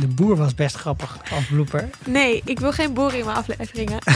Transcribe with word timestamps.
De 0.00 0.06
boer 0.06 0.36
was 0.36 0.54
best 0.54 0.76
grappig 0.76 1.18
als 1.34 1.44
blooper. 1.44 1.88
Nee, 2.04 2.42
ik 2.44 2.60
wil 2.60 2.72
geen 2.72 2.92
boer 2.94 3.14
in 3.14 3.24
mijn 3.24 3.36
afleveringen. 3.36 3.98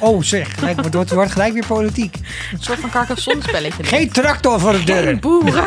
Oh 0.00 0.22
zeg, 0.22 0.54
gelijk, 0.54 0.80
wordt, 0.80 0.94
wordt, 0.94 1.10
wordt 1.10 1.32
gelijk 1.32 1.52
weer 1.52 1.66
politiek. 1.66 2.16
Een 2.52 2.62
soort 2.62 2.80
van 2.80 2.90
Carcassonne 2.90 3.42
spelletje. 3.42 3.84
Geen 3.84 4.10
tractor 4.10 4.60
voor 4.60 4.72
de 4.72 4.84
deur. 4.84 5.02
Geen 5.02 5.20
boeren. 5.20 5.64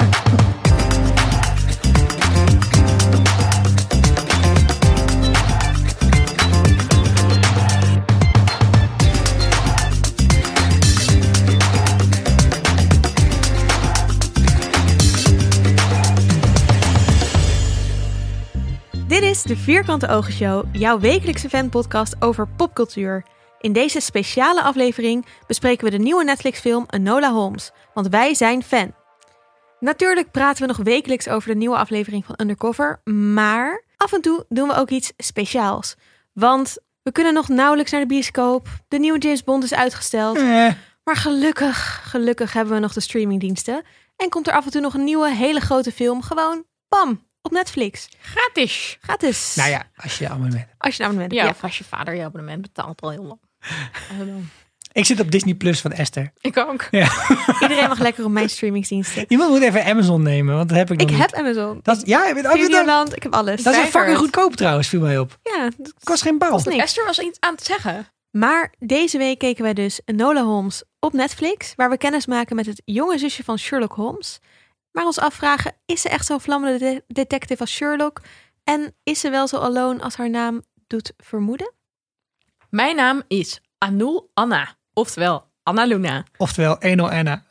De 19.52 19.57
Vierkante 19.57 20.07
Ogen 20.07 20.33
Show, 20.33 20.65
jouw 20.71 21.00
wekelijkse 21.00 21.50
fanpodcast 21.50 22.15
over 22.19 22.47
popcultuur. 22.47 23.25
In 23.59 23.73
deze 23.73 24.00
speciale 24.00 24.61
aflevering 24.61 25.25
bespreken 25.47 25.86
we 25.86 25.92
de 25.92 26.04
nieuwe 26.04 26.23
Netflix-film 26.23 26.86
Enola 26.89 27.32
Holmes, 27.32 27.71
want 27.93 28.07
wij 28.07 28.33
zijn 28.33 28.64
fan. 28.64 28.93
Natuurlijk 29.79 30.32
praten 30.32 30.61
we 30.61 30.68
nog 30.68 30.78
wekelijks 30.78 31.28
over 31.28 31.50
de 31.50 31.56
nieuwe 31.56 31.78
aflevering 31.78 32.25
van 32.25 32.36
Undercover, 32.42 33.02
maar 33.33 33.83
af 33.97 34.14
en 34.14 34.22
toe 34.22 34.45
doen 34.50 34.67
we 34.67 34.75
ook 34.75 34.89
iets 34.89 35.14
speciaals. 35.17 35.95
Want 36.33 36.78
we 37.03 37.11
kunnen 37.11 37.33
nog 37.33 37.47
nauwelijks 37.47 37.92
naar 37.92 38.02
de 38.02 38.08
bioscoop, 38.08 38.67
de 38.88 39.00
nieuwe 39.00 39.20
James 39.20 39.44
Bond 39.44 39.64
is 39.64 39.73
uitgesteld, 39.73 40.38
Eh, 40.38 40.72
maar 41.03 41.16
gelukkig, 41.16 42.02
gelukkig 42.09 42.53
hebben 42.53 42.73
we 42.73 42.80
nog 42.80 42.94
de 42.94 43.02
streamingdiensten. 43.02 43.83
En 44.16 44.30
komt 44.30 44.47
er 44.47 44.53
af 44.53 44.66
en 44.66 44.72
toe 44.72 44.81
nog 44.81 44.94
een 44.94 45.03
nieuwe 45.03 45.33
hele 45.36 45.59
grote 45.59 45.92
film, 45.92 46.22
gewoon 46.22 46.64
bam, 46.89 47.30
op 47.41 47.52
Netflix. 47.52 48.08
Gratis. 48.22 48.97
Gratis. 49.02 49.55
nou 49.55 49.69
ja, 49.69 49.83
als 49.95 50.17
je 50.17 50.25
abonnement 50.30 50.58
hebt. 50.58 50.72
Als 50.77 50.95
je 50.95 51.03
een 51.03 51.09
abonnement 51.09 51.41
Ja, 51.41 51.50
of 51.50 51.64
als 51.64 51.77
je 51.77 51.83
vader 51.83 52.16
je 52.16 52.23
abonnement 52.23 52.61
betaalt 52.61 53.02
al 53.02 53.09
heel 53.09 53.23
lang. 53.23 53.39
Ik 54.94 55.06
zit 55.06 55.20
op 55.20 55.31
Disney 55.31 55.53
Plus 55.53 55.81
van 55.81 55.92
Esther. 55.92 56.31
Ik 56.42 56.58
ook. 56.58 56.88
Ja. 56.92 57.11
Iedereen 57.61 57.88
mag 57.88 58.00
lekker 58.00 58.25
op 58.25 58.31
mijn 58.31 58.50
streamingsdiensten. 58.50 59.25
Iemand 59.28 59.50
moet 59.52 59.61
even 59.61 59.86
Amazon 59.86 60.22
nemen, 60.22 60.56
want 60.56 60.70
dat 60.70 60.78
heb 60.78 60.92
ik 60.92 60.98
nog 61.00 61.08
Ik 61.09 61.14
niet. 61.17 61.22
heb 61.31 61.33
Amazon. 61.39 61.80
Dat, 61.83 61.98
is- 61.98 62.03
ja, 62.06 62.25
je 62.25 62.33
bent- 62.33 62.45
dat, 62.45 62.53
dat, 62.56 62.61
Videoland, 62.66 63.16
ik 63.16 63.23
heb 63.23 63.33
alles. 63.33 63.64
dat 63.64 63.73
is 63.76 63.80
fucking 63.89 64.17
goedkoop 64.17 64.55
trouwens, 64.55 64.88
viel 64.88 65.00
mij 65.02 65.17
op. 65.20 65.38
Ja, 65.44 65.70
dat- 65.78 65.94
Kost 66.03 66.22
geen 66.22 66.38
bal. 66.38 66.61
Esther 66.66 67.05
was 67.05 67.20
iets 67.20 67.39
aan 67.39 67.53
het 67.53 67.64
zeggen. 67.66 68.08
Maar 68.31 68.73
deze 68.80 69.17
week 69.17 69.39
keken 69.39 69.64
wij 69.64 69.73
dus 69.73 70.02
Enola 70.05 70.44
Holmes 70.44 70.83
op 71.00 71.14
Netflix, 71.14 71.73
waar 71.76 71.89
we 71.89 71.98
kennis 71.98 72.26
maken 72.26 72.55
met 72.55 72.66
het 72.66 72.81
jonge 72.86 73.17
zusje 73.17 73.44
van 73.44 73.58
Sherlock 73.59 73.94
Holmes. 73.94 74.39
Maar 74.92 75.06
ons 75.06 75.20
afvragen, 75.20 75.73
is 75.86 76.02
ze 76.02 76.09
echt 76.09 76.25
zo'n 76.25 76.42
vlammende 76.42 76.78
de- 76.80 77.03
detective 77.08 77.61
als 77.61 77.72
Sherlock? 77.72 78.22
En 78.64 78.95
is 79.03 79.20
ze 79.20 79.30
wel 79.30 79.48
zo 79.48 79.58
alone 79.58 80.02
als 80.02 80.16
haar 80.16 80.30
naam 80.30 80.61
doet 80.88 81.14
vermoeden? 81.17 81.73
Mijn 82.70 82.95
naam 82.95 83.22
is 83.28 83.61
Anul 83.78 84.30
Anna. 84.33 84.75
Oftewel 84.94 85.45
Anna 85.64 85.86
Luna. 85.86 86.23
Oftewel 86.38 86.78
1-0 86.80 87.02
Anna. 87.02 87.44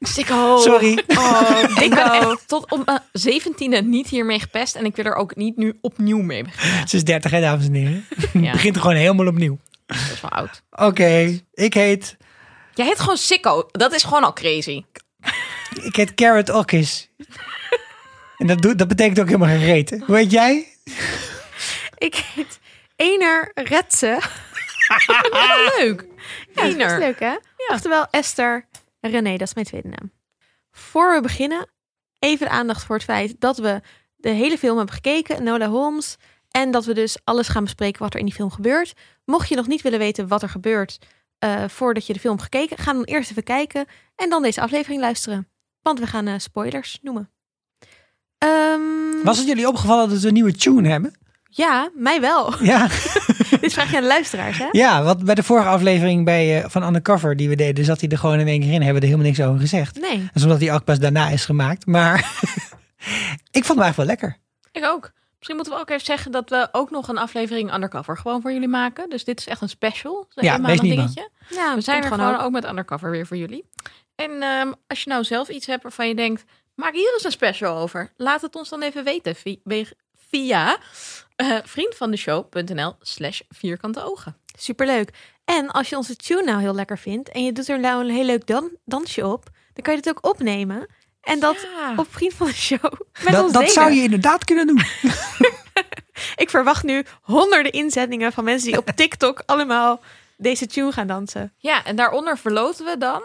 Sikko. 0.00 0.58
Sorry. 0.60 1.02
Oh, 1.06 1.62
ik 1.84 1.90
ben 1.90 2.12
echt 2.12 2.48
tot 2.48 2.70
op 2.70 2.86
mijn 2.86 3.00
zeventiende 3.12 3.82
niet 3.82 4.08
hiermee 4.08 4.40
gepest. 4.40 4.74
En 4.76 4.84
ik 4.84 4.96
wil 4.96 5.04
er 5.04 5.14
ook 5.14 5.36
niet 5.36 5.56
nu 5.56 5.78
opnieuw 5.80 6.18
mee 6.22 6.44
beginnen. 6.44 6.88
Ze 6.88 6.96
is 6.96 7.04
30 7.04 7.30
hè, 7.30 7.40
dames 7.40 7.66
en 7.66 7.74
heren. 7.74 8.04
Ja, 8.32 8.52
Begint 8.58 8.74
er 8.76 8.80
gewoon 8.82 8.96
helemaal 8.96 9.26
opnieuw. 9.26 9.58
dat 9.86 9.96
is 9.96 10.20
wel 10.20 10.30
oud. 10.30 10.62
Oké, 10.70 11.40
ik 11.52 11.74
heet... 11.74 12.16
Jij 12.74 12.86
heet 12.86 13.00
gewoon 13.00 13.16
Sikko. 13.16 13.68
Dat 13.70 13.92
is 13.94 14.02
gewoon 14.02 14.24
al 14.24 14.32
crazy. 14.32 14.84
Ik 15.80 15.96
heet 15.96 16.14
Carrot 16.14 16.50
Ockis. 16.50 17.10
en 18.38 18.46
dat, 18.46 18.62
doet, 18.62 18.78
dat 18.78 18.88
betekent 18.88 19.20
ook 19.20 19.26
helemaal 19.26 19.48
geen 19.48 19.64
reet. 19.64 20.02
Hoe 20.06 20.16
heet 20.16 20.30
jij? 20.30 20.66
Ik 21.98 22.14
heet 22.14 22.58
Ener 22.96 23.50
Retze. 23.54 24.20
Leuk. 25.78 26.06
Ja, 26.54 26.62
dat 26.62 26.90
is 26.90 26.98
leuk 26.98 27.20
hè? 27.20 27.36
Oftewel 27.68 28.06
Esther 28.10 28.66
René, 29.00 29.36
dat 29.36 29.48
is 29.48 29.54
mijn 29.54 29.66
tweede 29.66 29.88
naam. 29.88 30.12
Voor 30.70 31.14
we 31.14 31.20
beginnen, 31.20 31.68
even 32.18 32.46
de 32.46 32.52
aandacht 32.52 32.84
voor 32.84 32.94
het 32.94 33.04
feit 33.04 33.34
dat 33.38 33.58
we 33.58 33.80
de 34.16 34.28
hele 34.28 34.58
film 34.58 34.76
hebben 34.76 34.94
gekeken, 34.94 35.42
Nola 35.42 35.68
Holmes. 35.68 36.16
En 36.50 36.70
dat 36.70 36.84
we 36.84 36.94
dus 36.94 37.16
alles 37.24 37.48
gaan 37.48 37.64
bespreken 37.64 38.02
wat 38.02 38.12
er 38.12 38.18
in 38.18 38.24
die 38.24 38.34
film 38.34 38.50
gebeurt. 38.50 38.92
Mocht 39.24 39.48
je 39.48 39.56
nog 39.56 39.66
niet 39.66 39.82
willen 39.82 39.98
weten 39.98 40.28
wat 40.28 40.42
er 40.42 40.48
gebeurt 40.48 40.98
eh, 41.38 41.68
voordat 41.68 42.06
je 42.06 42.12
de 42.12 42.20
film 42.20 42.36
hebt 42.36 42.48
gekeken, 42.52 42.78
ga 42.78 42.92
dan 42.92 43.04
eerst 43.04 43.30
even 43.30 43.42
kijken 43.42 43.86
en 44.16 44.30
dan 44.30 44.42
deze 44.42 44.60
aflevering 44.60 45.00
luisteren. 45.00 45.48
Want 45.82 45.98
we 45.98 46.06
gaan 46.06 46.26
eh, 46.26 46.34
spoilers 46.38 46.98
noemen. 47.02 47.30
Ehm, 48.38 48.80
Was 49.24 49.38
het 49.38 49.46
jullie 49.46 49.68
opgevallen 49.68 50.08
dat 50.08 50.18
we 50.20 50.26
een 50.28 50.34
nieuwe 50.34 50.52
tune 50.52 50.88
hebben? 50.88 51.14
Ja, 51.48 51.90
mij 51.94 52.20
wel. 52.20 52.54
Ja, 52.64 52.86
Dit 53.60 53.72
vraag 53.72 53.90
je 53.90 53.96
aan 53.96 54.02
de 54.02 54.08
luisteraars, 54.08 54.58
hè? 54.58 54.68
ja 54.70 55.02
want 55.02 55.24
bij 55.24 55.34
de 55.34 55.42
vorige 55.42 55.68
aflevering 55.68 56.24
bij, 56.24 56.62
eh, 56.62 56.70
van 56.70 56.82
Undercover 56.82 57.36
die 57.36 57.48
we 57.48 57.56
deden, 57.56 57.84
zat 57.84 58.00
hij 58.00 58.08
er 58.08 58.18
gewoon 58.18 58.38
in 58.40 58.46
één 58.46 58.60
keer 58.60 58.72
in. 58.72 58.82
Hebben 58.82 58.94
we 58.94 59.00
er 59.08 59.12
helemaal 59.14 59.26
niks 59.26 59.40
over 59.42 59.60
gezegd. 59.60 60.00
Nee. 60.00 60.18
Dat 60.18 60.30
is 60.34 60.42
omdat 60.42 60.60
hij 60.60 60.72
ook 60.74 60.84
pas 60.84 60.98
daarna 60.98 61.28
is 61.28 61.44
gemaakt. 61.44 61.86
Maar 61.86 62.18
ik 63.58 63.64
vond 63.64 63.78
hem 63.78 63.80
eigenlijk 63.80 63.96
wel 63.96 64.06
lekker. 64.06 64.36
Ik 64.72 64.84
ook. 64.84 65.10
Misschien 65.36 65.56
moeten 65.56 65.74
we 65.74 65.80
ook 65.80 65.90
even 65.90 66.04
zeggen 66.04 66.32
dat 66.32 66.50
we 66.50 66.68
ook 66.72 66.90
nog 66.90 67.08
een 67.08 67.18
aflevering 67.18 67.74
Undercover 67.74 68.16
gewoon 68.18 68.40
voor 68.40 68.52
jullie 68.52 68.68
maken. 68.68 69.10
Dus 69.10 69.24
dit 69.24 69.38
is 69.38 69.46
echt 69.46 69.60
een 69.60 69.68
special. 69.68 70.26
Een 70.34 70.44
Ja, 70.44 70.60
wees 70.60 70.80
niet 70.80 70.94
bang. 70.96 71.12
dingetje. 71.12 71.30
Ja, 71.48 71.74
We 71.74 71.80
zijn 71.80 72.02
er 72.02 72.12
gewoon 72.12 72.34
ook. 72.34 72.40
ook 72.42 72.50
met 72.52 72.68
Undercover 72.68 73.10
weer 73.10 73.26
voor 73.26 73.36
jullie. 73.36 73.64
En 74.14 74.42
ehm, 74.42 74.72
als 74.86 75.02
je 75.02 75.10
nou 75.10 75.24
zelf 75.24 75.48
iets 75.48 75.66
hebt 75.66 75.82
waarvan 75.82 76.08
je 76.08 76.14
denkt, 76.14 76.44
maak 76.74 76.94
hier 76.94 77.12
eens 77.12 77.24
een 77.24 77.30
special 77.30 77.76
over. 77.78 78.12
Laat 78.16 78.42
het 78.42 78.56
ons 78.56 78.68
dan 78.68 78.82
even 78.82 79.04
weten 79.04 79.36
via, 80.30 80.78
eh, 81.36 81.56
vriendvandeshow.nl 81.64 82.94
slash 83.00 83.40
vierkante 83.48 84.02
ogen. 84.04 84.36
Superleuk. 84.58 85.10
En 85.44 85.70
als 85.70 85.88
je 85.88 85.96
onze 85.96 86.16
tune 86.16 86.42
nou 86.42 86.60
heel 86.60 86.74
lekker 86.74 86.98
vindt 86.98 87.28
en 87.28 87.44
je 87.44 87.52
doet 87.52 87.68
er 87.68 87.80
nou 87.80 88.04
een 88.04 88.10
heel 88.14 88.24
leuk 88.24 88.46
dan 88.46 88.70
dansje 88.84 89.26
op, 89.26 89.44
dan 89.72 89.82
kan 89.84 89.94
je 89.96 90.00
dit 90.02 90.16
ook 90.16 90.26
opnemen. 90.26 90.86
En 91.20 91.40
dat 91.40 91.56
Ja. 91.76 91.92
op 91.96 92.06
Vriend 92.10 92.34
van 92.34 92.46
de 92.46 92.52
Show 92.54 92.84
met 93.24 93.32
Dat, 93.32 93.42
ons 93.42 93.52
dat 93.52 93.60
delen. 93.60 93.68
zou 93.74 93.92
je 93.92 94.02
inderdaad 94.02 94.44
kunnen 94.44 94.66
doen. 94.66 94.82
Ik 96.36 96.50
verwacht 96.50 96.82
nu 96.82 97.04
honderden 97.22 97.72
inzendingen 97.72 98.32
van 98.32 98.44
mensen 98.44 98.68
die 98.70 98.78
op 98.78 98.86
TikTok 98.86 99.42
allemaal 99.46 100.00
deze 100.36 100.66
tune 100.66 100.92
gaan 100.92 101.06
dansen. 101.06 101.52
Ja, 101.56 101.84
en 101.84 101.96
daaronder 101.96 102.38
verloten 102.38 102.84
we 102.84 102.98
dan. 102.98 103.22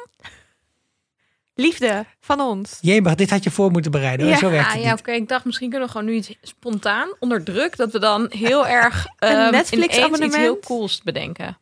Liefde 1.58 2.06
van 2.20 2.40
ons. 2.42 2.78
Jemig, 2.82 3.16
dit 3.16 3.30
had 3.30 3.44
je 3.44 3.52
voor 3.52 3.72
moeten 3.72 3.92
bereiden. 3.92 4.28
Ja, 4.28 4.38
Zo 4.38 4.50
werkt 4.50 4.74
het 4.74 4.82
ja, 4.84 4.94
oké. 4.94 5.12
Ik 5.12 5.28
dacht 5.28 5.46
misschien 5.46 5.70
kunnen 5.70 5.88
we 5.88 5.94
gewoon 5.94 6.08
nu 6.08 6.16
iets 6.16 6.32
spontaan 6.42 7.08
onder 7.20 7.44
druk 7.44 7.78
dat 7.78 7.92
we 7.92 8.00
dan 8.00 8.26
heel 8.30 8.68
erg 8.80 9.08
ehm, 9.20 9.52
Netflix 9.52 9.72
ineens 9.74 9.98
abonnement? 9.98 10.34
iets 10.34 10.42
heel 10.42 10.60
cools 10.60 11.02
bedenken. 11.04 11.58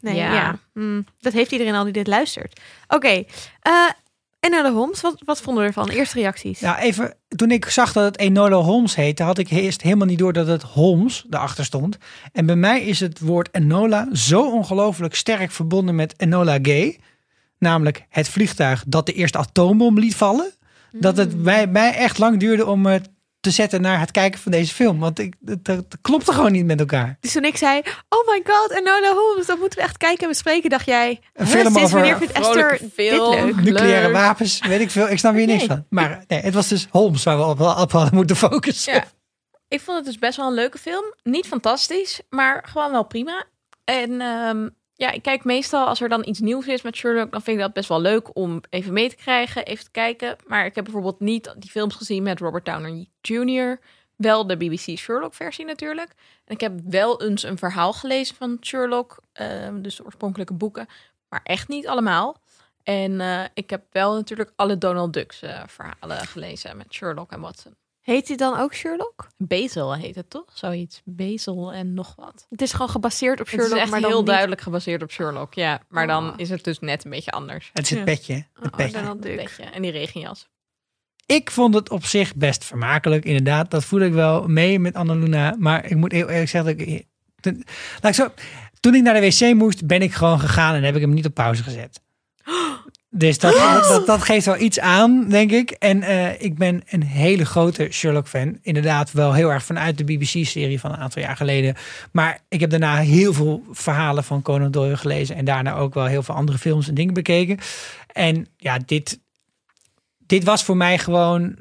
Nee, 0.00 0.14
Ja. 0.16 0.32
ja. 0.34 0.58
Mm, 0.72 1.04
dat 1.20 1.32
heeft 1.32 1.52
iedereen 1.52 1.74
al 1.74 1.84
die 1.84 1.92
dit 1.92 2.06
luistert. 2.06 2.60
Oké. 2.88 3.24
eh, 3.62 3.88
en 4.40 4.50
naar 4.50 4.62
de 4.62 4.70
Homs, 4.70 5.00
wat, 5.00 5.22
wat 5.24 5.40
vonden 5.40 5.62
we 5.62 5.68
ervan? 5.68 5.88
Eerste 5.88 6.18
reacties. 6.18 6.60
Nou, 6.60 6.78
even, 6.78 7.16
toen 7.36 7.50
ik 7.50 7.64
zag 7.68 7.92
dat 7.92 8.04
het 8.04 8.18
Enola 8.18 8.56
Holmes 8.56 8.94
heette, 8.94 9.22
had 9.22 9.38
ik 9.38 9.50
eerst 9.50 9.82
helemaal 9.82 10.06
niet 10.06 10.18
door 10.18 10.32
dat 10.32 10.46
het 10.46 10.62
Holmes 10.62 11.24
erachter 11.30 11.64
stond. 11.64 11.98
En 12.32 12.46
bij 12.46 12.56
mij 12.56 12.82
is 12.82 13.00
het 13.00 13.20
woord 13.20 13.48
Enola 13.52 14.08
zo 14.12 14.50
ongelooflijk 14.50 15.14
sterk 15.14 15.50
verbonden 15.50 15.94
met 15.94 16.14
Enola 16.16 16.58
Gay. 16.62 16.98
Namelijk 17.58 18.04
het 18.08 18.28
vliegtuig 18.28 18.84
dat 18.86 19.06
de 19.06 19.12
eerste 19.12 19.38
atoombom 19.38 19.98
liet 19.98 20.14
vallen. 20.14 20.52
Dat 20.92 21.16
het 21.16 21.42
bij 21.42 21.66
mij 21.66 21.94
echt 21.94 22.18
lang 22.18 22.40
duurde 22.40 22.66
om 22.66 22.80
me 22.80 23.00
te 23.40 23.50
zetten 23.50 23.80
naar 23.80 24.00
het 24.00 24.10
kijken 24.10 24.40
van 24.40 24.52
deze 24.52 24.74
film. 24.74 24.98
Want 24.98 25.18
ik, 25.18 25.34
het, 25.44 25.66
het 25.66 25.96
klopte 26.02 26.32
gewoon 26.32 26.52
niet 26.52 26.64
met 26.64 26.80
elkaar. 26.80 27.16
Dus 27.20 27.32
toen 27.32 27.44
ik 27.44 27.56
zei, 27.56 27.82
oh 28.08 28.26
my 28.28 28.42
god, 28.46 28.70
Enola 28.70 29.12
Holmes, 29.12 29.46
dat 29.46 29.58
moeten 29.58 29.78
we 29.78 29.84
echt 29.84 29.96
kijken 29.96 30.22
en 30.22 30.28
bespreken, 30.28 30.70
dacht 30.70 30.86
jij, 30.86 31.20
Een 31.32 31.46
"Huh, 31.46 31.54
film 31.54 31.76
over 31.76 31.90
wanneer 31.90 32.16
vindt 32.16 32.32
Esther 32.32 32.78
dit 32.80 32.92
leuk? 32.96 33.56
Nucleaire 33.56 34.02
Leuk. 34.06 34.12
wapens, 34.12 34.60
weet 34.66 34.80
ik 34.80 34.90
veel. 34.90 35.08
Ik 35.08 35.18
snap 35.18 35.34
hier 35.34 35.46
niks 35.46 35.58
Nee. 35.58 35.66
van. 35.68 35.86
Maar 35.88 36.24
nee, 36.28 36.40
het 36.40 36.54
was 36.54 36.68
dus 36.68 36.86
Holmes 36.90 37.22
waar 37.22 37.36
we 37.38 37.44
op, 37.44 37.60
op 37.60 37.92
hadden 37.92 38.14
moeten 38.14 38.36
focussen. 38.36 38.94
Ja. 38.94 39.04
Ik 39.68 39.80
vond 39.80 39.96
het 39.96 40.06
dus 40.06 40.18
best 40.18 40.36
wel 40.36 40.46
een 40.46 40.54
leuke 40.54 40.78
film. 40.78 41.14
Niet 41.22 41.46
fantastisch, 41.46 42.20
maar 42.30 42.64
gewoon 42.68 42.90
wel 42.90 43.04
prima. 43.06 43.44
En 43.84 44.20
ehm, 44.20 44.68
ja, 44.96 45.10
ik 45.10 45.22
kijk 45.22 45.44
meestal 45.44 45.86
als 45.86 46.00
er 46.00 46.08
dan 46.08 46.26
iets 46.26 46.40
nieuws 46.40 46.66
is 46.66 46.82
met 46.82 46.96
Sherlock, 46.96 47.32
dan 47.32 47.42
vind 47.42 47.56
ik 47.56 47.62
dat 47.62 47.72
best 47.72 47.88
wel 47.88 48.00
leuk 48.00 48.36
om 48.36 48.60
even 48.70 48.92
mee 48.92 49.08
te 49.08 49.16
krijgen, 49.16 49.64
even 49.64 49.84
te 49.84 49.90
kijken. 49.90 50.36
Maar 50.46 50.66
ik 50.66 50.74
heb 50.74 50.84
bijvoorbeeld 50.84 51.20
niet 51.20 51.54
die 51.58 51.70
films 51.70 51.94
gezien 51.94 52.22
met 52.22 52.40
Robert 52.40 52.64
Downey 52.64 53.08
Jr. 53.20 53.80
Wel 54.16 54.46
de 54.46 54.56
BBC 54.56 54.98
Sherlock 54.98 55.34
versie 55.34 55.64
natuurlijk. 55.64 56.14
En 56.44 56.54
ik 56.54 56.60
heb 56.60 56.72
wel 56.84 57.22
eens 57.22 57.42
een 57.42 57.58
verhaal 57.58 57.92
gelezen 57.92 58.36
van 58.36 58.56
Sherlock, 58.60 59.18
ehm, 59.32 59.82
dus 59.82 59.96
de 59.96 60.04
oorspronkelijke 60.04 60.54
boeken, 60.54 60.86
maar 61.28 61.40
echt 61.42 61.68
niet 61.68 61.86
allemaal. 61.86 62.36
En 62.82 63.20
eh, 63.20 63.44
ik 63.54 63.70
heb 63.70 63.84
wel 63.90 64.14
natuurlijk 64.14 64.52
alle 64.56 64.78
Donald 64.78 65.12
Ducks 65.12 65.42
eh, 65.42 65.62
verhalen 65.66 66.26
gelezen 66.26 66.76
met 66.76 66.92
Sherlock 66.92 67.32
en 67.32 67.40
Watson. 67.40 67.76
Heet 68.04 68.28
hij 68.28 68.36
dan 68.36 68.58
ook 68.58 68.74
Sherlock? 68.74 69.28
Basil 69.36 69.94
heet 69.96 70.14
het 70.14 70.30
toch? 70.30 70.44
Zoiets. 70.54 71.00
Basil 71.04 71.72
en 71.72 71.94
nog 71.94 72.12
wat. 72.16 72.46
Het 72.50 72.62
is 72.62 72.72
gewoon 72.72 72.88
gebaseerd 72.88 73.40
op 73.40 73.46
Het 73.50 73.54
Sherlock, 73.54 73.74
is 73.76 73.80
echt 73.82 73.90
maar 73.90 74.00
dan 74.00 74.08
heel 74.10 74.18
niet- 74.18 74.28
duidelijk 74.28 74.60
gebaseerd 74.60 75.02
op 75.02 75.10
Sherlock. 75.10 75.54
Ja, 75.54 75.80
maar 75.88 76.06
dan 76.06 76.28
Oh. 76.28 76.34
is 76.36 76.50
het 76.50 76.64
dus 76.64 76.78
net 76.78 77.04
een 77.04 77.10
beetje 77.10 77.30
anders. 77.30 77.70
Het 77.72 77.84
is 77.84 77.90
het 77.90 78.04
petje. 78.04 78.34
Het 78.34 78.64
Oh, 78.72 78.76
petje. 78.76 79.16
Beetje. 79.36 79.62
En 79.64 79.82
die 79.82 79.90
regenjas. 79.90 80.48
Ik 81.26 81.50
vond 81.50 81.74
het 81.74 81.90
op 81.90 82.04
zich 82.04 82.34
best 82.34 82.64
vermakelijk, 82.64 83.24
inderdaad. 83.24 83.70
Dat 83.70 83.84
voel 83.84 84.00
ik 84.00 84.12
wel 84.12 84.46
mee 84.48 84.78
met 84.78 84.94
Annaluna. 84.94 85.54
Maar 85.58 85.84
ik 85.84 85.96
moet 85.96 86.12
heel 86.12 86.28
eerlijk 86.28 86.48
zeggen, 86.48 86.76
dat 86.78 86.86
ik, 86.86 87.06
toen, 87.40 87.64
laat 88.00 88.16
ik 88.18 88.24
zo, 88.24 88.28
toen 88.80 88.94
ik 88.94 89.02
naar 89.02 89.14
de 89.14 89.20
wc 89.20 89.54
moest, 89.54 89.86
ben 89.86 90.02
ik 90.02 90.12
gewoon 90.12 90.40
gegaan 90.40 90.74
en 90.74 90.82
heb 90.82 90.94
ik 90.94 91.00
hem 91.00 91.14
niet 91.14 91.26
op 91.26 91.34
pauze 91.34 91.62
gezet. 91.62 92.00
Dus 93.16 93.38
dat, 93.38 93.54
dat, 93.88 94.06
dat, 94.06 94.22
geeft 94.22 94.46
wel 94.46 94.58
iets 94.58 94.80
aan, 94.80 95.28
denk 95.28 95.50
ik. 95.50 95.70
En 95.70 96.02
eh, 96.02 96.40
ik 96.40 96.56
ben 96.58 96.82
een 96.88 97.02
hele 97.02 97.44
grote 97.44 97.88
Sherlock-fan. 97.90 98.58
Inderdaad, 98.62 99.12
wel 99.12 99.32
heel 99.32 99.50
erg 99.50 99.64
vanuit 99.64 99.98
de 99.98 100.04
BBC-serie 100.04 100.80
van 100.80 100.92
een 100.92 100.98
aantal 100.98 101.22
jaar 101.22 101.36
geleden. 101.36 101.74
Maar 102.12 102.40
ik 102.48 102.60
heb 102.60 102.70
daarna 102.70 102.96
heel 102.96 103.32
veel 103.32 103.62
verhalen 103.70 104.24
van 104.24 104.42
Conan 104.42 104.70
Doyle 104.70 104.96
gelezen. 104.96 105.36
En 105.36 105.44
daarna 105.44 105.74
ook 105.74 105.94
wel 105.94 106.04
heel 106.04 106.22
veel 106.22 106.34
andere 106.34 106.58
films 106.58 106.88
en 106.88 106.94
dingen 106.94 107.14
bekeken. 107.14 107.58
En 108.12 108.46
ja, 108.56 108.78
dit, 108.86 109.20
dit 110.18 110.44
was 110.44 110.64
voor 110.64 110.76
mij 110.76 110.98
gewoon 110.98 111.56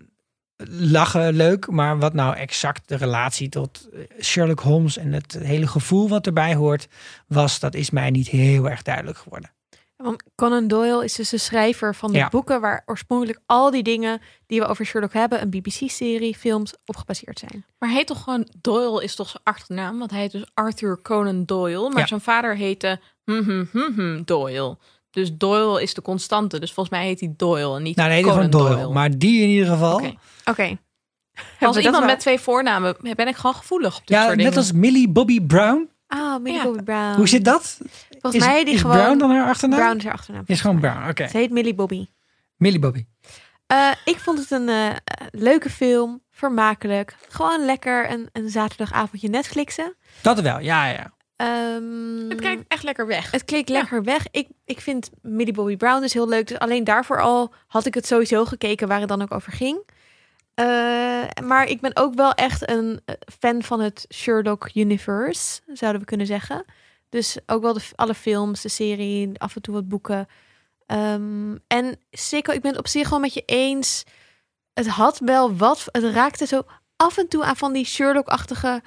lachen 0.67 1.33
leuk. 1.33 1.69
Maar 1.69 2.00
wat 2.00 2.13
nou 2.13 2.35
exact 2.35 2.88
de 2.88 2.95
relatie 2.95 3.50
tot 3.50 3.89
Sherlock 4.21 4.59
Holmes 4.59 4.97
en 4.97 5.13
het 5.13 5.38
hele 5.41 5.67
gevoel 5.67 6.09
wat 6.09 6.25
erbij 6.25 6.55
hoort, 6.55 6.88
was, 7.27 7.59
dat 7.59 7.73
is 7.73 7.89
mij 7.89 8.09
niet 8.09 8.27
heel 8.27 8.69
erg 8.69 8.81
duidelijk 8.81 9.17
geworden. 9.17 9.50
Want 10.03 10.23
Conan 10.35 10.67
Doyle 10.67 11.03
is 11.03 11.13
dus 11.15 11.29
de 11.29 11.38
schrijver 11.38 11.95
van 11.95 12.11
de 12.11 12.17
Ja. 12.17 12.29
boeken 12.29 12.61
waar 12.61 12.83
oorspronkelijk 12.85 13.39
al 13.45 13.71
die 13.71 13.83
dingen 13.83 14.21
die 14.47 14.59
we 14.59 14.65
over 14.65 14.85
Sherlock 14.85 15.13
hebben, 15.13 15.41
een 15.41 15.50
BBC-serie, 15.50 16.35
films, 16.35 16.73
op 16.85 16.95
gebaseerd 16.97 17.39
zijn. 17.39 17.65
Maar 17.79 17.89
hij 17.89 17.97
heet 17.97 18.07
toch 18.07 18.23
gewoon 18.23 18.47
Doyle 18.61 19.03
is 19.03 19.15
toch 19.15 19.29
zijn 19.29 19.44
achternaam? 19.44 20.00
Want 20.00 20.11
hij 20.11 20.19
heet 20.19 20.31
dus 20.31 20.45
Arthur 20.53 21.00
Conan 21.01 21.45
Doyle. 21.45 21.89
Maar 21.89 22.00
Ja. 22.00 22.07
zijn 22.07 22.21
vader 22.21 22.55
heette 22.55 23.00
hm, 23.25 23.44
hm, 23.44 23.63
hm, 23.95 24.21
Doyle. 24.25 24.77
Dus 25.11 25.38
Doyle 25.38 25.81
is 25.81 25.94
de 25.94 26.01
constante. 26.01 26.59
Dus 26.59 26.73
volgens 26.73 26.95
mij 26.95 27.05
heet 27.05 27.19
hij 27.19 27.33
Doyle 27.38 27.75
en 27.75 27.83
niet 27.83 27.95
Nou, 27.95 28.09
nee, 28.09 28.21
Conan 28.23 28.35
gewoon 28.35 28.50
Doyle. 28.75 28.94
Maar 28.94 29.17
die 29.17 29.41
in 29.41 29.50
ieder 29.50 29.67
geval. 29.67 29.95
Oké. 29.95 30.13
Oké. 30.45 30.77
Als 31.59 31.77
iemand 31.77 31.97
wel- 31.97 32.05
met 32.05 32.19
twee 32.19 32.39
voornamen 32.39 32.95
ben 33.15 33.27
ik 33.27 33.35
gewoon 33.35 33.55
gevoelig 33.55 33.94
op 33.97 34.07
dit 34.07 34.09
Ja, 34.17 34.23
soort 34.23 34.35
net 34.35 34.38
dingen. 34.45 34.57
als 34.59 34.71
Millie 34.71 35.09
Bobby 35.09 35.41
Brown. 35.41 35.89
Ah, 36.07 36.41
Millie 36.41 36.57
Ja. 36.57 36.63
Bobby 36.63 36.83
Brown. 36.83 37.15
Hoe 37.15 37.27
zit 37.27 37.45
dat? 37.45 37.77
Volgens 38.23 38.43
is, 38.43 38.49
mij 38.49 38.63
die 38.63 38.73
is 38.73 38.81
gewoon... 38.81 38.95
Brown 38.97 39.17
dan 39.17 39.31
haar 39.31 39.47
achternaam? 39.47 39.79
Brown 39.79 39.97
is 39.97 40.03
haar 40.03 40.13
achternaam. 40.13 40.43
Is 40.45 40.61
gewoon 40.61 40.79
Brown, 40.79 41.09
oké. 41.09 41.27
Ze 41.27 41.37
heet 41.37 41.51
Millie 41.51 41.75
Bobby. 41.75 42.07
Millie 42.57 42.79
Bobby. 42.79 43.05
Eh, 43.67 43.91
ik 44.05 44.19
vond 44.19 44.39
het 44.39 44.51
een 44.51 44.69
eh, 44.69 44.89
leuke 45.31 45.69
film, 45.69 46.21
vermakelijk. 46.31 47.15
Gewoon 47.29 47.65
lekker 47.65 48.11
een, 48.11 48.29
een 48.31 48.49
zaterdagavondje 48.49 49.29
Netflixen. 49.29 49.95
Dat 50.21 50.41
wel, 50.41 50.59
ja, 50.59 50.85
ja. 50.87 51.13
Ehm, 51.35 52.29
Het 52.29 52.41
kijkt 52.41 52.63
echt 52.67 52.83
lekker 52.83 53.07
weg. 53.07 53.31
Het 53.31 53.43
Ja. 53.67 53.73
lekker 53.73 54.03
weg. 54.03 54.25
Ik, 54.31 54.47
ik 54.65 54.79
vind 54.79 55.09
Millie 55.21 55.53
Bobby 55.53 55.77
Brown 55.77 56.01
dus 56.01 56.13
heel 56.13 56.27
leuk. 56.27 56.47
Dus 56.47 56.59
alleen 56.59 56.83
daarvoor 56.83 57.21
al 57.21 57.53
had 57.67 57.85
ik 57.85 57.93
het 57.93 58.07
sowieso 58.07 58.45
gekeken 58.45 58.87
waar 58.87 58.99
het 58.99 59.09
dan 59.09 59.21
ook 59.21 59.33
over 59.33 59.51
ging. 59.51 59.89
Eh, 60.53 60.65
maar 61.43 61.65
ik 61.65 61.81
ben 61.81 61.95
ook 61.95 62.13
wel 62.13 62.33
echt 62.33 62.69
een 62.69 63.01
fan 63.39 63.63
van 63.63 63.79
het 63.79 64.05
Sherlock 64.13 64.69
Universe, 64.73 65.61
zouden 65.73 66.01
we 66.01 66.07
kunnen 66.07 66.27
zeggen. 66.27 66.65
Dus 67.13 67.38
ook 67.45 67.62
wel 67.62 67.74
de, 67.74 67.81
alle 67.95 68.13
films, 68.13 68.62
de 68.62 68.69
serie, 68.69 69.39
af 69.39 69.56
en 69.56 69.62
toe 69.62 69.74
wat 69.74 69.88
boeken. 69.88 70.27
Ehm, 70.86 71.56
en 71.68 72.00
zeker, 72.12 72.54
ik 72.54 72.62
ben 72.62 72.71
het 72.71 72.80
op 72.80 72.88
zich 72.88 73.10
wel 73.10 73.19
met 73.19 73.33
je 73.33 73.44
eens. 73.45 74.04
Het 74.74 74.88
had 74.88 75.19
wel 75.19 75.56
wat, 75.56 75.86
het 75.92 76.04
raakte 76.04 76.45
zo 76.45 76.62
af 76.95 77.18
en 77.18 77.27
toe 77.27 77.44
aan 77.44 77.56
van 77.56 77.74
die 77.74 77.86
Sherlock-achtige 77.86 78.81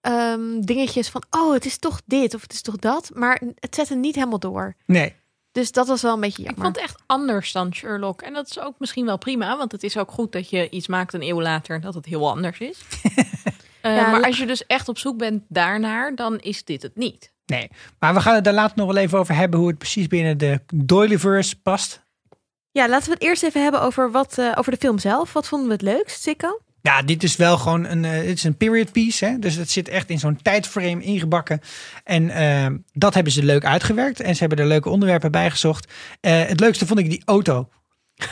ehm, 0.00 0.60
dingetjes 0.60 1.08
van, 1.08 1.22
oh, 1.30 1.52
het 1.52 1.64
is 1.64 1.78
toch 1.78 2.00
dit 2.06 2.34
of 2.34 2.42
het 2.42 2.52
is 2.52 2.62
toch 2.62 2.76
dat. 2.76 3.10
Maar 3.14 3.42
het 3.54 3.74
zette 3.74 3.94
niet 3.94 4.14
helemaal 4.14 4.38
door. 4.38 4.74
Nee. 4.86 5.14
Dus 5.52 5.72
dat 5.72 5.86
was 5.86 6.02
wel 6.02 6.14
een 6.14 6.20
beetje 6.20 6.42
Ik 6.42 6.48
jammer. 6.48 6.64
vond 6.64 6.76
het 6.76 6.84
echt 6.84 7.02
anders 7.06 7.52
dan 7.52 7.74
Sherlock. 7.74 8.22
En 8.22 8.32
dat 8.32 8.46
is 8.50 8.58
ook 8.58 8.74
misschien 8.78 9.06
wel 9.06 9.18
prima. 9.18 9.56
Want 9.56 9.72
het 9.72 9.82
is 9.82 9.96
ook 9.96 10.10
goed 10.10 10.32
dat 10.32 10.50
je 10.50 10.70
iets 10.70 10.86
maakt 10.86 11.12
een 11.14 11.22
eeuw 11.22 11.42
later 11.42 11.74
en 11.74 11.80
dat 11.80 11.94
het 11.94 12.04
heel 12.06 12.28
anders 12.28 12.58
is. 12.58 12.78
Eh, 13.80 13.96
Ja, 13.96 14.10
maar 14.10 14.22
als 14.24 14.38
je 14.38 14.46
dus 14.46 14.66
echt 14.66 14.88
op 14.88 14.98
zoek 14.98 15.18
bent 15.18 15.42
daarnaar, 15.48 16.14
dan 16.14 16.38
is 16.38 16.64
dit 16.64 16.82
het 16.82 16.96
niet. 16.96 17.32
Nee. 17.48 17.70
Maar 17.98 18.14
we 18.14 18.20
gaan 18.20 18.34
het 18.34 18.44
daar 18.44 18.54
later 18.54 18.76
nog 18.76 18.86
wel 18.86 18.96
even 18.96 19.18
over 19.18 19.34
hebben 19.34 19.58
hoe 19.58 19.68
het 19.68 19.78
precies 19.78 20.06
binnen 20.06 20.38
de 20.38 20.60
Doyleverse 20.74 21.60
past. 21.60 22.06
Ja, 22.70 22.88
laten 22.88 23.06
we 23.06 23.14
het 23.14 23.22
eerst 23.22 23.42
even 23.42 23.62
hebben 23.62 23.82
over, 23.82 24.10
wat, 24.10 24.38
eh, 24.38 24.52
over 24.54 24.72
de 24.72 24.78
film 24.78 24.98
zelf. 24.98 25.32
Wat 25.32 25.48
vonden 25.48 25.68
we 25.68 25.74
het 25.74 25.82
leukst, 25.82 26.22
Sikko? 26.22 26.60
Ja, 26.82 27.02
dit 27.02 27.22
is 27.22 27.36
wel 27.36 27.58
gewoon 27.58 27.84
een, 27.84 28.04
het 28.04 28.36
is 28.36 28.44
een 28.44 28.56
period 28.56 28.92
piece. 28.92 29.24
Hè? 29.24 29.38
Dus 29.38 29.54
het 29.54 29.70
zit 29.70 29.88
echt 29.88 30.10
in 30.10 30.18
zo'n 30.18 30.42
tijdframe 30.42 31.02
ingebakken. 31.02 31.60
En 32.04 32.30
eh, 32.30 32.66
dat 32.92 33.14
hebben 33.14 33.32
ze 33.32 33.44
leuk 33.44 33.64
uitgewerkt. 33.64 34.20
En 34.20 34.34
ze 34.34 34.40
hebben 34.40 34.58
er 34.58 34.66
leuke 34.66 34.88
onderwerpen 34.88 35.30
bij 35.30 35.50
gezocht. 35.50 35.92
Het 36.20 36.60
leukste 36.60 36.86
vond 36.86 36.98
ik 36.98 37.10
die 37.10 37.22
auto. 37.24 37.68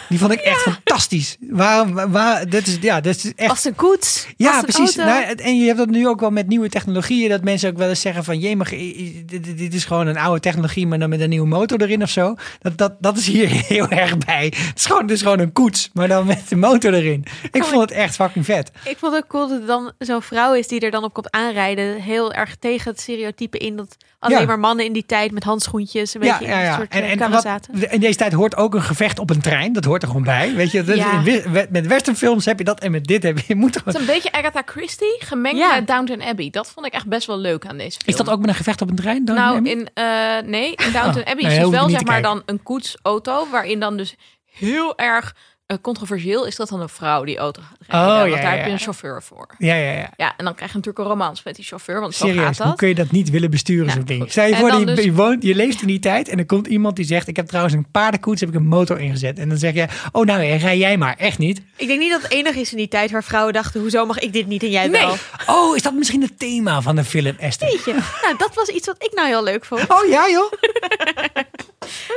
Die 0.09 0.19
vond 0.19 0.33
ik 0.33 0.41
echt 0.41 0.61
fantastisch. 0.63 1.37
Waar, 1.41 2.11
waar, 2.11 2.49
dit 2.49 2.67
is, 2.67 2.79
ja, 2.81 3.01
dit 3.01 3.25
is 3.25 3.33
echt 3.35 3.57
het 3.57 3.65
een 3.65 3.75
koets? 3.75 4.27
Ja, 4.37 4.61
precies. 4.63 4.95
Nou, 4.95 5.25
en 5.25 5.59
je 5.59 5.65
hebt 5.67 5.79
dat 5.79 5.89
nu 5.89 6.09
ook 6.09 6.21
wel 6.21 6.31
met 6.31 6.47
nieuwe 6.47 6.69
technologieën. 6.69 7.29
Dat 7.29 7.43
mensen 7.45 7.71
ook 7.71 7.77
wel 7.77 7.89
eens 7.89 8.01
zeggen 8.01 8.25
van... 8.25 8.57
Maar 8.57 8.71
dit, 8.71 9.59
dit- 9.59 9.75
is 9.75 9.85
gewoon 9.85 10.07
een 10.07 10.19
oude 10.19 10.41
technologie... 10.41 10.87
maar 10.87 10.99
dan 10.99 11.09
met 11.09 11.21
een 11.21 11.29
nieuwe 11.29 11.47
motor 11.47 11.81
erin 11.83 12.03
of 12.03 12.11
zo. 12.11 12.35
Dat, 12.61 12.79
dat, 12.79 12.93
dat 13.01 13.17
is 13.17 13.27
hier 13.27 13.49
heel 13.69 13.89
erg 13.89 14.19
bij. 14.19 14.45
Het 14.57 14.73
is 14.79 14.87
gewoon, 14.87 15.11
is 15.11 15.23
gewoon 15.23 15.39
een 15.39 15.53
koets, 15.53 15.91
maar 15.93 16.09
dan 16.09 16.27
met 16.27 16.49
de 16.49 16.57
motor 16.57 16.95
erin. 16.95 17.25
Ik 17.53 17.65
vond 17.65 17.81
het 17.81 17.91
echt 17.91 18.15
fucking 18.15 18.45
vet. 18.45 18.71
Ik 18.85 18.97
vond 18.99 19.15
het 19.15 19.23
ook 19.25 19.31
cool 19.31 19.49
dat 19.49 19.61
er 19.61 19.67
dan 19.67 19.93
zo'n 19.99 20.23
vrouw 20.23 20.55
is 20.55 20.69
die 20.69 20.81
er 20.81 20.91
dan 20.91 21.05
op 21.05 21.13
komt 21.13 21.31
aanrijden. 21.31 22.01
Heel 22.03 22.33
erg 22.33 22.57
tegen 22.59 22.91
het 22.91 23.01
stereotype 23.01 23.59
in 23.59 23.77
dat 23.77 23.97
alleen 24.19 24.41
Ja. 24.41 24.47
maar 24.47 24.59
mannen 24.59 24.85
in 24.85 24.93
die 24.93 25.07
tijd 25.07 25.31
met 25.33 25.45
handschoentjes 25.45 26.15
een 26.15 26.23
Ja, 26.23 26.39
beetje 26.39 26.53
ja, 26.53 26.61
in 26.61 26.67
een 26.69 26.75
soort 26.75 26.93
En, 26.93 27.03
eh, 27.03 27.21
en 27.21 27.31
wat, 27.31 27.69
in 27.91 28.01
deze 28.01 28.19
tijd 28.19 28.33
hoort 28.33 28.57
ook 28.57 28.75
een 28.75 28.83
gevecht 28.83 29.19
op 29.19 29.31
een 29.31 29.41
trein. 29.41 29.73
Dat 29.77 29.85
hoort 29.85 30.03
er 30.03 30.09
gewoon 30.09 30.23
bij. 30.25 30.55
Weet 30.55 30.71
je, 30.71 30.83
dat 30.85 30.97
is 30.97 31.05
in 31.25 31.67
met 31.71 31.87
westernfilms 31.87 32.45
heb 32.45 32.59
je 32.59 32.65
dat 32.65 32.81
en 32.81 32.91
met 32.91 33.05
dit 33.05 33.23
heb 33.23 33.39
je... 33.39 33.45
je 33.47 33.55
moet 33.55 33.75
Het 33.75 33.87
is 33.87 34.01
een 34.01 34.07
beetje 34.07 34.33
Agatha 34.33 34.63
Christie 34.67 35.17
gemengd 35.19 35.59
Ja. 35.59 35.75
met 35.75 35.87
Downton 35.87 36.23
Abbey. 36.23 36.51
Dat 36.51 36.71
vond 36.71 36.87
ik 36.87 36.93
echt 36.93 37.07
best 37.07 37.27
wel 37.27 37.39
leuk 37.39 37.67
aan 37.67 37.77
deze 37.77 37.99
film. 37.99 38.11
is 38.11 38.17
dat 38.17 38.31
ook 38.31 38.41
met 38.41 38.49
een 38.49 38.55
gevecht 38.55 38.83
op 38.83 38.91
een 38.91 38.97
trein? 38.97 39.25
Dan 39.25 39.35
Nou, 39.37 39.65
in, 39.69 39.89
eh, 39.95 40.05
nee, 40.45 40.75
in 40.75 40.93
Downton 40.93 41.23
Oh, 41.23 41.29
Abbey 41.31 41.45
nee, 41.45 41.53
is 41.53 41.57
dus 41.59 41.67
ik 41.67 41.73
wel 41.73 41.89
zeg 41.89 42.05
maar 42.05 42.21
kijken. 42.21 42.23
dan 42.23 42.43
een 42.47 42.63
koetsauto, 42.63 43.47
waarin 43.51 43.81
dan 43.81 43.97
dus 43.97 44.15
heel 44.45 44.99
erg 44.99 45.35
eh, 45.67 45.77
controversieel 45.81 46.47
is 46.47 46.57
dat 46.57 46.69
dan 46.69 46.81
een 46.81 46.89
vrouw 46.89 47.25
die 47.25 47.37
auto 47.39 47.63
gaat 47.63 47.79
rijden. 47.89 48.11
Oh, 48.11 48.19
want 48.21 48.31
ja, 48.35 48.37
daar 48.41 48.51
ja, 48.51 48.57
heb 48.57 48.67
je 48.67 48.73
een 48.73 48.79
chauffeur 48.79 49.23
voor. 49.23 49.47
Ja, 49.59 49.75
ja, 49.75 49.93
ja. 49.93 50.11
Ja, 50.17 50.35
en 50.37 50.45
dan 50.45 50.55
krijg 50.55 50.71
je 50.71 50.77
natuurlijk 50.77 50.99
een 51.05 51.11
romans 51.13 51.43
met 51.43 51.55
die 51.57 51.65
chauffeur, 51.65 52.01
want 52.01 52.15
zo 52.15 52.27
Serieus, 52.27 52.45
gaat 52.45 52.57
hoe 52.57 52.67
dat. 52.67 52.77
kun 52.77 52.89
je 52.89 52.95
dat 52.95 53.11
niet 53.11 53.31
willen 53.31 53.51
besturen, 53.51 53.87
Nou, 53.87 53.97
zo'n 53.99 54.07
ding? 54.07 54.33
je 54.33 54.41
En 54.41 54.57
voor, 54.57 54.79
je, 54.79 54.85
dus- 54.87 55.05
je, 55.05 55.13
woont, 55.13 55.43
je 55.43 55.55
leeft 55.55 55.81
in 55.81 55.87
die 55.87 55.99
tijd 55.99 56.29
en 56.29 56.39
er 56.39 56.47
komt 56.47 56.67
iemand 56.67 56.97
die 56.97 57.05
zegt... 57.05 57.29
ik 57.29 57.37
heb 57.37 57.47
trouwens 57.47 57.75
een 57.75 57.87
paardenkoets, 57.91 58.41
heb 58.41 58.49
ik 58.51 58.55
een 58.55 58.67
motor 58.67 59.01
ingezet. 59.01 59.39
En 59.39 59.49
dan 59.49 59.59
zeg 59.59 59.75
je, 59.75 59.87
oh 60.13 60.25
nou, 60.25 60.43
rij 60.57 60.79
jij 60.79 60.97
maar. 60.97 61.15
Echt 61.19 61.39
niet. 61.39 61.61
Ik 61.77 61.87
denk 61.87 62.01
niet 62.01 62.11
dat 62.11 62.23
het 62.23 62.31
enig 62.33 62.55
is 62.55 62.71
in 62.71 62.77
die 62.77 62.89
tijd 62.89 63.11
waar 63.11 63.25
vrouwen 63.25 63.53
dachten, 63.53 63.81
hoezo 63.81 64.07
mag 64.07 64.19
ik 64.19 64.33
dit 64.33 64.47
niet 64.47 64.63
en 64.63 64.71
jij 64.71 64.87
Nee. 64.89 65.01
wel? 65.01 65.17
Oh, 65.47 65.77
is 65.77 65.83
dat 65.83 65.93
misschien 65.95 66.23
het 66.23 66.39
thema 66.39 66.81
van 66.81 66.97
de 66.97 67.05
film, 67.05 67.37
Esther? 67.39 67.71
Jeetje. 67.71 67.93
Nou, 68.23 68.37
dat 68.39 68.55
was 68.55 68.69
iets 68.69 68.87
wat 68.87 68.97
ik 69.05 69.11
nou 69.15 69.29
heel 69.29 69.43
leuk 69.45 69.65
vond. 69.65 69.89
Oh 69.89 70.09
ja, 70.09 70.29
joh. 70.31 70.53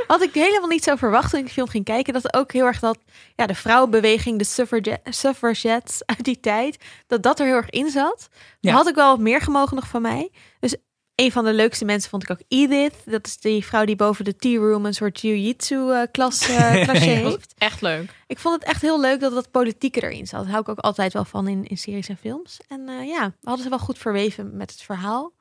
Had 0.07 0.21
ik 0.21 0.33
helemaal 0.33 0.69
niet 0.69 0.83
zo 0.83 0.95
verwacht 0.95 1.29
toen 1.31 1.39
ik 1.39 1.45
de 1.45 1.51
film 1.51 1.67
ging 1.67 1.85
kijken. 1.85 2.13
Dat 2.13 2.33
ook 2.33 2.51
heel 2.51 2.65
erg 2.65 2.79
dat 2.79 2.97
ja, 3.35 3.45
de 3.45 3.55
vrouwenbeweging, 3.55 4.37
de 4.37 4.43
suffrage- 4.43 4.99
suffragettes 5.03 6.05
uit 6.15 6.23
die 6.23 6.39
tijd, 6.39 6.83
dat 7.07 7.23
dat 7.23 7.39
er 7.39 7.45
heel 7.45 7.55
erg 7.55 7.69
in 7.69 7.89
zat. 7.89 8.29
Ja. 8.59 8.73
Had 8.73 8.87
ik 8.87 8.95
wel 8.95 9.09
wat 9.09 9.19
meer 9.19 9.41
gemogen 9.41 9.75
nog 9.75 9.87
van 9.87 10.01
mij. 10.01 10.31
Dus 10.59 10.75
een 11.15 11.31
van 11.31 11.43
de 11.45 11.53
leukste 11.53 11.85
mensen 11.85 12.09
vond 12.09 12.23
ik 12.23 12.29
ook 12.31 12.41
Edith. 12.47 12.95
Dat 13.05 13.27
is 13.27 13.37
die 13.37 13.65
vrouw 13.65 13.85
die 13.85 13.95
boven 13.95 14.25
de 14.25 14.35
tea 14.35 14.59
room 14.59 14.85
een 14.85 14.93
soort 14.93 15.19
jiu-jitsu 15.21 15.91
eh, 15.91 16.01
klas, 16.11 16.47
eh, 16.49 16.71
heeft. 16.91 17.53
Echt 17.57 17.81
leuk. 17.81 18.11
Ik 18.27 18.39
vond 18.39 18.55
het 18.55 18.63
echt 18.63 18.81
heel 18.81 18.99
leuk 18.99 19.19
dat 19.19 19.33
dat 19.33 19.51
politieke 19.51 20.03
erin 20.03 20.27
zat. 20.27 20.39
Daar 20.41 20.49
hou 20.49 20.61
ik 20.61 20.69
ook 20.69 20.79
altijd 20.79 21.13
wel 21.13 21.25
van 21.25 21.47
in, 21.47 21.65
in 21.65 21.77
series 21.77 22.07
en 22.09 22.17
films. 22.17 22.59
En 22.67 22.89
eh, 22.89 23.07
ja, 23.07 23.25
we 23.25 23.47
hadden 23.47 23.63
ze 23.63 23.69
wel 23.69 23.79
goed 23.79 23.97
verweven 23.97 24.57
met 24.57 24.71
het 24.71 24.81
verhaal. 24.81 25.33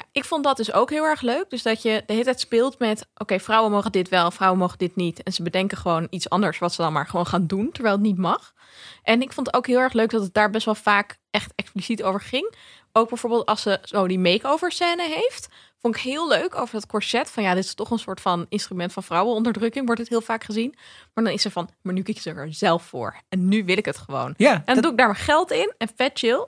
Ja, 0.00 0.06
ik 0.12 0.24
vond 0.24 0.44
dat 0.44 0.56
dus 0.56 0.72
ook 0.72 0.90
heel 0.90 1.04
erg 1.04 1.20
leuk. 1.20 1.50
Dus 1.50 1.62
dat 1.62 1.82
je 1.82 2.02
de 2.06 2.12
hele 2.12 2.24
tijd 2.24 2.40
speelt 2.40 2.78
met... 2.78 3.06
oké, 3.16 3.40
vrouwen 3.40 3.70
mogen 3.70 3.92
dit 3.92 4.08
wel, 4.08 4.30
vrouwen 4.30 4.60
mogen 4.60 4.78
dit 4.78 4.96
niet. 4.96 5.22
En 5.22 5.32
ze 5.32 5.42
bedenken 5.42 5.78
gewoon 5.78 6.06
iets 6.10 6.28
anders 6.28 6.58
wat 6.58 6.72
ze 6.72 6.82
dan 6.82 6.92
maar 6.92 7.06
gewoon 7.06 7.26
gaan 7.26 7.46
doen... 7.46 7.72
terwijl 7.72 7.94
het 7.94 8.04
niet 8.04 8.18
mag. 8.18 8.52
En 9.02 9.22
ik 9.22 9.32
vond 9.32 9.46
het 9.46 9.56
ook 9.56 9.66
heel 9.66 9.78
erg 9.78 9.92
leuk 9.92 10.10
dat 10.10 10.22
het 10.22 10.34
daar 10.34 10.50
best 10.50 10.64
wel 10.64 10.74
vaak 10.74 11.18
echt 11.30 11.52
expliciet 11.54 12.02
over 12.02 12.20
ging. 12.20 12.54
Ook 12.92 13.08
bijvoorbeeld 13.08 13.46
als 13.46 13.62
ze 13.62 13.78
zo 13.82 14.06
die 14.06 14.18
make-over 14.18 14.72
scène 14.72 15.08
heeft... 15.08 15.48
vond 15.80 15.96
ik 15.96 16.02
heel 16.02 16.28
leuk 16.28 16.54
over 16.54 16.74
dat 16.74 16.86
corset. 16.86 17.30
Van 17.30 17.42
ja, 17.42 17.54
dit 17.54 17.64
is 17.64 17.74
toch 17.74 17.90
een 17.90 17.98
soort 17.98 18.20
van 18.20 18.46
instrument 18.48 18.92
van 18.92 19.02
vrouwenonderdrukking... 19.02 19.86
wordt 19.86 20.00
het 20.00 20.10
heel 20.10 20.20
vaak 20.20 20.44
gezien. 20.44 20.74
Maar 21.14 21.24
dan 21.24 21.32
is 21.32 21.42
ze 21.42 21.50
van, 21.50 21.70
maar 21.82 21.94
nu 21.94 22.02
kies 22.02 22.26
ik 22.26 22.36
er 22.36 22.54
zelf 22.54 22.82
voor. 22.82 23.20
En 23.28 23.48
nu 23.48 23.64
wil 23.64 23.76
ik 23.78 23.84
het 23.84 23.98
gewoon. 23.98 24.34
Ja, 24.36 24.52
En 24.52 24.74
dan 24.74 24.82
doe 24.82 24.90
ik 24.90 24.98
daar 24.98 25.08
mijn 25.08 25.18
geld 25.18 25.50
in 25.50 25.72
en 25.78 25.88
vet 25.96 26.18
chill. 26.18 26.46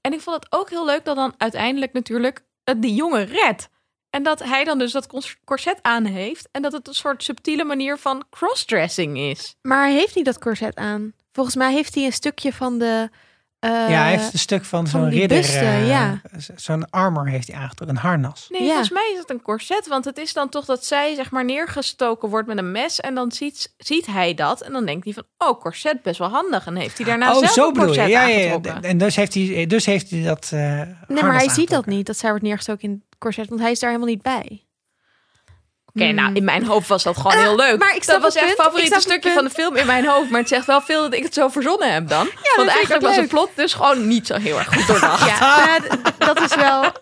En 0.00 0.12
ik 0.12 0.20
vond 0.20 0.36
het 0.36 0.52
ook 0.52 0.70
heel 0.70 0.84
leuk 0.84 1.04
dat 1.04 1.16
dan 1.16 1.34
uiteindelijk 1.36 1.92
natuurlijk 1.92 2.48
het 2.70 2.82
die 2.82 2.94
jongen 2.94 3.26
redt. 3.26 3.68
En 4.10 4.22
dat 4.22 4.38
hij 4.38 4.64
dan 4.64 4.78
dus 4.78 4.92
dat 4.92 5.06
cors- 5.06 5.36
corset 5.44 5.78
aan 5.82 6.04
heeft. 6.04 6.48
En 6.50 6.62
dat 6.62 6.72
het 6.72 6.88
een 6.88 6.94
soort 6.94 7.22
subtiele 7.22 7.64
manier 7.64 7.98
van 7.98 8.24
crossdressing 8.30 9.18
is. 9.18 9.56
Maar 9.62 9.82
hij 9.82 9.92
heeft 9.92 10.14
niet 10.14 10.24
dat 10.24 10.38
corset 10.38 10.76
aan. 10.76 11.12
Volgens 11.32 11.56
mij 11.56 11.72
heeft 11.72 11.94
hij 11.94 12.04
een 12.04 12.12
stukje 12.12 12.52
van 12.52 12.78
de 12.78 13.10
eh, 13.60 13.70
ja, 13.70 14.02
hij 14.02 14.10
heeft 14.10 14.32
een 14.32 14.38
stuk 14.38 14.64
van 14.64 14.88
van 14.88 15.00
zo'n 15.00 15.10
ridder. 15.10 15.38
buste, 15.38 15.58
eh, 15.58 15.88
ja. 15.88 16.20
Zo'n 16.56 16.90
armor 16.90 17.28
heeft 17.28 17.46
hij 17.46 17.56
aangetrokken, 17.56 17.96
een 17.96 18.02
harnas. 18.02 18.46
Nee, 18.48 18.60
Ja. 18.62 18.66
volgens 18.68 18.90
mij 18.90 19.10
is 19.12 19.18
het 19.18 19.30
een 19.30 19.42
corset. 19.42 19.86
Want 19.88 20.04
het 20.04 20.18
is 20.18 20.32
dan 20.32 20.48
toch 20.48 20.64
dat 20.64 20.84
zij 20.84 21.14
zeg 21.14 21.30
maar 21.30 21.44
neergestoken 21.44 22.28
wordt 22.28 22.48
met 22.48 22.58
een 22.58 22.72
mes. 22.72 23.00
En 23.00 23.14
dan 23.14 23.32
ziet, 23.32 23.74
ziet 23.78 24.06
hij 24.06 24.34
dat. 24.34 24.60
En 24.60 24.72
dan 24.72 24.86
denkt 24.86 25.04
hij 25.04 25.12
van, 25.14 25.24
oh, 25.38 25.60
corset, 25.60 26.02
best 26.02 26.18
wel 26.18 26.28
handig. 26.28 26.66
En 26.66 26.76
heeft 26.76 26.96
hij 26.96 27.06
daarna 27.06 27.30
oh, 27.32 27.38
zelf 27.38 27.52
zo 27.52 27.68
een 27.68 27.74
corset 27.74 28.08
Ja, 28.08 28.26
ja. 28.26 28.60
En 28.80 28.98
dus 28.98 29.16
heeft 29.16 29.34
hij, 29.34 29.66
dus 29.66 29.86
heeft 29.86 30.10
hij 30.10 30.22
dat. 30.22 30.50
eh, 30.52 30.60
Nee, 31.08 31.22
maar 31.22 31.34
hij 31.34 31.48
ziet 31.48 31.70
dat 31.70 31.86
niet, 31.86 32.06
dat 32.06 32.16
zij 32.16 32.28
wordt 32.30 32.44
neergestoken 32.44 32.82
in 32.82 32.90
het 33.08 33.18
corset, 33.18 33.48
want 33.48 33.60
hij 33.60 33.70
is 33.70 33.78
daar 33.78 33.90
helemaal 33.90 34.12
niet 34.14 34.22
bij. 34.22 34.64
Oké, 35.94 36.12
nou, 36.12 36.34
in 36.34 36.44
mijn 36.44 36.64
hoofd 36.66 36.88
was 36.88 37.02
dat 37.02 37.16
gewoon 37.16 37.32
Eh, 37.32 37.38
heel 37.38 37.56
leuk. 37.56 37.78
maar 37.78 37.94
ik 37.96 38.06
dat 38.06 38.22
was 38.22 38.34
echt 38.34 38.48
het 38.48 38.60
favoriete 38.60 38.94
het 38.94 39.02
stukje 39.02 39.32
van 39.32 39.44
de 39.44 39.50
film 39.50 39.76
in 39.76 39.86
mijn 39.86 40.06
hoofd. 40.06 40.30
Maar 40.30 40.40
het 40.40 40.48
zegt 40.48 40.66
wel 40.66 40.80
veel 40.80 41.02
dat 41.02 41.14
ik 41.14 41.22
het 41.22 41.34
zo 41.34 41.48
verzonnen 41.48 41.92
heb 41.92 42.08
dan. 42.08 42.30
Want 42.56 42.68
eigenlijk 42.68 43.02
was 43.02 43.16
het 43.16 43.28
plot 43.28 43.50
dus 43.54 43.72
gewoon 43.74 44.08
niet 44.08 44.26
zo 44.26 44.36
heel 44.36 44.58
erg 44.58 44.68
goed 44.74 44.86
doordacht. 44.86 45.26
Ja, 45.40 45.78
dat 46.18 46.40
is 46.40 46.54
wel. 46.54 46.84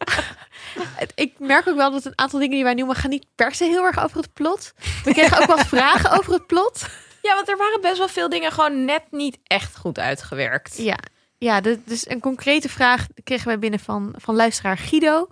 Ik 1.14 1.32
merk 1.38 1.68
ook 1.68 1.76
wel 1.76 1.90
dat 1.90 2.04
een 2.04 2.12
aantal 2.18 2.38
dingen 2.38 2.54
die 2.54 2.64
wij 2.64 2.74
noemen 2.74 2.96
gaan 2.96 3.10
niet 3.10 3.26
per 3.34 3.54
se 3.54 3.64
heel 3.64 3.84
erg 3.84 4.04
over 4.04 4.16
het 4.16 4.32
plot. 4.32 4.72
We 5.04 5.12
kregen 5.12 5.38
ook 5.40 5.46
wel 5.46 5.58
vragen 5.58 6.10
over 6.18 6.32
het 6.32 6.46
plot. 6.46 6.86
Ja, 7.22 7.34
want 7.34 7.48
er 7.48 7.56
waren 7.56 7.80
best 7.80 7.98
wel 7.98 8.08
veel 8.08 8.28
dingen 8.28 8.52
gewoon 8.52 8.84
net 8.84 9.02
niet 9.10 9.38
echt 9.44 9.76
goed 9.76 9.98
uitgewerkt. 9.98 10.76
Ja, 10.78 10.98
ja 11.38 11.60
dus 11.60 12.08
een 12.10 12.20
concrete 12.20 12.68
vraag 12.68 13.06
kregen 13.24 13.46
wij 13.46 13.58
binnen 13.58 13.80
van, 13.80 14.14
van 14.16 14.34
luisteraar 14.34 14.78
Guido. 14.78 15.28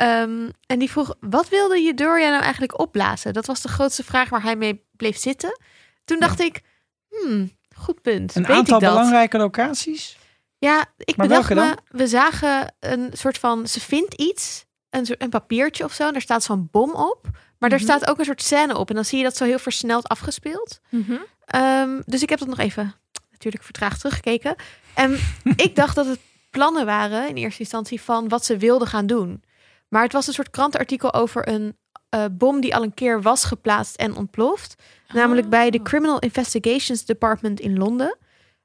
Ehm, 0.00 0.48
en 0.66 0.78
die 0.78 0.90
vroeg, 0.90 1.14
wat 1.20 1.48
wilde 1.48 1.78
je 1.78 1.94
Doria 1.94 2.28
nou 2.30 2.42
eigenlijk 2.42 2.78
opblazen? 2.78 3.32
Dat 3.32 3.46
was 3.46 3.60
de 3.62 3.68
grootste 3.68 4.04
vraag 4.04 4.28
waar 4.28 4.42
hij 4.42 4.56
mee 4.56 4.84
bleef 4.96 5.16
zitten. 5.18 5.60
Toen 6.04 6.20
dacht 6.20 6.40
ik, 6.40 6.60
hmm, 7.08 7.50
goed 7.76 8.02
punt. 8.02 8.34
Een 8.34 8.42
Weet 8.46 8.56
aantal 8.56 8.74
ik 8.76 8.82
dat? 8.82 8.92
belangrijke 8.92 9.38
locaties. 9.38 10.18
Ja, 10.58 10.84
ik 10.96 11.16
Maar 11.16 11.26
bedacht 11.28 11.54
me, 11.54 11.74
we 11.88 12.06
zagen 12.06 12.74
een 12.80 13.10
soort 13.12 13.38
van, 13.38 13.66
ze 13.68 13.80
vindt 13.80 14.14
iets, 14.14 14.64
een, 14.90 15.06
soort, 15.06 15.22
een 15.22 15.28
papiertje 15.30 15.84
of 15.84 15.92
zo, 15.92 16.06
en 16.06 16.12
daar 16.12 16.22
staat 16.22 16.42
zo'n 16.42 16.68
bom 16.70 16.90
op. 16.94 17.28
Maar 17.58 17.70
daar 17.70 17.78
Mhm. 17.80 17.88
staat 17.88 18.10
ook 18.10 18.18
een 18.18 18.24
soort 18.24 18.42
scène 18.42 18.76
op. 18.78 18.88
En 18.88 18.94
dan 18.94 19.04
zie 19.04 19.18
je 19.18 19.24
dat 19.24 19.36
zo 19.36 19.44
heel 19.44 19.58
versneld 19.58 20.08
afgespeeld. 20.08 20.80
Mhm. 20.88 21.16
Ehm, 21.44 22.00
dus 22.06 22.22
ik 22.22 22.28
heb 22.28 22.38
dat 22.38 22.48
nog 22.48 22.58
even 22.58 22.94
natuurlijk 23.30 23.64
vertraagd 23.64 24.00
teruggekeken. 24.00 24.54
En 24.94 25.18
ik 25.56 25.76
dacht 25.76 25.94
dat 25.94 26.06
het 26.06 26.20
plannen 26.50 26.86
waren 26.86 27.28
in 27.28 27.36
eerste 27.36 27.60
instantie 27.60 28.00
van 28.00 28.28
wat 28.28 28.44
ze 28.44 28.56
wilden 28.56 28.88
gaan 28.88 29.06
doen. 29.06 29.42
Maar 29.90 30.02
het 30.02 30.12
was 30.12 30.26
een 30.26 30.32
soort 30.32 30.50
krantenartikel 30.50 31.14
over 31.14 31.48
een 31.48 31.76
eh, 32.08 32.24
bom 32.32 32.60
die 32.60 32.74
al 32.74 32.82
een 32.82 32.94
keer 32.94 33.22
was 33.22 33.44
geplaatst 33.44 33.96
en 33.96 34.16
ontploft. 34.16 34.74
Namelijk 35.12 35.48
bij 35.48 35.70
de. 35.70 35.82
Criminal 35.82 36.18
Investigations 36.18 37.04
Department 37.04 37.60
in 37.60 37.78
Londen. 37.78 38.16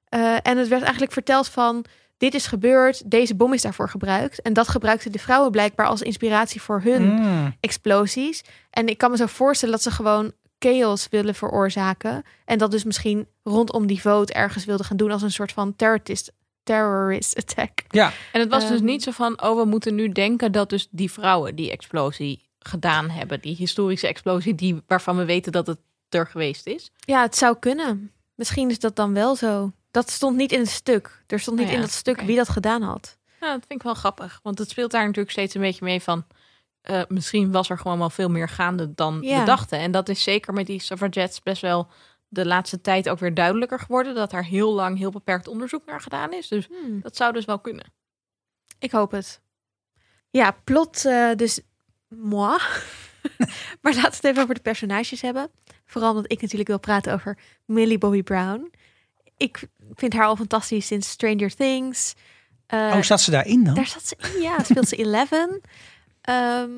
Eh, 0.06 0.36
en 0.44 0.58
het 0.58 0.68
werd 0.68 0.82
eigenlijk 0.82 1.12
verteld 1.12 1.48
van 1.48 1.86
dit 2.18 2.34
is 2.34 2.48
gebeurd, 2.48 3.12
deze 3.12 3.36
bom 3.36 3.54
is 3.54 3.62
daarvoor 3.62 3.90
gebruikt. 3.90 4.42
En 4.42 4.54
dat 4.54 4.68
gebruikten 4.68 5.12
de 5.12 5.20
vrouwen 5.20 5.52
blijkbaar 5.52 5.88
als 5.88 6.02
inspiratie 6.02 6.62
voor 6.62 6.82
hun 6.82 7.04
Mm. 7.14 7.56
explosies. 7.60 8.44
En 8.70 8.88
ik 8.88 8.98
kan 8.98 9.12
me 9.12 9.18
zo 9.18 9.26
voorstellen 9.26 9.74
dat 9.74 9.84
ze 9.84 9.92
gewoon 9.92 10.32
chaos 10.60 11.08
willen 11.10 11.36
veroorzaken. 11.36 12.24
En 12.46 12.58
dat 12.58 12.72
dus 12.72 12.84
misschien 12.84 13.28
rondom 13.44 13.88
die 13.88 14.02
vote 14.02 14.34
ergens 14.34 14.66
wilden 14.66 14.86
gaan 14.86 14.98
doen 14.98 15.12
als 15.12 15.22
een 15.22 15.32
soort 15.32 15.52
van 15.52 15.76
terrorist, 15.76 16.32
terrorist 16.66 17.38
attack. 17.38 17.84
Ja, 17.88 18.12
En 18.32 18.40
het 18.40 18.50
was 18.50 18.68
dus 18.68 18.78
Ehm. 18.78 18.86
niet 18.86 19.04
zo 19.04 19.12
van, 19.12 19.42
oh, 19.44 19.58
we 19.60 19.66
moeten 19.66 19.96
nu 19.96 20.10
denken 20.10 20.52
dat 20.52 20.70
dus 20.70 20.88
die 20.92 21.12
vrouwen 21.12 21.56
die 21.56 21.72
explosie 21.72 22.44
gedaan 22.60 23.10
hebben. 23.10 23.42
Die 23.42 23.56
historische 23.56 24.08
explosie 24.08 24.56
die, 24.56 24.82
waarvan 24.88 25.18
we 25.18 25.26
weten 25.26 25.52
dat 25.52 25.68
het 25.68 25.78
er 26.10 26.28
geweest 26.28 26.68
is. 26.68 26.92
Ja, 27.00 27.22
het 27.22 27.36
zou 27.36 27.56
kunnen. 27.60 28.12
Misschien 28.36 28.70
is 28.70 28.80
dat 28.80 28.96
dan 28.96 29.14
wel 29.14 29.36
zo. 29.36 29.72
Dat 29.92 30.10
stond 30.12 30.38
niet 30.38 30.52
in 30.52 30.60
het 30.60 30.70
stuk. 30.70 31.24
Er 31.28 31.40
stond 31.40 31.58
niet 31.58 31.66
Oh 31.66 31.72
ja, 31.72 31.78
in 31.78 31.84
dat 31.86 31.94
stuk 31.94 32.22
wie 32.22 32.36
dat 32.36 32.50
gedaan 32.50 32.82
had. 32.82 33.18
Ja, 33.40 33.52
dat 33.52 33.64
vind 33.68 33.80
ik 33.80 33.84
wel 33.84 33.94
grappig. 33.94 34.40
Want 34.44 34.58
het 34.60 34.70
speelt 34.70 34.92
daar 34.92 35.02
natuurlijk 35.06 35.32
steeds 35.32 35.54
een 35.56 35.62
beetje 35.62 35.86
mee 35.86 36.02
van... 36.02 36.26
eh, 36.82 37.02
misschien 37.08 37.52
was 37.52 37.70
er 37.70 37.78
gewoon 37.78 37.98
wel 38.00 38.10
veel 38.10 38.30
meer 38.30 38.50
gaande 38.50 38.94
dan 38.96 39.18
Ja. 39.22 39.40
we 39.40 39.46
dachten. 39.46 39.80
En 39.80 39.92
dat 39.92 40.10
is 40.10 40.24
zeker 40.24 40.54
met 40.54 40.66
die 40.68 40.82
suffragettes 40.82 41.42
best 41.44 41.62
wel 41.62 41.88
de 42.36 42.46
laatste 42.46 42.82
tijd 42.82 43.10
ook 43.10 43.20
weer 43.20 43.34
duidelijker 43.34 43.80
geworden. 43.80 44.16
Dat 44.16 44.32
daar 44.32 44.46
heel 44.46 44.74
lang 44.74 44.98
heel 44.98 45.12
beperkt 45.12 45.48
onderzoek 45.48 45.86
naar 45.86 46.02
gedaan 46.02 46.34
is. 46.34 46.48
Dus 46.48 46.68
Hmm, 46.68 47.02
dat 47.02 47.16
zou 47.16 47.34
dus 47.34 47.46
wel 47.46 47.60
kunnen. 47.60 47.94
ik 48.80 48.92
hoop 48.92 49.12
het. 49.12 49.42
Ja, 50.30 50.58
plot 50.64 51.06
eh, 51.06 51.30
dus 51.36 51.60
moi. 52.08 52.58
maar 53.82 53.94
laten 53.94 54.02
we 54.02 54.16
het 54.16 54.24
even 54.24 54.42
over 54.42 54.56
de 54.56 54.62
personages 54.62 55.22
hebben. 55.22 55.50
Vooral 55.86 56.10
omdat 56.10 56.32
ik 56.32 56.42
natuurlijk 56.42 56.70
wil 56.70 56.80
praten 56.80 57.14
over 57.14 57.38
Millie 57.66 57.98
Bobby 57.98 58.24
Brown. 58.24 58.72
Ik 59.38 59.68
vind 59.94 60.14
haar 60.14 60.26
al 60.26 60.36
fantastisch 60.36 60.88
sinds 60.88 61.10
Stranger 61.10 61.56
Things. 61.56 62.14
Eh, 62.68 62.80
oh, 62.80 63.02
zat 63.02 63.22
ze 63.22 63.32
daarin 63.32 63.64
dan? 63.64 63.74
Daar 63.74 63.88
zat 63.88 64.08
ze 64.08 64.16
in, 64.34 64.42
ja. 64.42 64.64
Speelt 64.64 64.88
ze 64.88 64.96
Eleven. 65.06 65.62
Ehm, 66.22 66.70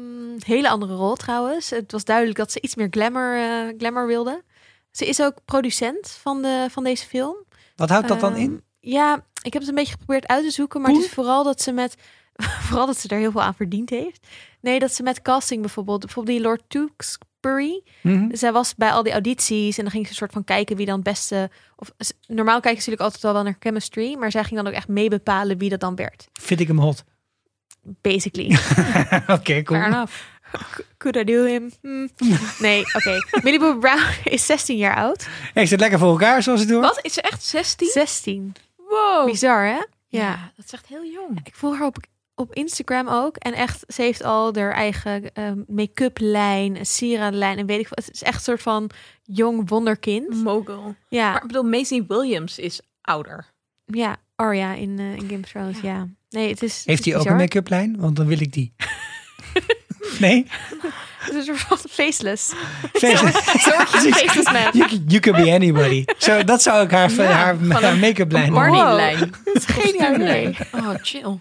hele 0.46 0.70
andere 0.70 0.96
rol 0.96 1.16
trouwens. 1.16 1.70
Het 1.70 1.92
was 1.92 2.04
duidelijk 2.04 2.38
dat 2.38 2.52
ze 2.52 2.62
iets 2.62 2.76
meer 2.76 2.88
glamour, 2.90 3.36
eh, 3.36 3.78
glamour 3.78 4.08
wilde. 4.08 4.44
Ze 4.98 5.06
is 5.06 5.22
ook 5.22 5.36
producent 5.46 6.18
van, 6.22 6.42
de, 6.42 6.68
van 6.70 6.84
deze 6.84 7.06
film. 7.06 7.36
Wat 7.76 7.90
houdt 7.90 8.08
dat 8.08 8.20
dan 8.20 8.34
Ehm, 8.34 8.42
in? 8.42 8.64
Ja, 8.80 9.26
ik 9.42 9.54
heb 9.54 9.62
het 9.62 9.68
een 9.70 9.76
beetje 9.76 9.92
geprobeerd 9.92 10.28
uit 10.28 10.44
te 10.44 10.52
zoeken. 10.52 10.82
Maar 10.82 10.92
het 10.92 11.04
is 11.04 11.10
vooral 11.10 11.44
dat 11.44 11.62
ze 11.62 11.72
met... 11.72 11.96
vooral 12.68 12.86
dat 12.86 12.98
ze 12.98 13.08
er 13.08 13.18
heel 13.18 13.32
veel 13.32 13.42
aan 13.42 13.56
verdiend 13.56 13.90
heeft. 13.90 14.28
Nee, 14.62 14.80
dat 14.80 14.94
ze 14.94 15.04
met 15.04 15.22
casting 15.22 15.62
bijvoorbeeld... 15.62 16.00
Bijvoorbeeld 16.00 16.38
die 16.38 16.46
Lord 16.46 16.62
Tewkesbury. 16.68 17.84
Mhm. 18.02 18.36
Zij 18.36 18.52
was 18.52 18.76
bij 18.76 18.92
al 18.92 19.04
die 19.04 19.12
audities 19.12 19.78
en 19.78 19.84
dan 19.84 19.92
ging 19.92 20.04
ze 20.06 20.12
een 20.12 20.18
soort 20.18 20.32
van 20.32 20.44
kijken 20.44 20.76
wie 20.76 20.86
dan 20.86 20.96
het 20.96 21.04
beste. 21.04 21.50
Of 21.76 21.92
normaal 22.28 22.60
kijken 22.60 22.82
ze 22.82 22.90
natuurlijk 22.90 23.02
altijd 23.02 23.22
wel 23.22 23.34
wel 23.34 23.44
naar 23.44 23.56
chemistry, 23.60 24.16
maar 24.16 24.32
zij 24.32 24.44
ging 24.44 24.56
dan 24.56 24.68
ook 24.68 24.74
echt 24.74 24.88
mee 24.88 25.10
bepalen 25.10 25.58
wie 25.58 25.70
dat 25.70 25.80
dan 25.80 25.96
werd. 25.96 26.28
Vind 26.34 26.60
ik 26.60 26.68
hem 26.68 26.80
hot. 26.80 27.04
Basically. 28.02 28.58
Oké, 29.38 29.64
cool. 29.64 30.06
Could 30.98 31.16
I 31.16 31.24
do 31.24 31.46
him? 31.46 31.72
Hmm. 31.82 32.10
Nee, 32.60 32.80
oké. 32.94 33.20
Millie 33.44 33.60
Bobby 33.60 33.80
Brown 33.80 34.02
is 34.36 34.46
16 34.46 34.78
jaar 34.78 34.96
oud. 34.96 35.28
Heeft 35.54 35.72
het 35.72 35.80
lekker 35.80 36.00
voor 36.00 36.10
elkaar 36.10 36.44
zoals 36.44 36.60
het 36.60 36.70
doet? 36.70 36.82
Wat? 36.82 37.00
Is 37.02 37.14
ze 37.14 37.22
echt 37.22 37.44
16? 37.44 37.88
16. 37.88 38.54
Wow. 38.90 39.26
Bizar, 39.26 39.66
hè? 39.66 39.72
Ja. 39.72 39.86
Ja. 40.08 40.52
dat 40.56 40.66
is 40.66 40.72
echt 40.72 40.88
heel 40.88 41.06
jong. 41.06 41.40
Ik 41.44 41.56
volg 41.56 41.78
haar 41.78 41.86
op, 41.88 41.98
op 42.36 42.54
Instagram 42.54 43.08
ook. 43.08 43.36
En 43.36 43.54
echt, 43.54 43.84
ze 43.88 44.02
heeft 44.02 44.24
al 44.24 44.56
haar 44.56 44.74
eigen 44.74 45.34
ehm, 45.34 45.62
make-up 45.68 46.18
lijn, 46.20 46.78
een 46.78 46.86
sieradenlijn 46.86 47.58
en 47.58 47.66
weet 47.66 47.80
ik 47.80 47.88
wat. 47.88 48.06
Het 48.06 48.14
is 48.14 48.24
echt 48.24 48.36
een 48.36 48.42
soort 48.44 48.62
van 48.62 48.90
jong 49.24 49.70
wonderkind. 49.70 50.44
Mogul. 50.44 50.96
Ja, 51.10 51.32
Maar 51.32 51.42
ik 51.42 51.48
bedoel, 51.48 51.64
Maisie 51.64 52.04
Williams 52.08 52.60
is 52.60 52.82
ouder. 53.02 53.46
ja. 53.86 54.16
Arya 54.36 54.74
in, 54.74 55.00
eh, 55.00 55.14
in 55.14 55.20
Game 55.30 55.40
of 55.44 55.50
Thrones, 55.50 55.80
ja. 55.82 56.08
Nee, 56.30 56.50
het 56.50 56.64
is 56.64 56.84
Heeft 56.86 57.04
hij 57.06 57.14
hij 57.14 57.22
ook 57.22 57.28
een 57.30 57.36
make-up 57.36 57.70
lijn? 57.70 57.98
Want 58.00 58.16
dan 58.16 58.26
wil 58.26 58.42
ik 58.42 58.54
die. 58.54 58.74
nee? 60.20 60.46
Het 61.18 61.34
is 61.34 61.48
een 61.48 61.58
soort 61.58 61.84
faceless. 61.90 62.54
Faceless. 62.94 63.38
faceless 64.18 64.52
man. 64.52 64.70
You, 64.72 65.02
you 65.08 65.20
can 65.20 65.34
be 65.34 65.52
anybody. 65.52 66.06
Zo, 66.18 66.44
dat 66.44 66.62
zou 66.62 66.84
ik 66.84 66.92
haar, 66.92 67.12
Ja, 67.12 67.24
haar, 67.24 67.98
make-up 67.98 68.32
lijn 68.32 68.52
noemen. 68.52 68.72
Barney-lijn. 68.72 69.32
Dat 69.44 69.56
is. 69.56 70.58
Oh, 70.72 70.94
chill. 71.02 71.40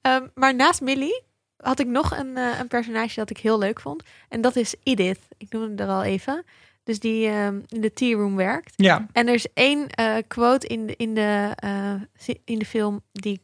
Ehm, 0.00 0.26
maar 0.34 0.54
naast 0.54 0.80
Millie 0.80 1.22
had 1.56 1.80
ik 1.80 1.86
nog 1.86 2.18
een, 2.18 2.36
eh, 2.36 2.58
een 2.58 2.68
personage 2.68 3.14
dat 3.14 3.30
ik 3.30 3.38
heel 3.38 3.58
leuk 3.58 3.80
vond. 3.80 4.02
En 4.28 4.40
dat 4.40 4.56
is 4.56 4.74
Edith. 4.82 5.20
Ik 5.36 5.52
noemde 5.52 5.82
hem 5.82 5.90
er 5.90 5.96
al 5.96 6.02
even. 6.02 6.44
Dus 6.82 7.00
die 7.00 7.28
ehm, 7.28 7.60
in 7.68 7.80
de 7.80 7.92
tea 7.92 8.16
room 8.16 8.36
werkt. 8.36 8.72
Ja, 8.76 9.06
En 9.12 9.28
er 9.28 9.34
is 9.34 9.46
één 9.54 9.88
eh, 9.88 10.14
quote 10.26 10.66
in 10.66 10.86
de, 10.86 10.94
in, 10.96 11.14
de, 11.14 11.52
eh, 11.56 12.34
in 12.44 12.58
de 12.58 12.66
film 12.66 13.00
die 13.12 13.40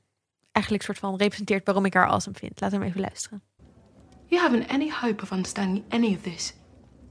eigenlijk 0.53 0.85
soort 0.85 0.99
van 0.99 1.17
representeert 1.17 1.65
waarom 1.65 1.85
ik 1.85 1.95
haar 1.95 2.07
awesome 2.07 2.39
vind. 2.39 2.61
We 2.61 2.67
hem 2.67 2.83
even 2.83 3.01
luisteren. 3.01 3.43
You 4.33 4.39
haven't 4.39 4.63
any 4.73 4.89
hope 4.89 5.23
of 5.23 5.31
understanding 5.31 5.85
any 5.93 6.15
of 6.15 6.23
this. 6.23 6.55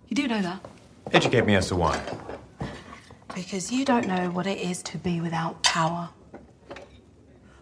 You 0.08 0.16
do 0.16 0.28
know 0.28 0.42
that? 0.42 0.66
Educate 1.12 1.46
me 1.46 1.54
as 1.54 1.68
to 1.68 1.76
why. 1.76 2.02
Because 3.36 3.72
you 3.72 3.86
don't 3.86 4.08
know 4.08 4.32
what 4.32 4.48
it 4.48 4.58
is 4.58 4.82
to 4.82 4.98
be 4.98 5.22
without 5.22 5.62
power. 5.62 6.10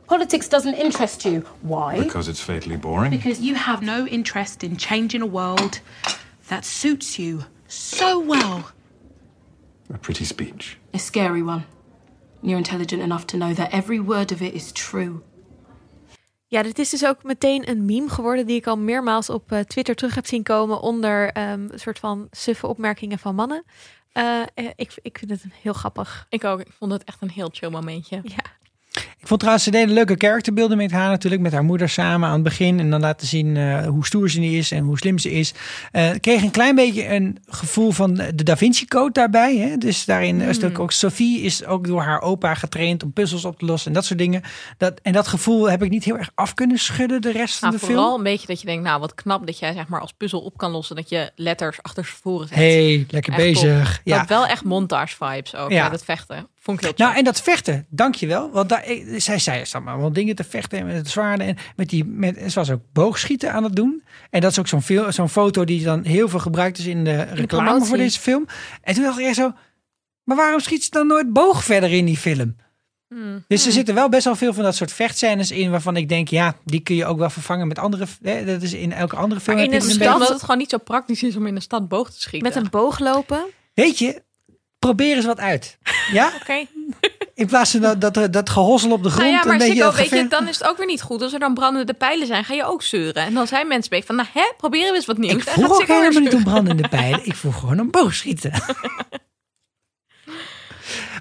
Politics 0.08 0.48
doesn't 0.48 0.76
interest 0.76 1.26
you. 1.26 1.42
Why? 1.62 2.00
Because 2.02 2.30
it's 2.30 2.40
fatally 2.40 2.78
boring. 2.78 3.12
Because 3.12 3.42
you 3.42 3.56
have 3.56 3.82
no 3.82 4.08
interest 4.08 4.64
in 4.64 4.78
changing 4.78 5.22
a 5.22 5.26
world 5.26 5.82
that 6.48 6.64
suits 6.64 7.20
you 7.20 7.44
so 7.68 8.18
well. 8.18 8.72
A 9.94 9.98
pretty 9.98 10.24
speech. 10.24 10.78
A 10.94 11.00
scary 11.00 11.44
one. 11.44 11.66
You're 12.42 12.60
intelligent 12.60 13.02
enough 13.02 13.28
to 13.28 13.38
know 13.38 13.54
that 13.54 13.74
every 13.74 14.00
word 14.00 14.32
of 14.32 14.42
it 14.42 14.54
is 14.54 14.72
true. 14.72 15.22
Ja, 16.50 16.64
dit 16.64 16.80
is 16.80 16.90
dus 16.90 17.06
ook 17.06 17.24
meteen 17.24 17.70
een 17.70 17.86
meme 17.86 18.10
geworden 18.10 18.46
die 18.46 18.56
ik 18.56 18.68
al 18.68 18.78
meermaals 18.78 19.30
op 19.30 19.52
eh, 19.52 19.60
Twitter 19.60 19.96
terug 19.96 20.16
heb 20.16 20.26
zien 20.26 20.44
komen 20.44 20.82
onder 20.82 21.32
ehm, 21.32 21.68
een 21.70 21.80
soort 21.80 22.00
van 22.00 22.28
suffe 22.32 22.68
opmerkingen 22.68 23.20
van 23.20 23.36
mannen. 23.36 23.64
Eh, 24.12 24.42
eh, 24.42 24.66
ik, 24.76 24.94
ik 25.02 25.18
vind 25.18 25.32
het 25.32 25.44
heel 25.62 25.74
grappig. 25.74 26.26
Ik 26.30 26.44
ook. 26.44 26.60
Ik 26.60 26.72
vond 26.72 26.92
het 26.92 27.04
echt 27.04 27.22
een 27.22 27.30
heel 27.30 27.50
chill 27.52 27.70
momentje. 27.70 28.20
Ja. 28.24 28.44
Ik 29.22 29.28
vond 29.28 29.40
trouwens, 29.40 29.66
ze 29.66 29.72
deden 29.72 29.94
leuke 29.94 30.18
karakterbeelden 30.18 30.78
met 30.78 30.92
haar 30.92 31.10
natuurlijk. 31.10 31.42
Met 31.42 31.52
haar 31.52 31.64
moeder 31.64 31.90
samen 31.90 32.28
aan 32.28 32.34
het 32.34 32.44
begin. 32.44 32.80
En 32.80 32.90
dan 32.90 33.00
laten 33.00 33.28
zien 33.28 33.58
eh, 33.58 33.88
hoe 33.88 34.06
stoer 34.06 34.30
ze 34.30 34.46
is 34.46 34.72
en 34.72 34.84
hoe 34.84 34.98
slim 34.98 35.18
ze 35.18 35.32
is. 35.32 35.54
Ik 36.14 36.22
kreeg 36.22 36.42
een 36.42 36.52
klein 36.52 36.76
beetje 36.76 37.08
een 37.08 37.38
gevoel 37.48 37.92
van 37.92 38.14
de 38.14 38.44
Da 38.44 38.58
Vinci 38.58 38.86
Code 38.86 39.12
daarbij. 39.12 39.58
Hè? 39.58 39.78
Dus 39.78 40.06
daarin 40.06 40.42
is 40.42 40.64
ook, 40.64 40.80
ook 40.80 40.92
Sophie 40.92 41.42
is 41.42 41.66
ook 41.66 41.88
door 41.88 42.02
haar 42.02 42.22
opa 42.22 42.54
getraind 42.54 43.04
om 43.04 43.14
puzzels 43.14 43.46
op 43.46 43.60
te 43.60 43.66
lossen 43.66 43.88
en 43.88 43.94
dat 43.94 44.06
soort 44.06 44.20
dingen. 44.20 44.42
Dat, 44.78 45.00
en 45.04 45.14
dat 45.14 45.28
gevoel 45.28 45.70
heb 45.70 45.84
ik 45.84 45.90
niet 45.90 46.04
heel 46.04 46.18
erg 46.18 46.32
af 46.36 46.54
kunnen 46.54 46.78
schudden 46.78 47.22
de 47.22 47.32
rest 47.32 47.60
van 47.60 47.70
Nou, 47.70 47.80
de 47.82 47.86
vooral 47.86 48.06
film. 48.08 48.18
een 48.18 48.32
beetje 48.32 48.48
dat 48.48 48.60
je 48.60 48.66
denkt, 48.66 48.84
nou 48.84 49.00
wat 49.00 49.16
knap 49.16 49.46
dat 49.46 49.60
jij 49.60 49.74
zeg 49.74 49.88
maar 49.88 50.02
als 50.02 50.14
puzzel 50.18 50.40
op 50.42 50.58
kan 50.58 50.72
lossen. 50.72 50.96
Dat 50.96 51.10
je 51.10 51.32
letters 51.36 51.78
achter 51.82 52.06
voren 52.06 52.48
zet. 52.48 52.58
Hey, 52.58 53.06
lekker 53.10 53.34
Echt 53.34 53.42
bezig. 53.42 53.94
top. 53.96 54.02
Ja. 54.04 54.18
Dat 54.18 54.28
wel 54.28 54.46
echt 54.48 54.64
montage 54.64 55.16
vibes 55.20 55.56
ook. 55.56 55.70
Ja. 55.70 55.76
Ja. 55.76 55.90
dat 55.90 56.04
vechten. 56.04 56.48
Vond 56.70 56.84
ik 56.92 56.98
heel 56.98 57.06
Nou, 57.08 57.18
en 57.18 57.24
dat 57.24 57.42
vechten, 57.42 57.86
dankjewel. 57.90 58.52
Want 58.52 58.70
daar, 58.70 58.86
zij 59.18 59.40
zei 59.40 59.64
er 59.72 59.84
maar 59.84 60.00
wel 60.00 60.14
dingen 60.14 60.36
te 60.36 60.44
vechten 60.44 60.80
en 60.80 60.86
met 60.86 60.96
het 60.96 61.10
zwaarden. 61.10 61.48
En 61.48 61.58
met 61.76 61.90
die, 61.90 62.06
met, 62.06 62.38
ze 62.48 62.54
was 62.60 62.70
ook 62.72 62.82
boogschieten 62.94 63.54
aan 63.54 63.64
het 63.64 63.76
doen. 63.76 64.04
En 64.30 64.42
dat 64.42 64.52
is 64.52 64.60
ook 64.60 64.68
zo'n 64.68 64.82
veel- 64.82 65.12
zo'n 65.12 65.30
foto 65.30 65.64
die 65.64 65.84
dan 65.84 66.04
heel 66.04 66.30
veel 66.30 66.40
gebruikt 66.40 66.78
is 66.78 66.86
in 66.86 67.04
de 67.04 67.22
reclame 67.22 67.86
voor 67.86 67.98
deze 67.98 68.20
film. 68.20 68.46
En 68.82 68.94
toen 68.94 69.04
dacht 69.04 69.20
ik 69.20 69.26
echt 69.26 69.36
zo, 69.36 69.52
maar 70.24 70.38
waarom 70.38 70.60
schiet 70.60 70.84
ze 70.84 70.90
dan 70.90 71.08
nooit 71.08 71.34
boog 71.34 71.64
verder 71.64 71.92
in 71.92 72.06
die 72.06 72.18
film? 72.18 72.56
Hmm. 73.08 73.44
Dus 73.48 73.66
er 73.66 73.72
zitten 73.72 73.96
wel 73.96 74.10
best 74.10 74.24
wel 74.26 74.36
veel 74.36 74.54
van 74.54 74.64
dat 74.64 74.76
soort 74.76 74.92
vechtscènes 74.94 75.52
in 75.52 75.72
waarvan 75.72 75.96
ik 75.96 76.10
denk, 76.10 76.28
ja, 76.28 76.56
die 76.66 76.80
kun 76.80 76.96
je 76.96 77.06
ook 77.06 77.18
wel 77.18 77.30
vervangen 77.30 77.68
met 77.68 77.80
andere. 77.80 78.06
Hè, 78.22 78.46
dat 78.46 78.62
is 78.62 78.74
in 78.74 78.92
elke 78.94 79.16
andere 79.16 79.42
film. 79.42 79.56
Maar 79.58 79.66
in 79.66 79.74
een 79.74 79.82
stad- 79.82 80.14
omdat 80.14 80.30
het 80.30 80.42
gewoon 80.42 80.58
niet 80.58 80.70
zo 80.70 80.78
praktisch 80.78 81.24
is 81.24 81.36
om 81.36 81.48
in 81.48 81.56
de 81.56 81.62
stad 81.62 81.88
boog 81.88 82.12
te 82.12 82.22
schieten. 82.22 82.48
Met 82.54 82.58
een 82.64 82.70
boog 82.70 83.00
lopen. 83.00 83.46
Weet 83.74 84.00
je, 84.00 84.24
probeer 84.80 85.16
eens 85.16 85.26
wat 85.26 85.40
uit. 85.40 85.78
Ja, 86.12 86.32
Oké. 86.42 86.66
in 87.34 87.48
plaats 87.48 87.72
van 87.72 87.82
dat, 87.82 88.14
dat, 88.14 88.34
dat 88.34 88.50
gehossel 88.50 88.92
op 88.92 89.04
de 89.04 89.10
grond. 89.10 89.24
Nou 89.24 89.36
ja, 89.36 89.42
een 89.42 89.48
maar 89.48 89.58
beetje 89.58 89.74
Sikko, 89.74 89.90
dat 89.90 90.10
weet 90.10 90.10
je, 90.10 90.28
dan 90.28 90.48
is 90.48 90.60
het 90.60 90.68
ook 90.68 90.78
weer 90.78 90.86
niet 90.86 91.02
goed. 91.02 91.22
Als 91.22 91.34
er 91.34 91.40
dan 91.40 91.54
brandende 91.54 91.94
pijlen 91.94 92.28
zijn, 92.28 92.44
ga 92.44 92.54
je 92.54 92.64
ook 92.64 92.84
zeuren. 92.84 93.24
En 93.24 93.34
dan 93.34 93.48
zijn 93.48 93.68
mensen 93.68 93.94
een 93.94 94.00
beetje 94.00 94.16
van, 94.16 94.16
nou 94.16 94.28
hè, 94.34 94.54
proberen 94.58 94.90
we 94.90 94.96
eens 94.96 95.06
wat 95.06 95.18
nieuws. 95.18 95.34
Ik 95.34 95.50
vroeg 95.50 95.72
ook 95.72 95.88
helemaal 95.88 96.22
niet 96.22 96.34
om 96.34 96.44
brandende 96.44 96.88
pijlen. 96.88 97.26
Ik 97.26 97.36
vroeg 97.36 97.60
gewoon 97.60 97.80
om 97.80 97.92
boogschieten. 97.92 98.52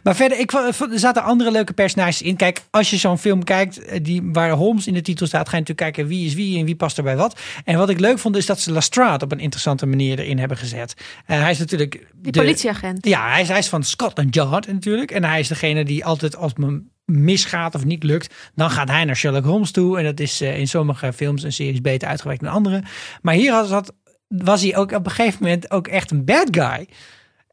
Maar 0.03 0.17
verder, 0.17 0.39
ik, 0.39 0.53
er 0.53 0.99
zaten 0.99 1.23
andere 1.23 1.51
leuke 1.51 1.73
personages 1.73 2.23
in. 2.23 2.37
Kijk, 2.37 2.61
als 2.71 2.91
je 2.91 2.97
zo'n 2.97 3.19
film 3.19 3.45
kijkt 3.45 3.79
eh, 3.79 3.99
die, 4.03 4.23
waar 4.33 4.51
Holmes 4.51 4.87
in 4.87 4.95
de 4.95 5.03
titel 5.03 5.27
staat, 5.27 5.49
ga 5.49 5.57
je 5.57 5.63
natuurlijk 5.63 5.95
kijken 5.95 6.07
wie 6.11 6.27
is 6.27 6.35
wie 6.35 6.59
en 6.59 6.65
wie 6.65 6.77
past 6.77 6.97
er 6.97 7.03
bij 7.03 7.17
wat. 7.17 7.41
En 7.65 7.79
wat 7.79 7.89
ik 7.89 8.01
leuk 8.01 8.19
vond, 8.19 8.37
is 8.37 8.47
dat 8.47 8.61
ze 8.61 8.73
Lestrade 8.73 9.25
op 9.25 9.33
een 9.33 9.41
interessante 9.41 9.87
manier 9.87 10.19
erin 10.19 10.39
hebben 10.39 10.57
gezet. 10.57 10.95
En 11.27 11.41
hij 11.41 11.51
is 11.51 11.59
natuurlijk... 11.59 12.07
Die 12.15 12.33
de- 12.33 12.39
politieagent. 12.39 13.07
Ja, 13.07 13.31
hij 13.31 13.41
is, 13.41 13.49
hij 13.49 13.59
is 13.59 13.69
van 13.69 13.83
Scotland 13.83 14.35
Yard 14.35 14.67
natuurlijk. 14.67 15.11
En 15.11 15.25
hij 15.25 15.41
is 15.41 15.49
degene 15.49 15.85
die 15.85 16.05
altijd 16.05 16.37
als 16.37 16.55
me 16.55 16.83
misgaat 17.05 17.75
of 17.75 17.85
niet 17.85 18.03
lukt, 18.03 18.35
dan 18.55 18.71
gaat 18.71 18.89
hij 18.89 19.05
naar 19.05 19.17
Sherlock 19.17 19.45
Holmes 19.45 19.71
toe. 19.71 19.99
En 19.99 20.05
dat 20.05 20.21
is 20.21 20.41
eh, 20.41 20.59
in 20.59 20.69
sommige 20.69 21.13
films 21.13 21.45
en 21.45 21.53
series 21.53 21.81
beter 21.81 22.09
uitgewerkt 22.09 22.43
dan 22.43 22.53
andere. 22.53 22.83
Maar 23.23 23.35
hier 23.35 23.53
had, 23.53 23.71
had, 23.71 23.93
was 24.29 24.63
hij 24.63 24.77
ook 24.77 24.93
op 24.93 25.07
een 25.07 25.13
gegeven 25.13 25.43
moment 25.43 25.71
ook 25.71 25.89
echt 25.89 26.11
een 26.11 26.25
bad 26.25 26.49
guy. 26.51 26.89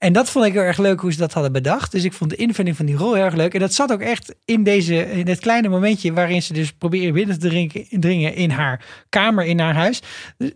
En 0.05 0.13
dat 0.13 0.29
vond 0.29 0.45
ik 0.45 0.53
heel 0.53 0.61
erg 0.61 0.77
leuk 0.77 0.99
hoe 0.99 1.11
ze 1.11 1.17
dat 1.17 1.33
hadden 1.33 1.51
bedacht. 1.51 1.91
Dus 1.91 2.03
ik 2.03 2.13
vond 2.13 2.29
de 2.29 2.35
invulling 2.35 2.75
van 2.75 2.85
die 2.85 2.95
rol 2.95 3.13
heel 3.13 3.23
erg 3.23 3.35
leuk. 3.35 3.53
En 3.53 3.59
dat 3.59 3.73
zat 3.73 3.91
ook 3.91 4.01
echt 4.01 4.35
in, 4.45 4.63
deze, 4.63 5.11
in 5.11 5.25
dit 5.25 5.39
kleine 5.39 5.69
momentje 5.69 6.13
waarin 6.13 6.41
ze 6.43 6.53
dus 6.53 6.71
proberen 6.71 7.13
binnen 7.13 7.39
te 7.39 7.69
dringen 7.99 8.35
in 8.35 8.49
haar 8.49 8.85
kamer, 9.09 9.45
in 9.45 9.59
haar 9.59 9.75
huis. 9.75 10.01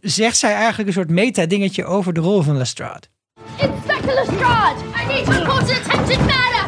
Zegt 0.01 0.37
zij 0.37 0.53
eigenlijk 0.53 0.87
een 0.87 0.93
soort 0.93 1.09
meta-dingetje 1.09 1.85
over 1.85 2.13
de 2.13 2.19
rol 2.19 2.41
van 2.41 2.57
Lestrade. 2.57 3.07
Inspector 3.57 4.13
Lestrade! 4.13 4.79
I 5.03 5.13
need 5.13 5.25
to 5.25 5.31
report 5.31 5.61
an 5.61 5.75
attempted 5.75 6.19
murder! 6.19 6.58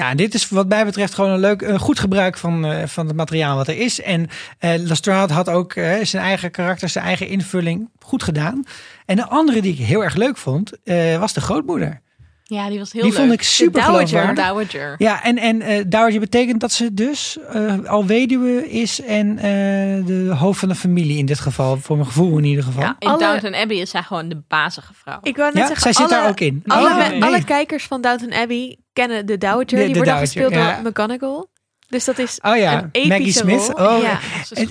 Ja, 0.00 0.14
dit 0.14 0.34
is 0.34 0.48
wat 0.48 0.68
mij 0.68 0.84
betreft 0.84 1.14
gewoon 1.14 1.30
een 1.30 1.40
leuk, 1.40 1.62
een 1.62 1.78
goed 1.78 1.98
gebruik 1.98 2.36
van, 2.36 2.64
eh, 2.64 2.86
van 2.86 3.06
het 3.06 3.16
materiaal 3.16 3.56
wat 3.56 3.68
er 3.68 3.78
is. 3.78 4.00
En 4.00 4.28
eh 4.58 4.72
Lestrade 4.76 5.32
had 5.32 5.48
ook 5.48 5.74
eh, 5.74 6.04
zijn 6.04 6.22
eigen 6.22 6.50
karakter, 6.50 6.88
zijn 6.88 7.04
eigen 7.04 7.28
invulling 7.28 7.88
goed 7.98 8.22
gedaan. 8.22 8.64
En 9.06 9.16
de 9.16 9.28
andere 9.28 9.62
die 9.62 9.72
ik 9.72 9.78
heel 9.78 10.04
erg 10.04 10.14
leuk 10.14 10.36
vond, 10.36 10.72
was 11.18 11.32
de 11.32 11.40
grootmoeder. 11.40 12.00
Ja, 12.50 12.68
die 12.68 12.78
was 12.78 12.92
heel 12.92 13.02
die 13.02 13.10
leuk. 13.10 13.20
vond 13.20 13.32
ik 13.32 13.42
super 13.42 13.80
De 13.80 13.86
dowager. 13.86 14.34
Dowager. 14.34 14.94
Ja, 14.98 15.22
en, 15.22 15.38
en 15.38 15.60
eh 15.62 15.84
Dowager 15.86 16.20
betekent 16.20 16.60
dat 16.60 16.72
ze 16.72 16.94
dus 16.94 17.38
eh, 17.52 17.84
al 17.84 18.06
weduwe 18.06 18.70
is 18.70 19.00
en 19.00 19.38
eh, 19.38 19.42
de 20.06 20.34
hoofd 20.38 20.58
van 20.60 20.68
de 20.68 20.74
familie 20.74 21.18
in 21.18 21.26
dit 21.26 21.40
geval. 21.40 21.76
Voor 21.76 21.96
mijn 21.96 22.08
gevoel 22.08 22.38
in 22.38 22.44
ieder 22.44 22.64
geval. 22.64 22.82
Ja, 22.82 22.96
in 22.98 23.08
Alle- 23.08 23.18
Downton 23.18 23.54
Abbey 23.54 23.76
is 23.76 23.90
zij 23.90 24.02
gewoon 24.02 24.28
de 24.28 24.42
bazige 24.48 24.92
vrouw. 24.94 25.18
Ik 25.22 25.36
wou 25.36 25.48
net 25.52 25.62
Ja, 25.62 25.66
zeggen, 25.68 25.82
zij 25.82 25.92
zit 25.92 26.12
alle, 26.12 26.20
daar 26.22 26.30
ook 26.30 26.40
in. 26.40 26.62
Alle, 26.66 26.88
Oh, 26.88 27.08
nee. 27.08 27.24
alle 27.24 27.44
kijkers 27.44 27.84
van 27.84 28.00
Downton 28.00 28.32
Abbey 28.32 28.76
kennen 28.92 29.26
de 29.26 29.38
Dowager. 29.38 29.66
De- 29.66 29.76
die 29.84 29.94
wordt 29.94 30.08
dan 30.08 30.18
gespeeld 30.18 30.52
ja. 30.52 30.74
door 30.80 30.90
McGonagall. 30.90 31.46
Dus 31.88 32.04
dat 32.04 32.18
is 32.18 32.38
Oh 32.42 32.56
ja, 32.56 32.82
een 32.82 32.88
epische 32.92 33.08
Maggie 33.08 33.32
Smith. 33.60 33.78
rol. 33.78 33.86
Oh, 33.96 34.02
ja. 34.02 34.18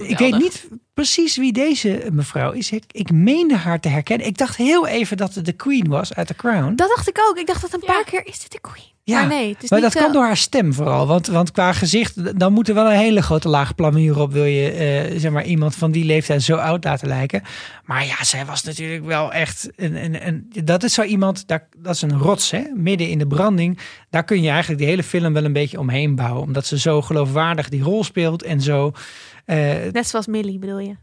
Ik 0.07 0.17
weet 0.17 0.37
niet 0.37 0.67
precies 0.99 1.37
wie 1.37 1.53
deze 1.53 2.07
mevrouw 2.11 2.51
is. 2.51 2.71
Ik, 2.71 2.83
ik 2.91 3.11
meende 3.11 3.55
haar 3.55 3.79
te 3.79 3.89
herkennen. 3.89 4.27
Ik 4.27 4.37
dacht 4.37 4.55
heel 4.55 4.87
even 4.87 5.17
dat 5.17 5.35
het 5.35 5.45
de 5.45 5.51
Queen 5.51 5.87
was 5.87 6.13
uit 6.13 6.27
The 6.27 6.35
Crown. 6.35 6.75
Dat 6.75 6.89
dacht 6.95 7.09
ik 7.09 7.19
ook. 7.29 7.37
Ik 7.37 7.47
dacht 7.47 7.61
dat 7.61 7.73
een 7.73 7.83
Ja. 7.85 7.93
paar 7.93 8.03
keer, 8.03 8.25
is 8.25 8.39
dit 8.39 8.51
de 8.51 8.59
Queen? 8.61 8.83
Ja, 9.03 9.19
maar 9.19 9.27
nee, 9.27 9.49
het 9.53 9.63
is 9.63 9.69
maar 9.69 9.79
niet, 9.79 9.91
dat 9.93 9.97
kwam 9.97 10.07
eh, 10.13 10.17
door 10.17 10.25
haar 10.25 10.37
stem 10.37 10.73
vooral. 10.73 11.07
Want, 11.07 11.27
want 11.27 11.51
qua 11.51 11.73
gezicht, 11.73 12.39
dan 12.39 12.53
moet 12.53 12.67
er 12.67 12.73
wel 12.73 12.85
een 12.85 12.97
hele 12.97 13.21
grote 13.21 13.49
laag 13.49 13.75
plamuur 13.75 14.19
op. 14.19 14.31
Wil 14.31 14.43
je 14.43 14.71
eh, 14.71 15.19
zeg 15.19 15.31
maar, 15.31 15.45
iemand 15.45 15.75
van 15.75 15.91
die 15.91 16.05
leeftijd 16.05 16.43
zo 16.43 16.55
oud 16.55 16.83
laten 16.83 17.07
lijken. 17.07 17.43
Maar 17.85 18.05
ja, 18.05 18.23
zij 18.23 18.45
was 18.45 18.63
natuurlijk 18.63 19.05
wel 19.05 19.33
echt. 19.33 19.69
Een, 19.75 20.03
een, 20.03 20.27
een, 20.27 20.51
dat 20.63 20.83
is 20.83 20.93
zo 20.93 21.01
iemand, 21.01 21.47
daar, 21.47 21.67
dat 21.77 21.95
is 21.95 22.01
een 22.01 22.17
rots, 22.17 22.51
hè? 22.51 22.61
midden 22.75 23.09
in 23.09 23.17
de 23.17 23.27
branding. 23.27 23.79
Daar 24.09 24.23
kun 24.23 24.41
je 24.41 24.49
eigenlijk 24.49 24.81
de 24.81 24.87
hele 24.87 25.03
film 25.03 25.33
wel 25.33 25.43
een 25.43 25.53
beetje 25.53 25.79
omheen 25.79 26.15
bouwen. 26.15 26.41
Omdat 26.43 26.65
ze 26.65 26.79
zo 26.79 27.01
geloofwaardig 27.01 27.69
die 27.69 27.83
rol 27.83 28.03
speelt. 28.03 28.43
En 28.43 28.61
zo. 28.61 28.91
Eh, 29.55 29.91
Net 29.91 30.07
zoals 30.07 30.27
Millie 30.27 30.59
bedoel 30.59 30.79
je. 30.79 30.95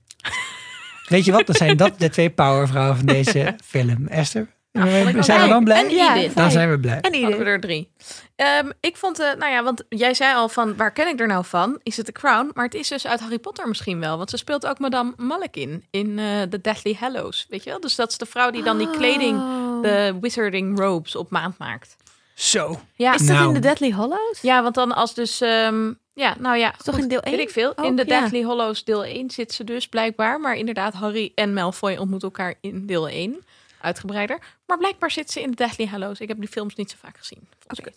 weet 1.08 1.24
je 1.24 1.32
wat, 1.32 1.46
dan 1.46 1.54
zijn 1.54 1.76
dat 1.76 1.98
de 1.98 2.08
twee 2.08 2.30
powervrouwen 2.30 2.96
van 2.96 3.06
deze 3.06 3.54
film. 3.64 4.06
Esther, 4.08 4.48
wel 4.72 5.22
zijn 5.22 5.42
we 5.42 5.48
dan 5.48 5.64
blij? 5.64 5.84
En 5.84 6.16
Edith. 6.16 6.36
Dan 6.36 6.50
zijn 6.50 6.70
we 6.70 6.78
blij. 6.80 6.94
En 7.00 7.02
Hadden 7.02 7.20
we 7.20 7.28
ieder. 7.28 7.46
er 7.46 7.60
drie. 7.60 7.92
Ehm, 8.36 8.70
ik 8.80 8.96
vond, 8.96 9.18
eh, 9.20 9.26
nou 9.38 9.52
ja, 9.52 9.62
want 9.62 9.84
jij 9.88 10.14
zei 10.14 10.34
al 10.34 10.48
van, 10.48 10.76
waar 10.76 10.92
ken 10.92 11.08
ik 11.08 11.20
er 11.20 11.26
nou 11.26 11.44
van? 11.44 11.80
Is 11.82 11.96
het 11.96 12.06
The 12.06 12.12
Crown? 12.12 12.50
Maar 12.54 12.64
het 12.64 12.74
is 12.74 12.88
dus 12.88 13.06
uit 13.06 13.20
Harry 13.20 13.38
Potter 13.38 13.68
misschien 13.68 14.00
wel. 14.00 14.16
Want 14.16 14.30
ze 14.30 14.36
speelt 14.36 14.66
ook 14.66 14.78
Madame 14.78 15.12
Malkin 15.16 15.84
in 15.90 16.18
eh 16.18 16.42
The 16.42 16.60
Deathly 16.60 16.96
Hallows, 17.00 17.46
weet 17.48 17.64
je 17.64 17.70
wel? 17.70 17.80
Dus 17.80 17.94
dat 17.94 18.10
is 18.10 18.18
de 18.18 18.26
vrouw 18.26 18.50
die 18.50 18.62
dan 18.62 18.78
die 18.78 18.90
kleding, 18.90 19.38
Oh. 19.38 19.82
de 19.82 20.16
wizarding 20.20 20.78
robes 20.78 21.16
op 21.16 21.30
maand 21.30 21.58
maakt. 21.58 21.96
Zo. 22.34 22.80
Ja, 22.94 23.14
Is 23.14 23.26
dat 23.26 23.36
Nou. 23.36 23.48
in 23.48 23.54
de 23.54 23.60
Deadly 23.60 23.90
Hollows? 23.92 24.38
ja 24.42 24.62
want 24.62 24.74
dan 24.74 24.92
als 24.94 25.14
dus, 25.14 25.40
ehm, 25.40 25.92
ja, 26.16 26.36
nou 26.38 26.56
ja. 26.56 26.70
toch 26.84 26.94
goed, 26.94 27.02
in 27.02 27.08
deel 27.08 27.20
Weet 27.20 27.32
één? 27.32 27.42
ik 27.42 27.50
veel. 27.50 27.72
Oh, 27.76 27.84
in 27.84 27.96
de 27.96 28.04
ja. 28.06 28.18
Deathly 28.20 28.42
Hollows 28.42 28.84
deel 28.84 29.04
1 29.04 29.30
zit 29.30 29.52
ze 29.52 29.64
dus 29.64 29.88
blijkbaar. 29.88 30.40
Maar 30.40 30.54
inderdaad, 30.56 30.94
Harry 30.94 31.32
en 31.34 31.52
Malfoy 31.54 31.96
ontmoeten 31.96 32.28
elkaar 32.28 32.54
in 32.60 32.86
deel 32.86 33.08
1. 33.08 33.44
Uitgebreider. 33.80 34.38
Maar 34.66 34.78
blijkbaar 34.78 35.10
zit 35.10 35.30
ze 35.30 35.40
in 35.40 35.50
de 35.50 35.56
Deathly 35.56 35.86
Hallows. 35.86 36.20
Ik 36.20 36.28
heb 36.28 36.38
die 36.40 36.48
films 36.48 36.74
niet 36.74 36.90
zo 36.90 36.96
vaak 37.00 37.16
gezien. 37.18 37.48
Oké. 37.78 37.90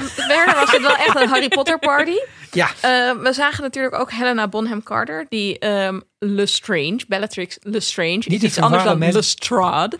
verder 0.00 0.54
was 0.54 0.70
het 0.72 0.80
wel 0.80 0.96
echt 0.96 1.20
een 1.20 1.28
Harry 1.28 1.48
Potter 1.48 1.78
party. 1.78 2.16
Ja. 2.52 2.70
Ehm, 2.80 3.18
we 3.18 3.32
zagen 3.32 3.62
natuurlijk 3.62 3.94
ook 3.94 4.10
Helena 4.12 4.48
Bonham 4.48 4.82
Carter. 4.82 5.26
Die 5.28 5.58
ehm 5.58 6.00
Lestrange, 6.18 7.00
Bellatrix 7.08 7.56
Lestrange. 7.62 8.22
Niet 8.26 8.42
iets 8.42 8.58
anders 8.60 8.84
dan 8.84 8.98
met- 8.98 9.14
Lestrade. 9.14 9.98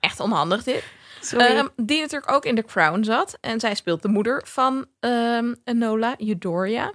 Echt 0.00 0.20
onhandig 0.20 0.62
dit. 0.62 0.82
Ehm, 1.32 1.66
die 1.76 2.00
natuurlijk 2.00 2.32
ook 2.32 2.44
in 2.44 2.54
The 2.54 2.62
Crown 2.62 3.02
zat. 3.02 3.38
En 3.40 3.60
zij 3.60 3.74
speelt 3.74 4.02
de 4.02 4.08
moeder 4.08 4.42
van 4.46 4.86
ehm, 5.00 5.54
Enola, 5.64 6.14
Eudoria. 6.18 6.92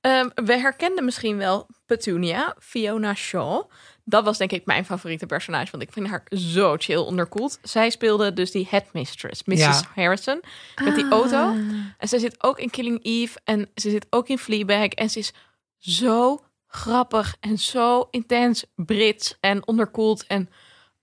Ehm, 0.00 0.28
we 0.34 0.58
herkenden 0.58 1.04
misschien 1.04 1.36
wel 1.36 1.66
Petunia, 1.86 2.56
Fiona 2.58 3.14
Shaw. 3.14 3.70
Dat 4.04 4.24
was 4.24 4.38
denk 4.38 4.52
ik 4.52 4.66
mijn 4.66 4.84
favoriete 4.84 5.26
personage, 5.26 5.70
want 5.70 5.82
ik 5.82 5.92
vind 5.92 6.06
haar 6.06 6.22
zo 6.30 6.74
chill 6.78 6.96
onderkoeld. 6.96 7.58
Zij 7.62 7.90
speelde 7.90 8.32
dus 8.32 8.50
die 8.50 8.66
headmistress, 8.70 9.44
Mrs. 9.44 9.58
Ja. 9.58 9.80
Harrison, 9.94 10.42
met 10.84 10.94
die 10.94 11.08
auto. 11.08 11.54
En 11.98 12.08
zij 12.08 12.18
zit 12.18 12.42
ook 12.42 12.58
in 12.58 12.70
Killing 12.70 13.04
Eve 13.04 13.40
en 13.44 13.70
ze 13.74 13.90
zit 13.90 14.06
ook 14.10 14.28
in 14.28 14.38
Fleabag. 14.38 14.88
En 14.88 15.10
ze 15.10 15.18
is 15.18 15.32
zo 15.78 16.40
grappig 16.66 17.36
en 17.40 17.58
zo 17.58 18.08
intens 18.10 18.64
Brits 18.74 19.36
en 19.40 19.66
onderkoeld. 19.66 20.26
En 20.26 20.48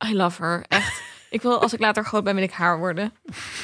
I 0.07 0.15
love 0.15 0.41
her, 0.43 0.65
echt. 0.67 1.01
Ik 1.33 1.41
wil, 1.41 1.61
als 1.61 1.73
ik 1.73 1.79
later 1.79 2.05
groot 2.05 2.23
ben, 2.23 2.35
wil 2.35 2.43
ik 2.43 2.51
haar 2.51 2.77
worden. 2.77 3.13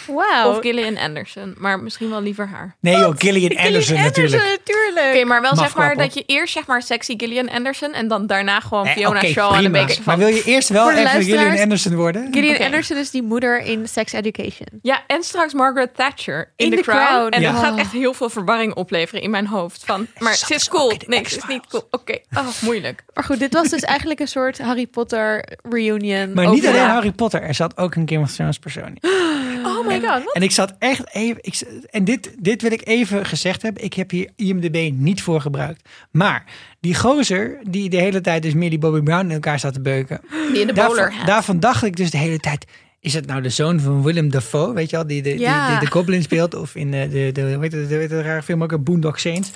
Wauw. 0.08 0.50
Of 0.50 0.60
Gillian 0.60 0.98
Anderson, 0.98 1.56
maar 1.58 1.80
misschien 1.80 2.10
wel 2.10 2.22
liever 2.22 2.48
haar. 2.48 2.76
Nee 2.80 2.98
joh, 2.98 3.16
Gillian 3.18 3.58
Anderson 3.66 3.98
natuurlijk. 3.98 4.44
natuurlijk. 4.58 5.16
Oké, 5.16 5.24
maar 5.26 5.42
wel 5.42 5.56
zeg 5.56 5.76
maar 5.76 5.86
Mafklappen. 5.86 5.98
dat 5.98 6.14
je 6.14 6.24
eerst 6.34 6.54
zeg 6.54 6.66
maar 6.68 6.82
sexy 6.82 7.14
Gillian 7.18 7.50
Anderson 7.50 7.94
en 7.94 8.08
dan 8.08 8.28
daarna 8.28 8.60
gewoon 8.60 8.86
Eh, 8.86 8.94
Fiona 8.94 9.18
oké, 9.20 9.28
Shaw 9.28 9.50
en 9.54 9.66
een 9.66 9.72
prima. 9.72 9.86
beetje 9.86 10.02
Maar 10.06 10.18
wil 10.18 10.28
je 10.28 10.44
eerst 10.44 10.70
wel 10.70 10.84
Voor 10.84 10.92
de 10.92 10.98
even 11.00 11.12
luisteraars- 11.14 11.44
Gillian 11.44 11.64
Anderson 11.64 11.96
worden? 11.96 12.28
Gillian 12.32 12.56
Oké. 12.56 12.64
Anderson 12.64 12.98
is 12.98 13.12
die 13.12 13.24
moeder 13.24 13.60
in 13.62 13.88
Sex 13.88 14.14
Education. 14.14 14.68
Ja, 14.82 15.04
en 15.08 15.24
straks 15.24 15.54
Margaret 15.54 15.96
Thatcher 15.96 16.54
in, 16.56 16.66
In 16.66 16.72
The 16.72 16.78
The 16.78 16.84
Crown. 16.84 17.06
Crown. 17.06 17.30
En 17.30 17.42
Ja. 17.42 17.52
dat 17.52 17.62
gaat 17.62 17.78
echt 17.78 17.92
heel 17.92 18.14
veel 18.14 18.30
verwarring 18.30 18.74
opleveren 18.74 19.22
in 19.22 19.30
mijn 19.30 19.48
hoofd. 19.48 19.84
Van, 19.86 20.08
maar 20.18 20.36
zat 20.36 20.48
ze 20.48 20.54
is 20.56 20.68
cool. 20.68 20.90
in 20.92 20.98
de 21.24 21.30
ze 21.30 21.38
is 21.38 21.46
niet 21.48 21.68
cool. 21.68 21.88
Oké, 21.92 22.18
oh, 22.38 22.48
moeilijk. 22.62 23.04
Maar 23.14 23.24
goed, 23.24 23.40
dit 23.40 23.54
was 23.54 23.68
dus 23.70 23.82
eigenlijk 23.82 24.20
een 24.20 24.28
soort 24.28 24.58
Harry 24.58 24.88
Potter 24.88 25.44
reunion. 25.70 26.34
Maar 26.34 26.50
niet 26.50 26.68
over- 26.68 26.80
alleen 26.80 26.90
Harry 26.90 27.12
Potter, 27.12 27.42
er 27.42 27.56
zat 27.60 27.78
ook 27.78 27.96
een 27.96 28.10
Game 28.10 28.22
of 28.22 28.32
Thrones 28.32 28.60
persoon 28.60 28.88
in. 28.88 28.98
Oh 29.66 29.88
my 29.88 30.00
god, 30.00 30.24
wat? 30.24 30.36
En 30.36 30.42
ik 30.42 30.52
zat 30.52 30.76
echt 30.80 31.16
even. 31.16 31.38
Ik, 31.42 31.62
en 31.90 32.04
dit, 32.04 32.36
dit 32.40 32.62
wil 32.62 32.72
ik 32.72 32.88
even 32.88 33.26
gezegd 33.26 33.62
hebben. 33.62 33.84
Ik 33.84 33.94
heb 33.94 34.12
hier 34.12 34.30
IMDb 34.36 34.92
niet 34.94 35.22
voor 35.22 35.42
gebruikt. 35.42 35.90
Maar 36.12 36.44
die 36.80 36.96
gozer 36.96 37.58
die 37.70 37.90
de 37.90 37.98
hele 37.98 38.22
tijd 38.22 38.44
dus 38.44 38.54
Millie 38.54 38.78
Bobby 38.78 39.02
Brown 39.02 39.26
in 39.26 39.32
elkaar 39.32 39.60
staat 39.60 39.74
te 39.74 39.82
beuken. 39.82 40.22
Die 40.52 40.62
in 40.62 40.68
de 40.68 40.74
Daarvan, 40.74 40.96
bowler 40.96 41.14
hat. 41.14 41.28
daarvan 41.28 41.60
dacht 41.60 41.84
ik 41.84 41.96
dus 41.96 42.12
de 42.12 42.18
hele 42.18 42.38
tijd. 42.40 42.66
Is 43.00 43.14
het 43.14 43.26
nou 43.26 43.42
de 43.42 43.50
zoon 43.50 43.80
van 43.80 44.04
Willem 44.04 44.30
Dafoe, 44.32 44.74
weet 44.74 44.90
je 44.90 44.96
wel, 44.96 45.08
die 45.08 45.22
de, 45.22 45.40
Ja. 45.40 45.68
die, 45.70 45.78
die 45.80 45.86
de 45.88 45.92
Goblin 45.96 46.22
speelt? 46.24 46.56
Of 46.56 46.76
in 46.76 46.94
eh, 46.94 47.12
de, 47.12 47.30
de, 47.34 47.42
hoe 47.54 47.64
heet 47.64 47.72
het, 47.72 47.90
de, 47.90 47.98
de, 48.00 48.08
de 48.08 48.22
rare 48.22 48.44
film 48.44 48.64
ook, 48.64 48.72
een 48.72 48.84
Boondock 48.84 49.18
Saints? 49.18 49.52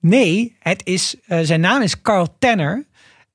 Nee, 0.00 0.56
het 0.58 0.80
is, 0.84 1.14
eh, 1.26 1.38
zijn 1.42 1.60
naam 1.60 1.82
is 1.82 2.00
Carl 2.00 2.36
Tanner 2.38 2.86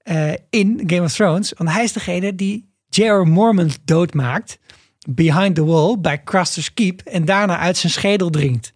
eh, 0.03 0.31
in 0.49 0.83
Game 0.87 1.03
of 1.03 1.13
Thrones. 1.13 1.53
Want 1.57 1.69
hij 1.71 1.83
is 1.83 1.93
degene 1.93 2.35
die 2.35 2.68
J.R. 2.89 3.27
Mormont 3.27 3.79
doodmaakt 3.85 4.59
behind 5.07 5.55
the 5.55 5.65
wall 5.65 5.99
bij 5.99 6.23
Craster's 6.23 6.73
Keep 6.73 7.01
en 7.01 7.25
daarna 7.25 7.57
uit 7.57 7.77
zijn 7.77 7.91
schedel 7.91 8.29
drinkt. 8.29 8.73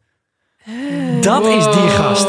Dat 1.22 1.46
is 1.46 1.64
die 1.64 1.90
gast. 1.90 2.28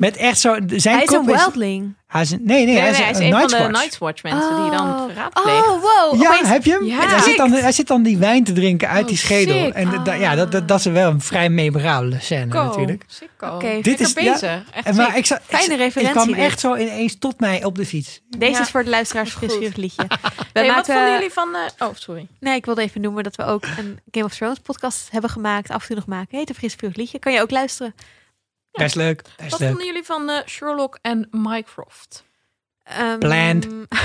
Met 0.00 0.16
echt 0.16 0.40
zo, 0.40 0.56
zijn 0.66 0.94
Hij 0.94 1.04
is 1.04 1.12
een 1.12 1.24
wildling. 1.24 1.94
hij 2.06 2.20
is 2.22 2.30
een, 2.30 2.40
nee, 2.44 2.56
nee, 2.56 2.66
Nee, 2.66 2.74
hij 2.74 2.82
nee, 2.82 2.90
is, 2.92 2.98
hij 2.98 3.10
is 3.10 3.18
een, 3.18 3.24
een 3.24 3.30
van 3.40 3.48
de 3.48 3.56
Watch. 3.58 3.70
Night's 3.80 3.98
Watch 3.98 4.22
mensen 4.22 4.56
die 4.62 4.70
dan 4.70 5.06
verraad 5.06 5.36
Oh, 5.36 5.42
plegen. 5.42 5.80
wow. 5.80 6.20
Ja, 6.22 6.28
opeens- 6.32 6.48
heb 6.48 6.64
je 6.64 6.72
hem? 6.72 6.84
Ja. 6.84 7.06
hij, 7.08 7.20
zit 7.22 7.36
dan, 7.36 7.52
hij 7.52 7.72
zit 7.72 7.86
dan 7.86 8.02
die 8.02 8.18
wijn 8.18 8.44
te 8.44 8.52
drinken 8.52 8.88
uit 8.88 9.02
Oh, 9.02 9.08
die 9.08 9.16
schedel. 9.16 9.64
sick. 9.64 9.74
En 9.74 10.04
da- 10.04 10.12
ja, 10.14 10.34
dat, 10.34 10.52
dat, 10.52 10.68
dat 10.68 10.78
is 10.78 10.84
wel 10.84 11.10
een 11.10 11.20
vrij 11.20 11.48
memorabele 11.48 12.16
scène 12.20 12.44
natuurlijk. 12.46 13.04
Oké. 13.40 13.68
Dit 13.72 13.84
Dit 13.84 14.00
is 14.00 14.12
bezig. 14.12 14.40
ja, 14.40 14.62
Echt 14.72 14.86
En 14.86 14.96
maar 14.96 15.16
ik, 15.16 15.26
zag, 15.26 15.38
Fijne 15.46 15.64
ik, 15.66 15.72
ik 15.72 15.78
referentie 15.78 16.12
kwam 16.14 16.26
dit. 16.26 16.36
echt 16.36 16.60
zo 16.60 16.76
ineens 16.76 17.18
tot 17.18 17.40
mij 17.40 17.64
op 17.64 17.76
de 17.76 17.86
fiets. 17.86 18.20
Deze 18.38 18.52
Ja. 18.52 18.60
is 18.60 18.70
voor 18.70 18.84
de 18.84 18.90
luisteraars 18.90 19.30
frisvurig 19.40 19.76
liedje. 19.76 20.06
Hey, 20.52 20.66
wat 20.66 20.74
maakten- 20.74 20.94
vonden 20.94 21.12
jullie 21.12 21.30
van... 21.30 21.48
eh, 21.54 21.86
oh, 21.88 21.94
sorry. 21.94 22.26
Nee, 22.40 22.54
ik 22.56 22.64
wilde 22.64 22.82
even 22.82 23.00
noemen 23.00 23.22
dat 23.24 23.36
we 23.36 23.44
ook 23.44 23.64
een 23.78 23.98
Game 24.10 24.24
of 24.26 24.34
Thrones 24.34 24.58
podcast 24.58 25.08
hebben 25.10 25.30
gemaakt. 25.30 25.70
Af 25.70 25.80
en 25.80 25.86
toe 25.86 25.96
nog 25.96 26.06
maken. 26.06 26.38
Heet 26.38 26.48
een 26.48 26.54
frisvurig 26.54 26.96
liedje. 26.96 27.18
Kan 27.18 27.32
je 27.32 27.40
ook 27.40 27.50
luisteren. 27.50 27.94
Best 28.72 28.94
leuk. 28.94 29.22
Best 29.36 29.50
Wat 29.50 29.60
leuk. 29.60 29.68
vonden 29.68 29.86
jullie 29.86 30.04
van 30.04 30.28
eh, 30.30 30.46
Sherlock 30.46 30.98
en 31.02 31.28
Mycroft? 31.30 32.24
Ehm, 32.82 33.18
Bland. 33.18 33.66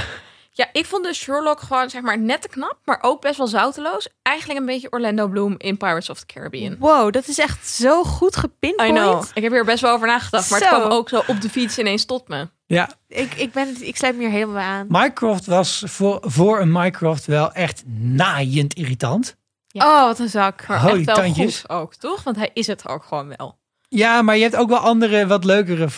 Ja, 0.58 0.70
ik 0.72 0.86
vond 0.86 1.04
de 1.04 1.14
Sherlock 1.14 1.60
gewoon 1.62 1.90
zeg 1.90 2.02
maar 2.02 2.20
net 2.20 2.42
te 2.42 2.48
knap, 2.48 2.78
maar 2.86 2.98
ook 3.02 3.22
best 3.22 3.38
wel 3.38 3.48
zouteloos. 3.48 4.08
Eigenlijk 4.22 4.60
een 4.60 4.66
beetje 4.66 4.92
Orlando 4.92 5.28
Bloom 5.28 5.56
in 5.58 5.78
Pirates 5.78 6.10
of 6.10 6.20
the 6.20 6.26
Caribbean. 6.26 6.76
Wow, 6.80 7.12
dat 7.14 7.28
is 7.28 7.38
echt 7.40 7.68
zo 7.68 8.04
goed 8.04 8.36
I 8.36 8.40
gepinpoint. 8.40 8.94
know. 8.98 9.24
Ik 9.34 9.44
heb 9.44 9.52
hier 9.52 9.66
best 9.66 9.82
wel 9.82 9.94
over 9.94 10.08
nagedacht, 10.08 10.50
maar 10.50 10.60
Zo. 10.60 10.66
het 10.66 10.76
kwam 10.76 10.92
ook 10.92 11.10
zo 11.10 11.24
op 11.28 11.42
de 11.42 11.50
fiets 11.50 11.78
ineens 11.80 12.06
tot 12.06 12.28
me. 12.28 12.50
Ja, 12.66 12.90
Ik, 13.08 13.34
ik, 13.34 13.52
ben, 13.52 13.68
het- 13.68 13.82
ik 13.82 13.96
sluit 13.98 14.16
me 14.16 14.22
hier 14.22 14.32
helemaal 14.32 14.54
bij 14.56 14.64
aan. 14.64 14.86
Mycroft 14.90 15.46
was 15.46 15.84
voor, 15.86 16.20
voor 16.22 16.60
een 16.60 16.72
Mycroft 16.72 17.26
wel 17.26 17.52
echt 17.52 17.84
naaiend 17.88 18.74
irritant. 18.74 19.36
Ja. 19.68 19.86
Oh, 20.00 20.06
wat 20.06 20.20
een 20.20 20.30
zak. 20.30 20.68
Maar 20.68 20.82
Holy 20.82 20.96
echt 20.98 21.06
wel 21.06 21.16
tandjes. 21.16 21.60
goed 21.60 21.70
ook, 21.70 21.96
toch? 21.96 22.24
Want 22.24 22.36
hij 22.36 22.50
is 22.54 22.68
het 22.68 22.88
ook 22.88 23.04
gewoon 23.04 23.34
wel. 23.38 23.58
Ja, 23.90 24.22
maar 24.22 24.36
je 24.36 24.44
hebt 24.44 24.56
ook 24.56 24.70
wel 24.70 24.78
andere, 24.78 25.28
wat 25.28 25.44
leukere 25.44 25.84
eh, 25.84 25.90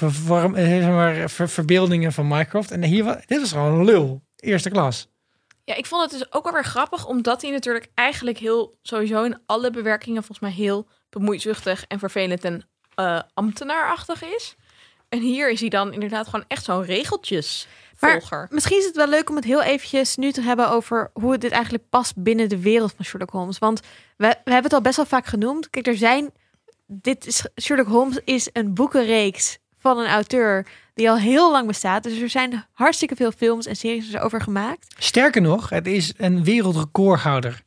zeg 0.53 0.87
maar, 0.89 1.29
ver- 1.29 1.49
verbeeldingen 1.49 2.13
van 2.13 2.27
Mycroft. 2.27 2.71
En 2.71 2.83
hier, 2.83 3.23
dit 3.25 3.39
was 3.39 3.51
gewoon 3.51 3.73
een 3.73 3.85
lul. 3.85 4.21
Eerste 4.35 4.69
klas. 4.69 5.07
Ja, 5.63 5.75
ik 5.75 5.85
vond 5.85 6.01
het 6.01 6.19
dus 6.19 6.33
ook 6.33 6.43
wel 6.43 6.53
weer 6.53 6.63
grappig, 6.65 7.07
omdat 7.07 7.41
hij 7.41 7.51
natuurlijk 7.51 7.87
eigenlijk 7.93 8.37
heel, 8.37 8.77
sowieso 8.81 9.23
in 9.23 9.39
alle 9.45 9.71
bewerkingen 9.71 10.23
volgens 10.23 10.39
mij 10.39 10.51
heel 10.65 10.87
bemoeizuchtig 11.09 11.85
en 11.87 11.99
vervelend 11.99 12.43
en 12.43 12.67
eh, 12.95 13.19
ambtenaarachtig 13.33 14.23
is. 14.23 14.55
En 15.09 15.19
hier 15.19 15.51
is 15.51 15.59
hij 15.59 15.69
dan 15.69 15.93
inderdaad 15.93 16.25
gewoon 16.27 16.45
echt 16.47 16.63
zo'n 16.63 16.83
regeltjesvolger. 16.83 18.47
Misschien 18.49 18.77
is 18.77 18.85
het 18.85 18.95
wel 18.95 19.07
leuk 19.07 19.29
om 19.29 19.35
het 19.35 19.45
heel 19.45 19.61
eventjes 19.61 20.15
nu 20.15 20.31
te 20.31 20.41
hebben 20.41 20.69
over 20.69 21.09
hoe 21.13 21.37
dit 21.37 21.51
eigenlijk 21.51 21.89
past 21.89 22.13
binnen 22.15 22.49
de 22.49 22.61
wereld 22.61 22.93
van 22.95 23.05
Sherlock 23.05 23.29
Holmes. 23.29 23.59
Want 23.59 23.79
we, 24.17 24.27
we 24.27 24.51
hebben 24.51 24.63
het 24.63 24.73
al 24.73 24.81
best 24.81 24.95
wel 24.95 25.05
vaak 25.05 25.25
genoemd. 25.25 25.69
Kijk, 25.69 25.87
er 25.87 25.97
zijn. 25.97 26.31
Dit 26.87 27.27
is, 27.27 27.45
Sherlock 27.61 27.87
Holmes 27.87 28.19
is 28.25 28.49
een 28.53 28.73
boekenreeks 28.73 29.57
van 29.77 29.97
een 29.97 30.07
auteur 30.07 30.67
die 30.93 31.09
al 31.09 31.17
heel 31.17 31.51
lang 31.51 31.67
bestaat. 31.67 32.03
Dus 32.03 32.19
er 32.19 32.29
zijn 32.29 32.65
hartstikke 32.73 33.15
veel 33.15 33.31
films 33.31 33.65
en 33.65 33.75
series 33.75 34.17
over 34.17 34.41
gemaakt. 34.41 34.95
Sterker 34.97 35.41
nog, 35.41 35.69
het 35.69 35.87
is 35.87 36.13
een 36.17 36.43
wereldrecordhouder. 36.43 37.65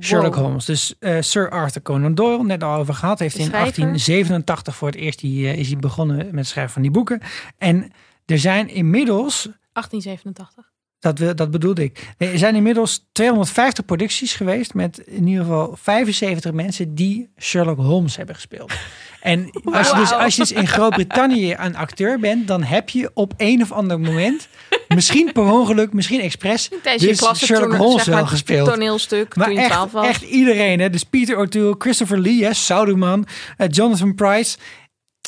Sherlock 0.00 0.34
Holmes. 0.34 0.64
Dus 0.64 0.94
eh, 0.98 1.20
Sir 1.20 1.50
Arthur 1.50 1.82
Conan 1.82 2.14
Doyle, 2.14 2.44
net 2.44 2.62
al 2.62 2.78
over 2.78 2.94
gehad, 2.94 3.18
heeft 3.18 3.34
in 3.34 3.44
schrijver. 3.44 3.80
1887 3.80 4.76
voor 4.76 4.88
het 4.88 4.96
eerst 4.96 5.20
die, 5.20 5.48
eh, 5.48 5.58
is 5.58 5.68
hij 5.68 5.76
begonnen 5.76 6.16
met 6.16 6.34
het 6.34 6.46
schrijven 6.46 6.72
van 6.72 6.82
die 6.82 6.90
boeken. 6.90 7.20
En 7.58 7.90
er 8.26 8.38
zijn 8.38 8.68
inmiddels 8.68 9.48
1887. 9.72 10.71
Dat, 11.02 11.18
we, 11.18 11.34
dat 11.34 11.50
bedoelde 11.50 11.82
ik. 11.82 12.14
Er 12.18 12.38
zijn 12.38 12.54
inmiddels 12.54 13.04
250 13.12 13.84
producties 13.84 14.34
geweest 14.34 14.74
met 14.74 14.98
in 14.98 15.26
ieder 15.26 15.44
geval 15.44 15.76
75 15.80 16.52
mensen 16.52 16.94
die 16.94 17.28
Sherlock 17.40 17.78
Holmes 17.78 18.16
hebben 18.16 18.34
gespeeld. 18.34 18.72
En 19.20 19.50
als 19.64 19.90
je, 19.90 19.96
dus, 19.96 20.12
als 20.12 20.34
je 20.34 20.40
dus 20.40 20.52
in 20.52 20.66
Groot-Brittannië 20.66 21.54
een 21.58 21.76
acteur 21.76 22.18
bent, 22.18 22.48
dan 22.48 22.62
heb 22.62 22.88
je 22.88 23.10
op 23.14 23.32
een 23.36 23.62
of 23.62 23.72
ander 23.72 24.00
moment, 24.00 24.48
misschien 24.88 25.32
per 25.32 25.42
ongeluk, 25.42 25.92
misschien 25.92 26.20
expres, 26.20 26.70
dus 26.96 27.36
Sherlock 27.36 27.74
Holmes 27.74 27.96
zeg 27.96 28.06
maar, 28.06 28.16
wel 28.16 28.26
gespeeld. 28.26 28.68
toneelstuk 28.68 29.36
Maar 29.36 29.46
toen 29.46 29.54
je 29.54 29.60
echt, 29.60 29.70
12 29.70 29.92
was. 29.92 30.06
echt 30.06 30.22
iedereen, 30.22 30.80
hè? 30.80 30.90
dus 30.90 31.04
Peter 31.04 31.36
O'Toole, 31.36 31.74
Christopher 31.78 32.18
Lee, 32.18 32.44
hè? 32.44 32.52
Sauderman, 32.52 33.26
eh, 33.56 33.66
Jonathan 33.70 34.14
Price. 34.14 34.56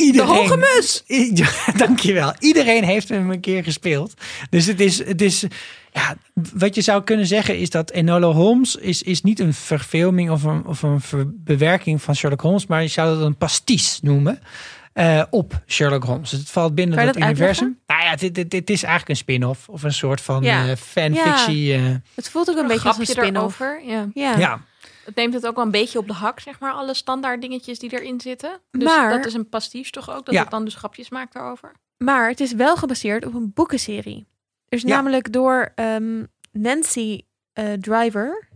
Iedereen. 0.00 0.26
De 0.28 0.32
hoge 0.34 0.56
mus! 0.56 1.02
I- 1.08 1.30
Ja, 1.42 1.72
dankjewel. 1.76 2.32
Iedereen 2.38 2.84
heeft 2.84 3.08
hem 3.08 3.30
een 3.30 3.40
keer 3.40 3.64
gespeeld. 3.64 4.14
Dus 4.50 4.66
het 4.66 4.80
is, 4.80 5.04
het 5.06 5.22
is 5.22 5.44
ja, 5.92 6.16
wat 6.54 6.74
je 6.74 6.80
zou 6.80 7.02
kunnen 7.02 7.26
zeggen 7.26 7.58
is 7.58 7.70
dat 7.70 7.90
Enola 7.90 8.26
Holmes 8.26 8.76
is, 8.76 9.02
is 9.02 9.22
niet 9.22 9.40
een 9.40 9.54
verfilming 9.54 10.30
of 10.30 10.42
een, 10.42 10.66
of 10.66 10.82
een 10.82 11.02
bewerking 11.44 12.02
van 12.02 12.16
Sherlock 12.16 12.40
Holmes, 12.40 12.66
maar 12.66 12.82
je 12.82 12.88
zou 12.88 13.16
dat 13.16 13.26
een 13.26 13.36
pastiche 13.36 13.98
noemen. 14.02 14.38
eh, 14.92 15.22
op 15.30 15.62
Sherlock 15.66 16.04
Holmes. 16.04 16.30
Dus 16.30 16.38
het 16.38 16.50
valt 16.50 16.74
binnen 16.74 16.96
Kan 16.96 17.06
je 17.06 17.12
dat, 17.12 17.20
dat 17.20 17.30
universum. 17.30 17.78
Nou 17.86 18.02
ja, 18.02 18.16
dit, 18.16 18.34
dit, 18.34 18.50
dit 18.50 18.70
is 18.70 18.82
eigenlijk 18.82 19.08
een 19.08 19.16
spin-off 19.16 19.68
of 19.68 19.82
een 19.82 19.92
soort 19.92 20.20
van 20.20 20.42
Ja. 20.42 20.68
eh, 20.68 20.76
fanfictie. 20.76 21.74
eh, 21.74 21.80
Het 22.14 22.28
voelt 22.28 22.50
ook 22.50 22.56
een, 22.56 22.66
beetje 22.66 22.88
als 22.88 22.98
een 22.98 23.06
spin-off. 23.06 23.58
Ja. 23.86 24.08
Ja. 24.14 24.36
ja. 24.38 24.60
Het 25.04 25.14
neemt 25.14 25.34
het 25.34 25.46
ook 25.46 25.54
wel 25.54 25.64
een 25.64 25.70
beetje 25.70 25.98
op 25.98 26.06
de 26.06 26.12
hak, 26.12 26.40
zeg 26.40 26.60
maar, 26.60 26.72
alle 26.72 26.94
standaard 26.94 27.40
dingetjes 27.40 27.78
die 27.78 27.92
erin 27.92 28.20
zitten. 28.20 28.60
Dus 28.70 28.84
Maar- 28.84 29.10
dat 29.10 29.26
is 29.26 29.34
een 29.34 29.48
pastiche 29.48 29.90
toch 29.90 30.10
ook, 30.10 30.24
dat 30.24 30.34
Ja. 30.34 30.40
het 30.40 30.50
dan 30.50 30.64
dus 30.64 30.74
grapjes 30.74 31.08
maakt 31.08 31.32
daarover. 31.32 31.72
Maar 31.98 32.28
het 32.28 32.40
is 32.40 32.52
wel 32.52 32.76
gebaseerd 32.76 33.26
op 33.26 33.34
een 33.34 33.52
boekenserie. 33.54 34.26
Er 34.68 34.76
is 34.78 34.82
Ja. 34.82 34.88
namelijk 34.88 35.32
door 35.32 35.72
ehm, 35.74 36.24
Nancy 36.52 37.22
eh, 37.52 37.72
Driver. 37.72 38.48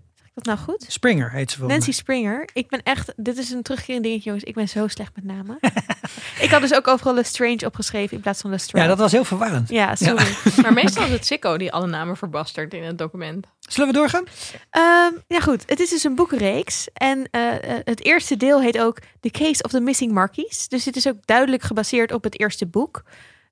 Dat 0.45 0.57
nou 0.57 0.69
goed? 0.69 0.85
Springer 0.89 1.31
heet 1.31 1.51
ze 1.51 1.59
wel. 1.59 1.69
Nancy 1.69 1.93
Springer. 1.93 2.49
Ik 2.53 2.69
ben 2.69 2.83
echt, 2.83 3.13
dit 3.17 3.39
is 3.39 3.51
een 3.51 3.63
terugkerend 3.63 4.03
dingetje, 4.05 4.25
jongens. 4.25 4.45
Ik 4.45 4.55
ben 4.55 4.69
zo 4.69 4.89
slecht 4.89 5.13
met 5.15 5.25
namen. 5.25 5.59
ik 6.45 6.51
had 6.51 6.61
dus 6.61 6.75
ook 6.75 6.89
overal 6.89 7.15
Lestrange 7.15 7.67
opgeschreven 7.67 8.17
in 8.17 8.23
plaats 8.23 8.41
van 8.41 8.51
Lestrade. 8.51 8.85
Ja, 8.85 8.91
dat 8.91 8.99
was 8.99 9.13
heel 9.13 9.25
verwarrend. 9.25 9.69
Ja, 9.69 9.95
sorry. 9.95 10.27
Maar 10.63 10.73
meestal 10.73 11.05
is 11.05 11.11
het 11.11 11.27
Sikko 11.27 11.57
die 11.57 11.73
alle 11.73 11.87
namen 11.87 12.17
verbastert 12.17 12.75
in 12.75 12.83
het 12.83 12.99
document. 12.99 13.47
Zullen 13.61 13.89
we 13.89 13.95
doorgaan? 13.95 14.25
Ehm, 14.71 15.13
ja, 15.27 15.41
goed. 15.41 15.63
Het 15.67 15.81
is 15.81 15.91
dus 15.91 16.05
een 16.05 16.15
boekenreeks. 16.15 16.89
En 16.93 17.29
eh, 17.31 17.55
eh, 17.55 17.81
het 17.85 18.05
eerste 18.05 18.37
deel 18.37 18.61
heet 18.61 18.79
ook 18.79 18.99
The 19.21 19.31
Case 19.31 19.63
of 19.63 19.71
the 19.71 19.81
Missing 19.81 20.13
Marquis. 20.13 20.69
Dus 20.69 20.85
dit 20.85 20.97
is 20.97 21.09
ook 21.09 21.17
duidelijk 21.25 21.63
gebaseerd 21.63 22.13
op 22.13 22.25
het 22.25 22.41
eerste 22.41 22.67
boek. 22.67 23.03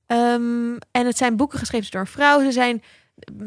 Ehm, 0.07 0.77
en 0.91 1.07
het 1.07 1.17
zijn 1.17 1.37
boeken 1.37 1.59
geschreven 1.59 1.91
door 1.91 2.01
een 2.01 2.07
vrouw. 2.07 2.41
Ze 2.41 2.53
zijn 2.53 2.83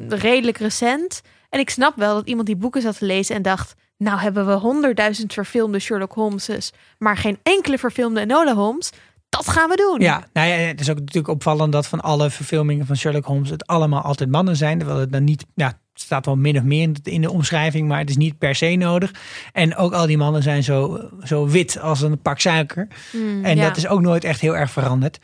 redelijk 0.09 0.57
recent. 0.57 1.21
En 1.49 1.59
ik 1.59 1.69
snap 1.69 1.95
wel 1.95 2.15
dat 2.15 2.27
iemand 2.27 2.47
die 2.47 2.55
boeken 2.55 2.81
zat 2.81 2.97
te 2.97 3.05
lezen 3.05 3.35
en 3.35 3.41
dacht... 3.41 3.75
Nou 3.97 4.19
hebben 4.19 4.45
we 4.45 4.51
honderdduizend 4.51 5.33
verfilmde 5.33 5.79
Sherlock 5.79 6.13
Holmeses... 6.13 6.71
maar 6.97 7.17
geen 7.17 7.39
enkele 7.43 7.77
verfilmde 7.77 8.19
Enola 8.19 8.53
Holmes. 8.53 8.91
Dat 9.29 9.49
gaan 9.49 9.69
we 9.69 9.75
doen. 9.75 9.99
Ja, 9.99 10.27
nou 10.33 10.47
ja, 10.47 10.55
het 10.55 10.79
is 10.79 10.89
ook 10.89 10.99
natuurlijk 10.99 11.27
opvallend 11.27 11.71
dat 11.71 11.87
van 11.87 12.01
alle 12.01 12.29
verfilmingen 12.29 12.85
van 12.85 12.95
Sherlock 12.95 13.25
Holmes 13.25 13.49
het 13.49 13.67
allemaal 13.67 14.01
altijd 14.01 14.29
mannen 14.29 14.55
zijn. 14.55 14.77
Terwijl 14.77 14.99
het 14.99 15.11
dan 15.11 15.23
niet, 15.23 15.45
ja, 15.53 15.67
het 15.67 15.75
staat 15.93 16.25
wel 16.25 16.35
min 16.35 16.57
of 16.57 16.63
meer 16.63 16.81
in 16.81 16.93
de, 16.93 17.11
in 17.11 17.21
de 17.21 17.31
omschrijving, 17.31 17.87
maar 17.87 17.99
het 17.99 18.09
is 18.09 18.17
niet 18.17 18.37
per 18.37 18.55
se 18.55 18.75
nodig. 18.75 19.11
En 19.53 19.75
ook 19.75 19.93
al 19.93 20.07
die 20.07 20.17
mannen 20.17 20.43
zijn 20.43 20.63
zo, 20.63 21.09
zo 21.23 21.47
wit 21.47 21.79
als 21.79 22.01
een 22.01 22.21
pak 22.21 22.39
suiker. 22.39 22.87
Hmm, 23.11 23.45
En 23.45 23.57
ja. 23.57 23.67
dat 23.67 23.77
is 23.77 23.87
ook 23.87 24.01
nooit 24.01 24.23
echt 24.23 24.41
heel 24.41 24.57
erg 24.57 24.71
veranderd. 24.71 25.19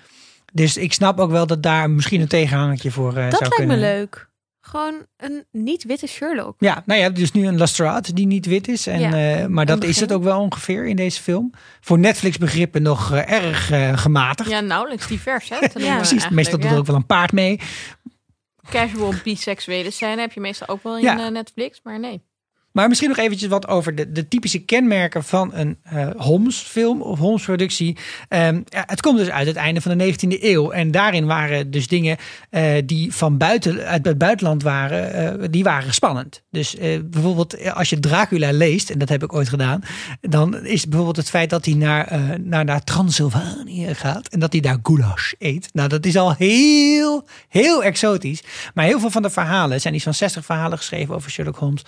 Dus 0.53 0.77
ik 0.77 0.93
snap 0.93 1.19
ook 1.19 1.31
wel 1.31 1.47
dat 1.47 1.63
daar 1.63 1.89
misschien 1.89 2.21
een 2.21 2.27
tegenhangertje 2.27 2.91
voor 2.91 3.13
dat 3.13 3.15
zou 3.15 3.31
lijkt 3.39 3.55
kunnen. 3.55 3.79
me 3.79 3.81
leuk. 3.81 4.29
Gewoon 4.67 5.05
een 5.17 5.45
niet-witte 5.51 6.07
Sherlock. 6.07 6.55
Ja, 6.59 6.83
nou 6.85 6.99
ja, 6.99 7.09
dus 7.09 7.31
nu 7.31 7.47
een 7.47 7.57
Lestrade 7.57 8.13
die 8.13 8.25
niet 8.27 8.45
wit 8.45 8.67
is. 8.67 8.87
En, 8.87 8.99
Ja, 8.99 9.39
eh, 9.39 9.45
maar 9.45 9.65
dat 9.65 9.83
is 9.83 9.99
het 9.99 10.13
ook 10.13 10.23
wel 10.23 10.39
ongeveer 10.39 10.85
in 10.85 10.95
deze 10.95 11.21
film. 11.21 11.51
Voor 11.81 11.99
Netflix 11.99 12.37
begrippen 12.37 12.81
nog 12.81 13.11
eh, 13.11 13.31
erg 13.31 13.71
eh, 13.71 13.97
gematigd. 13.97 14.49
Ja, 14.49 14.59
nauwelijks 14.59 15.07
divers, 15.07 15.49
hè? 15.49 15.57
Ja, 15.85 15.95
Precies, 15.95 16.29
meestal 16.29 16.59
doet 16.59 16.67
ja. 16.67 16.73
er 16.73 16.79
ook 16.79 16.85
wel 16.85 16.95
een 16.95 17.05
paard 17.05 17.31
mee. 17.31 17.59
Casual 18.69 19.13
biseksuele 19.23 19.91
scène 19.91 20.21
heb 20.21 20.31
je 20.31 20.39
meestal 20.39 20.67
ook 20.67 20.83
wel 20.83 20.97
in 20.97 21.03
Ja. 21.03 21.25
eh, 21.25 21.31
Netflix, 21.31 21.79
maar 21.83 21.99
nee. 21.99 22.21
Maar 22.75 22.87
misschien 22.87 23.09
nog 23.09 23.17
eventjes 23.17 23.49
wat 23.49 23.67
over 23.67 23.95
de, 23.95 24.11
de 24.11 24.27
typische 24.27 24.59
kenmerken 24.59 25.23
van 25.23 25.53
een 25.53 25.77
eh 25.83 26.07
Holmes-film 26.17 27.01
of 27.01 27.19
Holmes-productie. 27.19 27.97
Ehm, 28.27 28.61
het 28.69 29.01
komt 29.01 29.17
dus 29.17 29.29
uit 29.29 29.47
het 29.47 29.55
einde 29.55 29.81
van 29.81 29.97
de 29.97 30.13
19e 30.13 30.43
eeuw. 30.43 30.71
En 30.71 30.91
daarin 30.91 31.25
waren 31.25 31.71
dus 31.71 31.87
dingen 31.87 32.17
eh, 32.49 32.73
die 32.85 33.13
van 33.13 33.37
buiten, 33.37 33.85
uit 33.85 34.05
het 34.05 34.17
buitenland 34.17 34.63
waren, 34.63 35.13
eh, 35.41 35.47
die 35.49 35.63
waren 35.63 35.93
spannend. 35.93 36.43
Dus 36.51 36.75
bijvoorbeeld 37.05 37.73
als 37.73 37.89
je 37.89 37.99
Dracula 37.99 38.51
leest, 38.51 38.89
en 38.89 38.99
dat 38.99 39.09
heb 39.09 39.23
ik 39.23 39.33
ooit 39.33 39.49
gedaan, 39.49 39.83
dan 40.21 40.65
is 40.65 40.83
bijvoorbeeld 40.83 41.17
het 41.17 41.29
feit 41.29 41.49
dat 41.49 41.65
hij 41.65 41.73
naar, 41.73 42.29
naar, 42.43 42.65
naar 42.65 42.83
Transylvanië 42.83 43.93
gaat 43.93 44.27
en 44.27 44.39
dat 44.39 44.51
hij 44.51 44.61
daar 44.61 44.79
goulash 44.83 45.33
eet. 45.39 45.69
Nou, 45.73 45.89
dat 45.89 46.05
is 46.05 46.17
al 46.17 46.33
heel, 46.37 47.27
heel 47.49 47.83
exotisch. 47.83 48.43
Maar 48.73 48.85
heel 48.85 48.99
veel 48.99 49.11
van 49.11 49.21
de 49.21 49.29
verhalen, 49.29 49.73
er 49.73 49.79
zijn 49.79 49.93
iets 49.93 50.03
van 50.03 50.13
60 50.13 50.45
verhalen 50.45 50.77
geschreven 50.77 51.15
over 51.15 51.31
Sherlock 51.31 51.57
Holmes. 51.57 51.83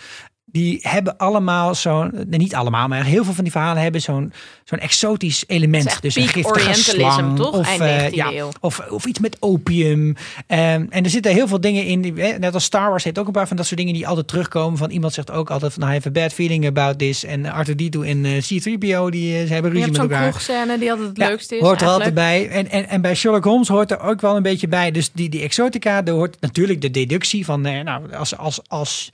Die 0.51 0.79
hebben 0.81 1.17
allemaal 1.17 1.75
zo'n, 1.75 2.11
nee, 2.27 2.39
niet 2.39 2.55
allemaal, 2.55 2.87
maar 2.87 3.03
heel 3.03 3.23
veel 3.23 3.33
van 3.33 3.43
die 3.43 3.51
verhalen 3.53 3.81
hebben 3.81 4.01
zo'n 4.01 4.33
zo'n 4.63 4.79
exotisch 4.79 5.43
element. 5.47 6.01
Dus 6.01 6.15
een 6.15 6.27
giftige 6.27 6.73
slang, 6.73 7.35
toch? 7.35 7.57
Of, 7.57 7.79
eh, 7.79 8.03
19e 8.05 8.15
ja, 8.15 8.31
eeuw. 8.31 8.49
of, 8.59 8.79
of 8.89 9.05
iets 9.05 9.19
met 9.19 9.37
opium. 9.39 10.15
Ehm, 10.47 10.85
en 10.89 11.03
er 11.03 11.09
zitten 11.09 11.31
heel 11.33 11.47
veel 11.47 11.61
dingen 11.61 11.85
in. 11.85 12.01
Die, 12.01 12.13
net 12.13 12.53
als 12.53 12.63
Star 12.63 12.89
Wars 12.89 13.03
heeft 13.03 13.19
ook 13.19 13.25
een 13.27 13.31
paar 13.31 13.47
van 13.47 13.57
dat 13.57 13.65
soort 13.65 13.79
dingen 13.79 13.93
die 13.93 14.07
altijd 14.07 14.27
terugkomen. 14.27 14.77
Van 14.77 14.89
iemand 14.89 15.13
zegt 15.13 15.31
ook 15.31 15.49
altijd 15.49 15.73
van 15.73 15.83
I 15.83 15.91
have 15.93 16.07
a 16.07 16.11
bad 16.11 16.33
feeling 16.33 16.65
about 16.67 16.99
this. 16.99 17.23
En 17.23 17.45
Arthur 17.45 17.75
Dito 17.75 18.01
en 18.01 18.25
eh, 18.25 18.31
C-3PO 18.31 19.09
die 19.09 19.37
eh, 19.39 19.45
ze 19.47 19.53
hebben 19.53 19.71
Je 19.71 19.77
ruzie 19.77 19.81
hebt 19.81 19.91
met 19.91 19.97
elkaar. 19.97 20.29
kroegscène 20.29 20.77
die 20.77 20.89
altijd 20.91 21.07
het 21.07 21.17
Ja, 21.17 21.27
leukste 21.27 21.55
is. 21.55 21.61
hoort 21.61 21.81
er 21.81 21.87
altijd 21.87 22.13
bij. 22.13 22.49
En, 22.49 22.69
en, 22.69 22.87
en 22.87 23.01
bij 23.01 23.15
Sherlock 23.15 23.43
Holmes 23.43 23.67
hoort 23.67 23.91
er 23.91 23.99
ook 23.99 24.21
wel 24.21 24.35
een 24.35 24.43
beetje 24.43 24.67
bij. 24.67 24.91
Dus 24.91 25.11
die, 25.11 25.29
die 25.29 25.41
exotica, 25.41 26.01
daar 26.01 26.15
hoort 26.15 26.41
natuurlijk 26.41 26.81
de 26.81 26.91
deductie 26.91 27.45
van... 27.45 27.61
nou, 27.61 28.13
als, 28.13 28.37
als, 28.37 28.59
als, 28.67 29.11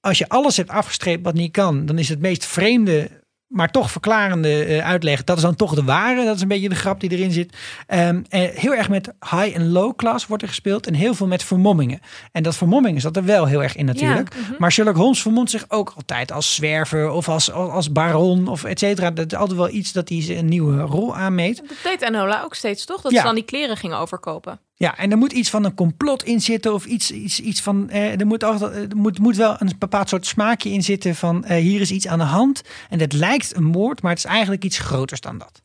als 0.00 0.18
je 0.18 0.28
alles 0.28 0.56
hebt 0.56 0.70
afgestreept 0.70 1.24
wat 1.24 1.34
niet 1.34 1.52
kan... 1.52 1.86
dan 1.86 1.98
is 1.98 2.08
het 2.08 2.20
meest 2.20 2.46
vreemde, 2.46 3.10
maar 3.46 3.70
toch 3.70 3.90
verklarende 3.90 4.64
eh, 4.64 4.86
uitleg... 4.86 5.24
dat 5.24 5.36
is 5.36 5.42
dan 5.42 5.56
toch 5.56 5.74
de 5.74 5.84
ware. 5.84 6.24
Dat 6.24 6.36
is 6.36 6.42
een 6.42 6.48
beetje 6.48 6.68
de 6.68 6.74
grap 6.74 7.00
die 7.00 7.10
erin 7.10 7.32
zit. 7.32 7.56
Ehm, 7.86 8.22
en 8.28 8.50
heel 8.54 8.74
erg 8.74 8.88
met 8.88 9.12
high 9.30 9.56
en 9.56 9.68
low 9.70 9.96
class 9.96 10.26
wordt 10.26 10.42
er 10.42 10.48
gespeeld... 10.48 10.86
en 10.86 10.94
heel 10.94 11.14
veel 11.14 11.26
met 11.26 11.44
vermommingen. 11.44 12.00
En 12.32 12.42
dat 12.42 12.56
vermommingen 12.56 13.00
zat 13.00 13.16
er 13.16 13.24
wel 13.24 13.46
heel 13.46 13.62
erg 13.62 13.76
in 13.76 13.84
natuurlijk. 13.84 14.34
mhm. 14.34 14.52
Maar 14.58 14.72
Sherlock 14.72 14.96
Holmes 14.96 15.22
vermomt 15.22 15.50
zich 15.50 15.64
ook 15.68 15.92
altijd 15.96 16.32
als 16.32 16.54
zwerver... 16.54 17.10
of 17.10 17.28
als, 17.28 17.52
als, 17.52 17.70
als 17.70 17.92
baron 17.92 18.48
of 18.48 18.64
et 18.64 18.78
cetera. 18.78 19.10
Dat 19.10 19.32
is 19.32 19.38
altijd 19.38 19.58
wel 19.58 19.70
iets 19.70 19.92
dat 19.92 20.08
hij 20.08 20.38
een 20.38 20.48
nieuwe 20.48 20.80
rol 20.80 21.16
aanmeet. 21.16 21.56
Dat 21.56 21.76
deed 21.82 22.02
Enola 22.02 22.42
ook 22.42 22.54
steeds, 22.54 22.84
toch? 22.84 23.00
Dat 23.00 23.12
Ja. 23.12 23.18
ze 23.18 23.24
dan 23.24 23.34
die 23.34 23.44
kleren 23.44 23.76
gingen 23.76 23.98
overkopen. 23.98 24.60
Ja, 24.82 24.96
en 24.96 25.10
er 25.10 25.18
moet 25.18 25.32
iets 25.32 25.50
van 25.50 25.64
een 25.64 25.74
complot 25.74 26.22
in 26.22 26.40
zitten 26.40 26.74
of 26.74 26.84
iets, 26.84 27.10
iets, 27.10 27.40
iets 27.40 27.60
van. 27.60 27.90
Eh, 27.90 28.20
er 28.20 28.26
moet, 28.26 28.44
altijd, 28.44 28.72
er 28.92 28.96
moet, 28.96 29.18
moet 29.18 29.36
wel 29.36 29.56
een 29.58 29.72
bepaald 29.78 30.08
soort 30.08 30.26
smaakje 30.26 30.70
in 30.70 30.82
zitten 30.82 31.14
van 31.14 31.44
eh, 31.44 31.56
hier 31.56 31.80
is 31.80 31.90
iets 31.90 32.06
aan 32.06 32.18
de 32.18 32.24
hand 32.24 32.62
en 32.90 33.00
het 33.00 33.12
lijkt 33.12 33.56
een 33.56 33.64
moord, 33.64 34.02
maar 34.02 34.10
het 34.10 34.18
is 34.18 34.30
eigenlijk 34.30 34.64
iets 34.64 34.78
groters 34.78 35.20
dan 35.20 35.38
dat. 35.38 35.62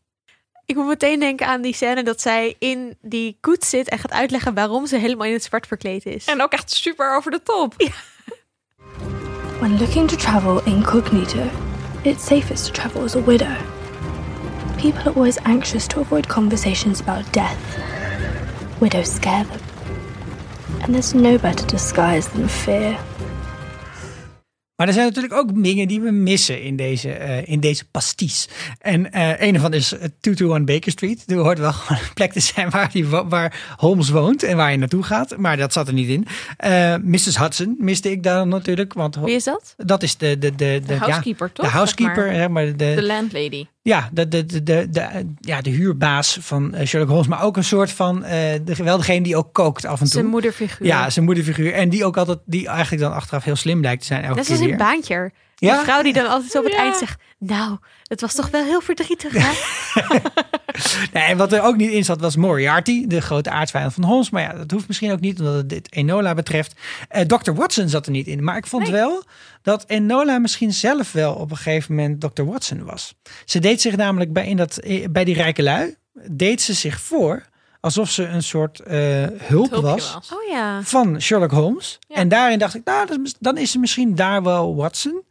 Ik 0.65 0.75
moet 0.75 0.87
meteen 0.87 1.19
denken 1.19 1.47
aan 1.47 1.61
die 1.61 1.75
scène 1.75 2.03
dat 2.03 2.21
zij 2.21 2.55
in 2.59 2.97
die 3.01 3.37
koets 3.41 3.69
zit 3.69 3.89
en 3.89 3.99
gaat 3.99 4.11
uitleggen 4.11 4.53
waarom 4.53 4.87
ze 4.87 4.97
helemaal 4.97 5.27
in 5.27 5.33
het 5.33 5.43
zwart 5.43 5.67
verkleed 5.67 6.05
is. 6.05 6.25
En 6.25 6.41
ook 6.41 6.51
echt 6.51 6.71
super 6.71 7.15
over 7.15 7.31
de 7.31 7.41
top. 7.43 7.73
When 9.59 9.77
looking 9.77 10.09
to 10.09 10.15
travel 10.15 10.61
incognito, 10.65 11.49
it's 12.01 12.25
safest 12.25 12.65
to 12.65 12.71
travel 12.71 13.03
as 13.03 13.15
a 13.15 13.21
widow. 13.21 13.55
People 14.75 14.99
are 14.99 15.15
always 15.15 15.37
anxious 15.37 15.87
to 15.87 16.01
avoid 16.01 16.27
conversations 16.27 17.01
about 17.01 17.33
death. 17.33 17.93
Widows 18.79 19.15
scare 19.15 19.45
them. 19.45 19.59
And 20.81 20.91
there's 20.91 21.13
no 21.13 21.37
better 21.37 21.67
disguise 21.67 22.29
than 22.29 22.49
fear. 22.49 22.97
Maar 24.75 24.87
er 24.87 24.93
zijn 24.93 25.05
natuurlijk 25.05 25.33
ook 25.33 25.63
dingen 25.63 25.87
die 25.87 26.01
we 26.01 26.11
missen 26.11 26.61
in 26.61 26.75
deze, 26.75 27.11
eh, 27.11 27.47
in 27.47 27.59
deze 27.59 27.85
pasties. 27.91 28.49
En 28.79 29.11
eh 29.11 29.47
een 29.47 29.53
ervan 29.53 29.73
is 29.73 29.91
eh, 29.91 30.07
221 30.19 30.65
Baker 30.75 30.91
Street. 30.91 31.23
Er 31.27 31.37
hoort 31.37 31.59
wel 31.59 31.73
gewoon 31.79 32.01
een 32.03 32.13
plek 32.13 32.31
te 32.31 32.39
zijn 32.39 32.69
waar, 32.69 32.91
die, 32.91 33.07
waar 33.07 33.75
Holmes 33.77 34.09
woont 34.09 34.43
en 34.43 34.57
waar 34.57 34.71
je 34.71 34.77
naartoe 34.77 35.03
gaat. 35.03 35.37
Maar 35.37 35.57
dat 35.57 35.73
zat 35.73 35.87
er 35.87 35.93
niet 35.93 36.09
in. 36.09 36.27
Eh, 36.57 36.95
Mrs. 37.03 37.37
Hudson 37.37 37.75
miste 37.79 38.11
ik 38.11 38.23
daar 38.23 38.47
natuurlijk. 38.47 38.93
Want 38.93 39.15
Wie 39.15 39.35
is 39.35 39.43
dat? 39.43 39.73
dat 39.77 40.03
is 40.03 40.17
de, 40.17 40.37
de, 40.37 40.55
de, 40.55 40.81
de, 40.85 40.93
ja, 40.93 40.99
housekeeper, 40.99 41.51
toch? 41.51 41.65
De 41.65 41.71
housekeeper, 41.71 42.15
Zeg 42.15 42.25
maar. 42.25 42.35
zeg 42.35 42.49
maar. 42.49 42.65
de, 42.65 42.95
De 42.95 43.03
landlady. 43.03 43.65
Ja, 43.85 44.09
de, 44.11 44.27
de, 44.27 44.45
de, 44.45 44.87
de, 44.89 45.33
ja, 45.39 45.61
de 45.61 45.69
huurbaas 45.69 46.37
van 46.41 46.73
eh, 46.73 46.87
Sherlock 46.87 47.09
Holmes. 47.09 47.27
Maar 47.27 47.43
ook 47.43 47.57
een 47.57 47.63
soort 47.63 47.91
van, 47.91 48.23
eh 48.23 48.59
de, 48.63 48.83
wel 48.83 48.97
degene 48.97 49.21
die 49.21 49.35
ook 49.35 49.53
kookt 49.53 49.85
af 49.85 49.99
en 49.99 50.05
toe. 50.05 50.07
Zijn 50.07 50.25
moederfiguur. 50.25 50.87
Ja, 50.87 51.09
zijn 51.09 51.25
moederfiguur. 51.25 51.73
En 51.73 51.89
die 51.89 52.05
ook 52.05 52.17
altijd, 52.17 52.39
die 52.45 52.67
eigenlijk 52.67 53.01
dan 53.01 53.13
achteraf 53.13 53.43
heel 53.43 53.55
slim 53.55 53.79
blijkt 53.79 54.01
te 54.01 54.07
zijn. 54.07 54.23
Elke 54.23 54.35
keer 54.35 54.45
zoals 54.45 54.61
in 54.61 54.67
weer. 54.67 54.77
Baantje. 54.77 55.31
Die 55.55 55.69
Ja? 55.69 55.83
vrouw 55.83 56.01
die 56.01 56.13
dan 56.13 56.27
altijd 56.27 56.51
zo 56.51 56.57
op 56.57 56.63
het 56.63 56.73
Ja. 56.73 56.79
eind 56.79 56.97
zegt... 56.97 57.21
Nou, 57.37 57.77
het 58.03 58.21
was 58.21 58.33
toch 58.35 58.49
wel 58.49 58.63
heel 58.63 58.81
verdrietig, 58.81 59.33
hè? 59.33 59.51
Nee, 61.13 61.23
en 61.23 61.37
wat 61.37 61.53
er 61.53 61.61
ook 61.61 61.75
niet 61.75 61.91
in 61.91 62.05
zat 62.05 62.19
was 62.21 62.35
Moriarty, 62.35 63.07
de 63.07 63.21
grote 63.21 63.49
aardsvijand 63.49 63.93
van 63.93 64.03
Holmes. 64.03 64.29
Maar 64.29 64.41
ja, 64.41 64.53
dat 64.53 64.71
hoeft 64.71 64.87
misschien 64.87 65.11
ook 65.11 65.19
niet, 65.19 65.39
omdat 65.39 65.53
het 65.55 65.69
dit 65.69 65.91
Enola 65.91 66.33
betreft. 66.33 66.73
Eh 67.09 67.21
Dr. 67.21 67.51
Watson 67.51 67.89
zat 67.89 68.05
er 68.05 68.11
niet 68.11 68.27
in. 68.27 68.43
Maar 68.43 68.57
ik 68.57 68.67
vond 68.67 68.89
wel 68.89 69.23
dat 69.61 69.83
Enola 69.87 70.37
misschien 70.37 70.73
zelf 70.73 71.11
wel 71.11 71.33
op 71.33 71.51
een 71.51 71.57
gegeven 71.57 71.95
moment 71.95 72.21
Dr. 72.21 72.43
Watson 72.43 72.83
was. 72.83 73.15
Ze 73.45 73.59
deed 73.59 73.81
zich 73.81 73.95
namelijk 73.95 74.33
bij, 74.33 74.47
in 74.47 74.57
dat, 74.57 74.77
eh, 74.77 75.05
bij 75.09 75.23
die 75.23 75.35
rijke 75.35 75.63
lui, 75.63 75.95
deed 76.31 76.61
ze 76.61 76.73
zich 76.73 76.99
voor 77.01 77.43
alsof 77.79 78.09
ze 78.09 78.25
een 78.25 78.43
soort 78.43 78.79
eh, 78.79 78.97
hulp 79.37 79.69
was. 79.75 80.13
was. 80.13 80.31
Oh 80.33 80.49
ja. 80.49 80.81
van 80.83 81.21
Sherlock 81.21 81.51
Holmes. 81.51 81.99
Ja. 82.07 82.15
En 82.15 82.27
daarin 82.27 82.59
dacht 82.59 82.75
ik, 82.75 82.81
nou, 82.85 83.25
dan 83.39 83.57
is 83.57 83.71
ze 83.71 83.79
misschien 83.79 84.15
daar 84.15 84.43
wel 84.43 84.75
Watson. 84.75 85.23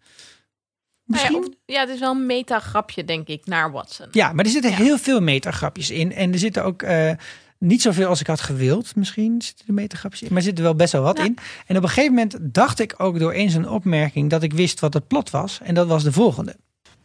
Nou 1.06 1.22
Misschien. 1.22 1.56
ja, 1.66 1.80
het 1.80 1.88
is 1.88 1.98
wel 2.00 2.10
een 2.10 2.26
meta-grapje, 2.26 3.04
denk 3.04 3.28
ik, 3.28 3.46
naar 3.46 3.70
Watson. 3.72 4.06
Ja, 4.10 4.32
maar 4.32 4.44
er 4.44 4.50
zitten 4.50 4.74
heel 4.74 4.98
veel 4.98 5.20
metagrapjes 5.20 5.90
in. 5.90 6.12
En 6.12 6.32
er 6.32 6.38
zitten 6.38 6.64
ook 6.64 6.82
eh, 6.82 7.10
niet 7.58 7.82
zoveel 7.82 8.08
als 8.08 8.20
ik 8.20 8.26
had 8.26 8.40
gewild. 8.40 8.96
Misschien 8.96 9.42
zitten 9.42 9.64
er 9.68 9.74
metagrapjes 9.74 10.22
in. 10.22 10.28
Maar 10.28 10.36
er 10.36 10.42
zit 10.42 10.56
er 10.58 10.64
wel 10.64 10.74
best 10.74 10.92
wel 10.92 11.02
wat 11.02 11.18
Ja. 11.18 11.24
in. 11.24 11.38
En 11.66 11.76
op 11.76 11.82
een 11.82 11.88
gegeven 11.88 12.14
moment 12.14 12.36
dacht 12.40 12.78
ik 12.80 12.94
ook 12.96 13.18
door 13.18 13.32
eens 13.32 13.54
een 13.54 13.68
opmerking 13.68 14.30
dat 14.30 14.42
ik 14.42 14.52
wist 14.52 14.80
wat 14.80 14.94
het 14.94 15.06
plot 15.06 15.30
was. 15.30 15.60
En 15.62 15.74
dat 15.74 15.86
was 15.86 16.02
de 16.02 16.12
volgende. 16.12 16.56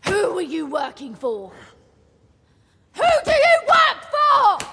Who 0.02 0.14
are 0.38 0.48
you 0.48 0.68
working 0.70 1.16
for? 1.18 1.52
Who 2.94 3.22
do 3.24 3.32
you 3.32 3.62
work 3.66 4.08
for? 4.12 4.68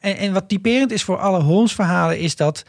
En, 0.00 0.16
en 0.16 0.32
wat 0.32 0.48
typerend 0.48 0.90
is 0.92 1.02
voor 1.02 1.18
alle 1.18 1.40
Holmes-verhalen 1.42 2.18
is 2.18 2.36
dat 2.36 2.62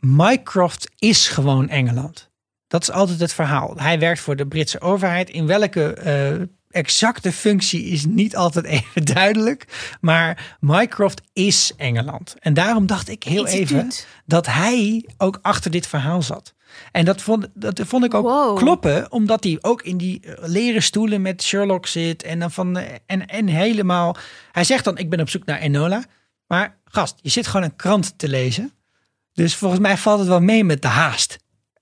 Mycroft 0.00 0.90
is 0.98 1.28
gewoon 1.28 1.68
Engeland. 1.68 2.30
Dat 2.66 2.82
is 2.82 2.90
altijd 2.90 3.20
het 3.20 3.32
verhaal. 3.32 3.74
Hij 3.76 3.98
werkt 3.98 4.20
voor 4.20 4.36
de 4.36 4.46
Britse 4.46 4.80
overheid. 4.80 5.30
In 5.30 5.46
welke 5.46 5.92
eh, 5.92 6.46
exacte 6.70 7.32
functie 7.32 7.84
is 7.84 8.04
niet 8.04 8.36
altijd 8.36 8.64
even 8.76 9.04
duidelijk. 9.04 9.64
Maar 10.00 10.56
Mycroft 10.60 11.20
is 11.32 11.72
Engeland. 11.76 12.36
En 12.38 12.54
daarom 12.54 12.86
dacht 12.86 13.08
ik 13.08 13.22
heel 13.22 13.46
even 13.46 13.90
dat 14.26 14.46
hij 14.46 15.08
ook 15.16 15.38
achter 15.42 15.70
dit 15.70 15.86
verhaal 15.86 16.22
zat. 16.22 16.54
En 16.92 17.04
dat 17.04 17.22
vond, 17.22 17.48
dat 17.54 17.80
vond 17.84 18.04
ik 18.04 18.14
ook 18.14 18.24
Wow. 18.24 18.56
kloppen, 18.56 19.12
omdat 19.12 19.44
hij 19.44 19.58
ook 19.60 19.82
in 19.82 19.96
die 19.96 20.20
eh, 20.20 20.48
leren 20.48 20.82
stoelen 20.82 21.22
met 21.22 21.42
Sherlock 21.42 21.86
zit. 21.86 22.22
En, 22.22 22.38
dan 22.38 22.50
van, 22.50 22.76
eh, 22.76 22.94
en, 23.06 23.26
en 23.26 23.46
helemaal. 23.46 24.16
Hij 24.52 24.64
zegt 24.64 24.84
dan: 24.84 24.98
Ik 24.98 25.10
ben 25.10 25.20
op 25.20 25.28
zoek 25.28 25.44
naar 25.44 25.58
Enola. 25.58 26.04
Maar 26.46 26.78
gast, 26.84 27.18
je 27.20 27.28
zit 27.28 27.46
gewoon 27.46 27.62
een 27.66 27.76
krant 27.76 28.18
te 28.18 28.28
lezen. 28.28 28.72
Dus 29.42 29.54
volgens 29.56 29.80
mij 29.80 29.96
valt 29.96 30.18
het 30.18 30.28
wel 30.28 30.40
mee 30.40 30.64
met 30.64 30.82
de 30.82 30.88
haast. 30.88 31.38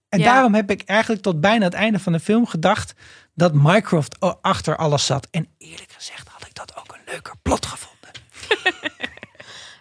En 0.08 0.18
Ja. 0.18 0.24
daarom 0.24 0.54
heb 0.54 0.70
ik 0.70 0.82
eigenlijk 0.82 1.22
tot 1.22 1.40
bijna 1.40 1.64
het 1.64 1.74
einde 1.74 1.98
van 1.98 2.12
de 2.12 2.20
film 2.20 2.46
gedacht 2.46 2.94
dat 3.34 3.52
Mycroft 3.54 4.16
achter 4.40 4.76
alles 4.76 5.06
zat. 5.06 5.28
En 5.30 5.48
eerlijk 5.58 5.92
gezegd 5.92 6.28
had 6.28 6.46
ik 6.46 6.54
dat 6.54 6.76
ook 6.76 6.92
een 6.94 7.12
leuker 7.12 7.34
plot 7.42 7.66
gevonden. 7.66 8.10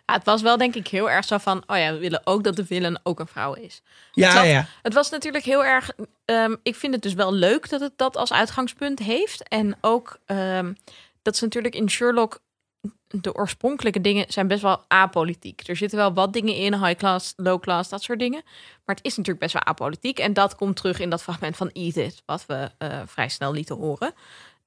Ja, 0.06 0.14
het 0.14 0.26
was 0.26 0.42
wel 0.42 0.58
denk 0.58 0.76
ik 0.76 0.88
heel 0.88 1.10
erg 1.10 1.26
zo 1.26 1.38
van, 1.38 1.64
oh 1.66 1.78
ja, 1.78 1.92
we 1.94 1.98
willen 1.98 2.22
ook 2.24 2.44
dat 2.44 2.56
de 2.56 2.66
villain 2.66 3.00
ook 3.04 3.20
een 3.20 3.28
vrouw 3.28 3.54
is. 3.54 3.82
Ja, 4.12 4.42
ja. 4.44 4.66
het 4.82 4.94
was 4.94 5.10
natuurlijk 5.10 5.44
heel 5.44 5.66
erg. 5.66 5.92
ehm, 6.26 6.56
ik 6.64 6.76
vind 6.76 6.94
het 6.94 7.02
dus 7.02 7.14
wel 7.14 7.34
leuk 7.34 7.70
dat 7.70 7.82
het 7.82 7.92
dat 7.96 8.16
als 8.18 8.32
uitgangspunt 8.34 9.00
heeft. 9.00 9.48
En 9.48 9.78
ook 9.82 10.20
ehm, 10.26 10.74
dat 11.22 11.38
ze 11.38 11.44
natuurlijk 11.44 11.76
in 11.76 11.90
Sherlock. 11.90 12.40
De 13.08 13.34
oorspronkelijke 13.34 14.02
dingen 14.02 14.26
zijn 14.28 14.48
best 14.48 14.62
wel 14.62 14.84
apolitiek. 14.88 15.68
Er 15.68 15.76
zitten 15.76 15.98
wel 15.98 16.14
wat 16.14 16.34
dingen 16.34 16.56
in, 16.56 16.74
high 16.74 16.96
class, 16.96 17.34
low 17.36 17.62
class, 17.62 17.90
dat 17.90 18.04
soort 18.04 18.20
dingen. 18.20 18.42
Maar 18.86 18.96
het 18.96 19.06
is 19.06 19.16
natuurlijk 19.16 19.40
best 19.40 19.54
wel 19.54 19.64
apolitiek. 19.64 20.20
En 20.20 20.34
dat 20.34 20.56
komt 20.56 20.76
terug 20.76 21.00
in 21.00 21.10
dat 21.10 21.24
fragment 21.24 21.56
van 21.58 21.68
Edith, 21.68 22.24
wat 22.26 22.46
we 22.46 22.72
eh, 22.78 23.02
vrij 23.06 23.30
snel 23.30 23.52
lieten 23.52 23.76
horen. 23.76 24.14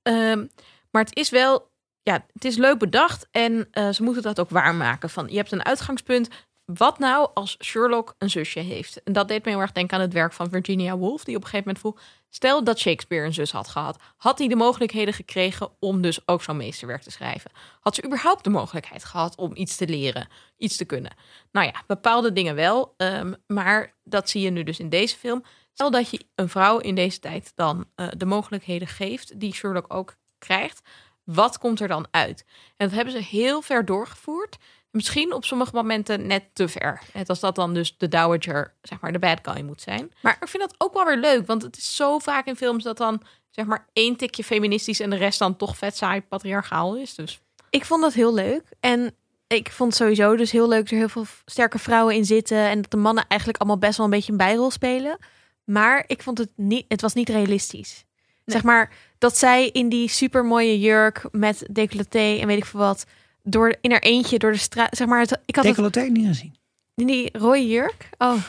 Ehm, 0.02 0.46
maar 0.90 1.02
het 1.02 1.16
is 1.16 1.30
wel, 1.30 1.70
ja, 2.02 2.24
het 2.32 2.44
is 2.44 2.56
leuk 2.56 2.78
bedacht. 2.78 3.28
En 3.30 3.68
eh, 3.70 3.88
ze 3.88 4.02
moeten 4.02 4.22
dat 4.22 4.40
ook 4.40 4.50
waarmaken. 4.50 5.10
Van, 5.10 5.26
je 5.28 5.36
hebt 5.36 5.52
een 5.52 5.64
uitgangspunt. 5.64 6.28
Wat 6.64 6.98
nou 6.98 7.30
als 7.34 7.56
Sherlock 7.64 8.14
een 8.18 8.30
zusje 8.30 8.60
heeft? 8.60 9.02
En 9.02 9.12
dat 9.12 9.28
deed 9.28 9.44
me 9.44 9.50
heel 9.50 9.60
erg 9.60 9.72
denken 9.72 9.96
aan 9.96 10.02
het 10.02 10.12
werk 10.12 10.32
van 10.32 10.50
Virginia 10.50 10.96
Woolf. 10.96 11.24
Die 11.24 11.36
op 11.36 11.42
een 11.42 11.48
gegeven 11.48 11.74
moment 11.74 11.78
vroeg, 11.78 12.19
Stel 12.30 12.64
dat 12.64 12.78
Shakespeare 12.78 13.26
een 13.26 13.34
zus 13.34 13.52
had 13.52 13.68
gehad. 13.68 13.98
Had 14.16 14.38
hij 14.38 14.48
de 14.48 14.56
mogelijkheden 14.56 15.14
gekregen 15.14 15.70
om 15.78 16.00
dus 16.02 16.28
ook 16.28 16.42
zo'n 16.42 16.56
meesterwerk 16.56 17.02
te 17.02 17.10
schrijven? 17.10 17.50
Had 17.80 17.94
ze 17.94 18.04
überhaupt 18.04 18.44
de 18.44 18.50
mogelijkheid 18.50 19.04
gehad 19.04 19.36
om 19.36 19.50
iets 19.54 19.76
te 19.76 19.88
leren, 19.88 20.28
iets 20.56 20.76
te 20.76 20.84
kunnen? 20.84 21.14
Nou 21.52 21.66
ja, 21.66 21.82
bepaalde 21.86 22.32
dingen 22.32 22.54
wel. 22.54 22.94
ehm, 22.96 23.32
maar 23.46 23.94
dat 24.04 24.30
zie 24.30 24.42
je 24.42 24.50
nu 24.50 24.62
dus 24.62 24.78
in 24.78 24.88
deze 24.88 25.16
film. 25.16 25.44
Stel 25.72 25.90
dat 25.90 26.10
je 26.10 26.26
een 26.34 26.48
vrouw 26.48 26.78
in 26.78 26.94
deze 26.94 27.18
tijd 27.18 27.52
dan 27.54 27.86
eh, 27.94 28.08
de 28.16 28.26
mogelijkheden 28.26 28.88
geeft 28.88 29.40
die 29.40 29.54
Sherlock 29.54 29.94
ook 29.94 30.16
krijgt. 30.38 30.80
Wat 31.24 31.58
komt 31.58 31.80
er 31.80 31.88
dan 31.88 32.06
uit? 32.10 32.44
En 32.76 32.86
dat 32.86 32.96
hebben 32.96 33.14
ze 33.14 33.20
heel 33.20 33.62
ver 33.62 33.84
doorgevoerd. 33.84 34.56
Misschien 34.90 35.32
op 35.32 35.44
sommige 35.44 35.74
momenten 35.74 36.26
net 36.26 36.44
te 36.52 36.68
ver. 36.68 37.00
Net 37.12 37.28
als 37.28 37.40
dat 37.40 37.54
dan 37.54 37.74
dus 37.74 37.98
de 37.98 38.08
dowager, 38.08 38.74
zeg 38.82 39.00
maar, 39.00 39.12
de 39.12 39.18
bad 39.18 39.38
guy 39.42 39.62
moet 39.62 39.80
zijn. 39.80 40.12
Maar 40.22 40.36
ik 40.40 40.48
vind 40.48 40.62
dat 40.62 40.74
ook 40.78 40.94
wel 40.94 41.04
weer 41.04 41.16
leuk. 41.16 41.46
Want 41.46 41.62
het 41.62 41.76
is 41.76 41.96
zo 41.96 42.18
vaak 42.18 42.46
in 42.46 42.56
films 42.56 42.84
dat 42.84 42.96
dan, 42.96 43.22
zeg 43.50 43.66
maar, 43.66 43.86
één 43.92 44.16
tikje 44.16 44.44
feministisch... 44.44 45.00
en 45.00 45.10
de 45.10 45.16
rest 45.16 45.38
dan 45.38 45.56
toch 45.56 45.76
vet 45.76 45.96
saai 45.96 46.22
patriarchaal 46.22 46.96
is. 46.96 47.14
Dus 47.14 47.40
Ik 47.70 47.84
vond 47.84 48.02
dat 48.02 48.12
heel 48.12 48.34
leuk. 48.34 48.62
En 48.80 49.14
ik 49.46 49.70
vond 49.70 49.94
sowieso 49.94 50.36
dus 50.36 50.50
heel 50.50 50.68
leuk 50.68 50.80
dat 50.80 50.90
er 50.90 50.96
heel 50.96 51.08
veel 51.08 51.26
sterke 51.44 51.78
vrouwen 51.78 52.14
in 52.14 52.24
zitten. 52.24 52.68
En 52.68 52.80
dat 52.82 52.90
de 52.90 52.96
mannen 52.96 53.24
eigenlijk 53.28 53.60
allemaal 53.60 53.78
best 53.78 53.96
wel 53.96 54.06
een 54.06 54.12
beetje 54.12 54.32
een 54.32 54.38
bijrol 54.38 54.70
spelen. 54.70 55.18
Maar 55.64 56.04
ik 56.06 56.22
vond 56.22 56.38
het 56.38 56.50
niet, 56.56 56.84
het 56.88 57.00
was 57.00 57.14
niet 57.14 57.28
realistisch. 57.28 58.04
Zeg 58.44 58.62
maar 58.62 58.92
dat 59.18 59.38
zij 59.38 59.68
in 59.68 59.88
die 59.88 60.08
supermooie 60.08 60.80
jurk 60.80 61.28
met 61.30 61.66
decolleté 61.70 62.38
en 62.40 62.46
weet 62.46 62.56
ik 62.58 62.64
veel 62.64 62.80
wat. 62.80 63.06
Door 63.42 63.76
in 63.80 63.90
haar 63.90 64.00
eentje 64.00 64.38
door 64.38 64.52
de 64.52 64.58
straat. 64.58 64.96
Zeg 64.96 65.06
maar, 65.06 65.20
het, 65.20 65.38
ik 65.44 65.56
had 65.56 65.64
het, 65.64 65.74
Decolleté 65.76 66.00
niet 66.00 66.26
gezien. 66.26 66.54
in 66.94 67.06
die 67.06 67.38
rode 67.38 67.66
jurk. 67.68 68.08
Oh, 68.18 68.42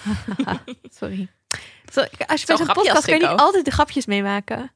sorry. 0.99 1.27
Zo, 1.93 2.01
ik- 2.01 2.29
als 2.29 2.39
je 2.41 2.47
bij 2.47 2.55
Zo'n 2.57 2.65
podcast 2.65 2.95
als 2.95 3.05
kan 3.05 3.13
je 3.19 3.27
niet 3.27 3.39
altijd 3.39 3.65
de 3.65 3.71
grapjes 3.71 4.05
meemaken. 4.05 4.71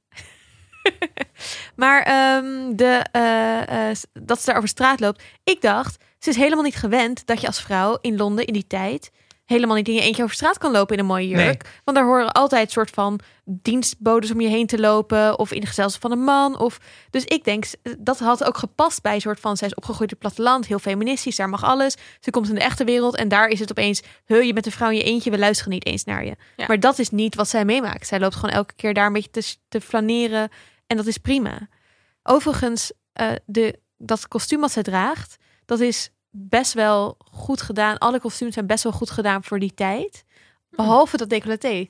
maar 1.75 2.03
ehm, 2.03 2.75
de, 2.75 3.05
eh, 3.11 3.89
eh, 3.89 3.97
dat 4.13 4.39
ze 4.39 4.45
daar 4.45 4.55
over 4.57 4.69
straat 4.69 4.99
loopt. 4.99 5.23
Ik 5.43 5.61
dacht, 5.61 6.03
ze 6.19 6.29
is 6.29 6.35
helemaal 6.35 6.63
niet 6.63 6.75
gewend 6.75 7.25
dat 7.25 7.41
je 7.41 7.47
als 7.47 7.61
vrouw 7.61 7.97
in 8.01 8.17
Londen 8.17 8.45
in 8.45 8.53
die 8.53 8.67
tijd 8.67 9.11
helemaal 9.45 9.75
niet 9.75 9.87
in 9.87 9.93
je 9.93 10.01
eentje 10.01 10.23
over 10.23 10.35
straat 10.35 10.57
kan 10.57 10.71
lopen 10.71 10.93
in 10.93 10.99
een 10.99 11.07
mooie 11.07 11.27
jurk. 11.27 11.79
Want 11.83 11.97
daar 11.97 12.05
horen 12.05 12.31
altijd 12.31 12.71
soort 12.71 12.89
van 12.89 13.19
dienstbodes 13.43 14.31
om 14.31 14.41
je 14.41 14.47
heen 14.47 14.67
te 14.67 14.79
lopen 14.79 15.39
of 15.39 15.51
in 15.51 15.61
de 15.61 15.67
gezelschap 15.67 16.01
van 16.01 16.11
een 16.11 16.23
man. 16.23 16.59
Of, 16.59 16.79
dus 17.09 17.25
ik 17.25 17.43
denk, 17.43 17.65
dat 17.97 18.19
had 18.19 18.43
ook 18.43 18.57
gepast 18.57 19.01
bij 19.01 19.13
een 19.13 19.21
soort 19.21 19.39
van, 19.39 19.57
zij 19.57 19.67
is 19.67 19.75
opgegroeid 19.75 20.11
in 20.11 20.17
het 20.19 20.27
platteland, 20.27 20.65
heel 20.65 20.79
feministisch, 20.79 21.35
daar 21.35 21.49
mag 21.49 21.63
alles. 21.63 21.95
Ze 22.19 22.31
komt 22.31 22.49
in 22.49 22.55
de 22.55 22.61
echte 22.61 22.83
wereld 22.83 23.15
en 23.15 23.27
daar 23.27 23.47
is 23.47 23.59
het 23.59 23.71
opeens, 23.71 24.01
heu, 24.25 24.41
je 24.41 24.53
bent 24.53 24.65
een 24.65 24.71
vrouw 24.71 24.89
in 24.89 24.97
je 24.97 25.03
eentje, 25.03 25.31
we 25.31 25.37
luisteren 25.37 25.73
niet 25.73 25.85
eens 25.85 26.03
naar 26.03 26.25
je. 26.25 26.35
Ja. 26.55 26.65
Maar 26.67 26.79
dat 26.79 26.99
is 26.99 27.09
niet 27.09 27.35
wat 27.35 27.49
zij 27.49 27.65
meemaakt. 27.65 28.07
Zij 28.07 28.19
loopt 28.19 28.35
gewoon 28.35 28.55
elke 28.55 28.73
keer 28.75 28.93
daar 28.93 29.07
een 29.07 29.13
beetje 29.13 29.31
te, 29.31 29.55
te 29.67 29.81
flaneren 29.81 30.49
en 30.87 30.97
dat 30.97 31.05
is 31.05 31.17
prima. 31.17 31.67
Overigens, 32.23 32.91
eh, 33.13 33.31
de, 33.45 33.79
dat 33.97 34.27
kostuum 34.27 34.59
wat 34.59 34.71
zij 34.71 34.83
draagt, 34.83 35.37
dat 35.65 35.79
is 35.79 36.09
best 36.37 36.73
wel 36.73 37.17
goed 37.31 37.61
gedaan. 37.61 37.97
Alle 37.97 38.19
kostuums 38.19 38.53
zijn 38.53 38.67
best 38.67 38.83
wel 38.83 38.91
goed 38.93 39.09
gedaan 39.09 39.43
voor 39.43 39.59
die 39.59 39.73
tijd. 39.73 40.23
Behalve 40.69 41.17
dat 41.17 41.29
decolleté. 41.29 41.87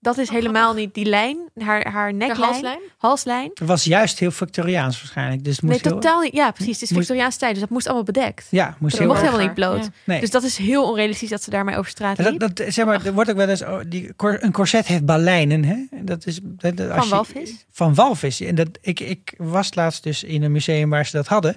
Dat 0.00 0.18
is 0.18 0.28
helemaal 0.28 0.74
niet 0.74 0.94
die 0.94 1.04
lijn, 1.04 1.38
haar, 1.54 1.90
haar 1.92 2.14
neklijn, 2.14 2.50
halslijn. 2.50 2.78
halslijn. 2.96 3.50
Het 3.54 3.68
was 3.68 3.84
juist 3.84 4.18
heel 4.18 4.30
Victoriaans 4.30 4.98
waarschijnlijk. 5.00 5.44
Dus 5.44 5.52
het 5.52 5.62
Nee, 5.62 5.70
moest 5.72 5.84
heel- 5.84 5.94
totaal 5.94 6.20
niet. 6.20 6.32
Ja, 6.32 6.50
precies. 6.50 6.80
Het 6.80 6.90
is 6.90 6.96
Victoriaanse 6.96 7.38
tijd, 7.38 7.50
dus 7.52 7.60
dat 7.60 7.70
moest 7.70 7.86
allemaal 7.86 8.04
bedekt. 8.04 8.46
Ja, 8.50 8.76
moest 8.78 8.90
Dat 8.90 9.00
heel 9.00 9.08
mocht 9.08 9.20
helemaal 9.20 9.46
niet 9.46 9.54
bloot. 9.54 9.84
Ja. 9.84 9.90
Nee. 10.04 10.20
Dus 10.20 10.30
dat 10.30 10.42
is 10.42 10.56
heel 10.56 10.88
onrealistisch 10.88 11.28
dat 11.28 11.42
ze 11.42 11.50
daarmee 11.50 11.76
over 11.76 11.90
straat 11.90 12.18
liep. 12.18 12.40
dat, 12.40 12.56
dat, 12.56 12.72
zeg 12.72 12.84
maar, 12.86 13.06
er 13.06 13.12
wordt 13.12 13.30
ook 13.30 13.36
wel 13.36 13.48
eens, 13.48 13.62
oh, 13.62 13.80
die, 13.86 14.12
een 14.16 14.52
corset 14.52 14.86
heeft 14.86 15.04
balijnen. 15.04 15.64
Hè? 15.64 15.76
Dat 16.02 16.26
is, 16.26 16.40
dat, 16.42 16.76
dat- 16.76 16.90
als 16.90 16.96
Van 16.98 17.04
je- 17.08 17.14
walvis? 17.34 17.64
Van 17.70 17.94
walvis. 17.94 18.40
En 18.40 18.54
dat, 18.54 18.68
ik, 18.80 19.00
ik 19.00 19.34
was 19.36 19.74
laatst 19.74 20.02
dus 20.02 20.24
in 20.24 20.42
een 20.42 20.52
museum 20.52 20.90
waar 20.90 21.06
ze 21.06 21.16
dat 21.16 21.26
hadden. 21.26 21.56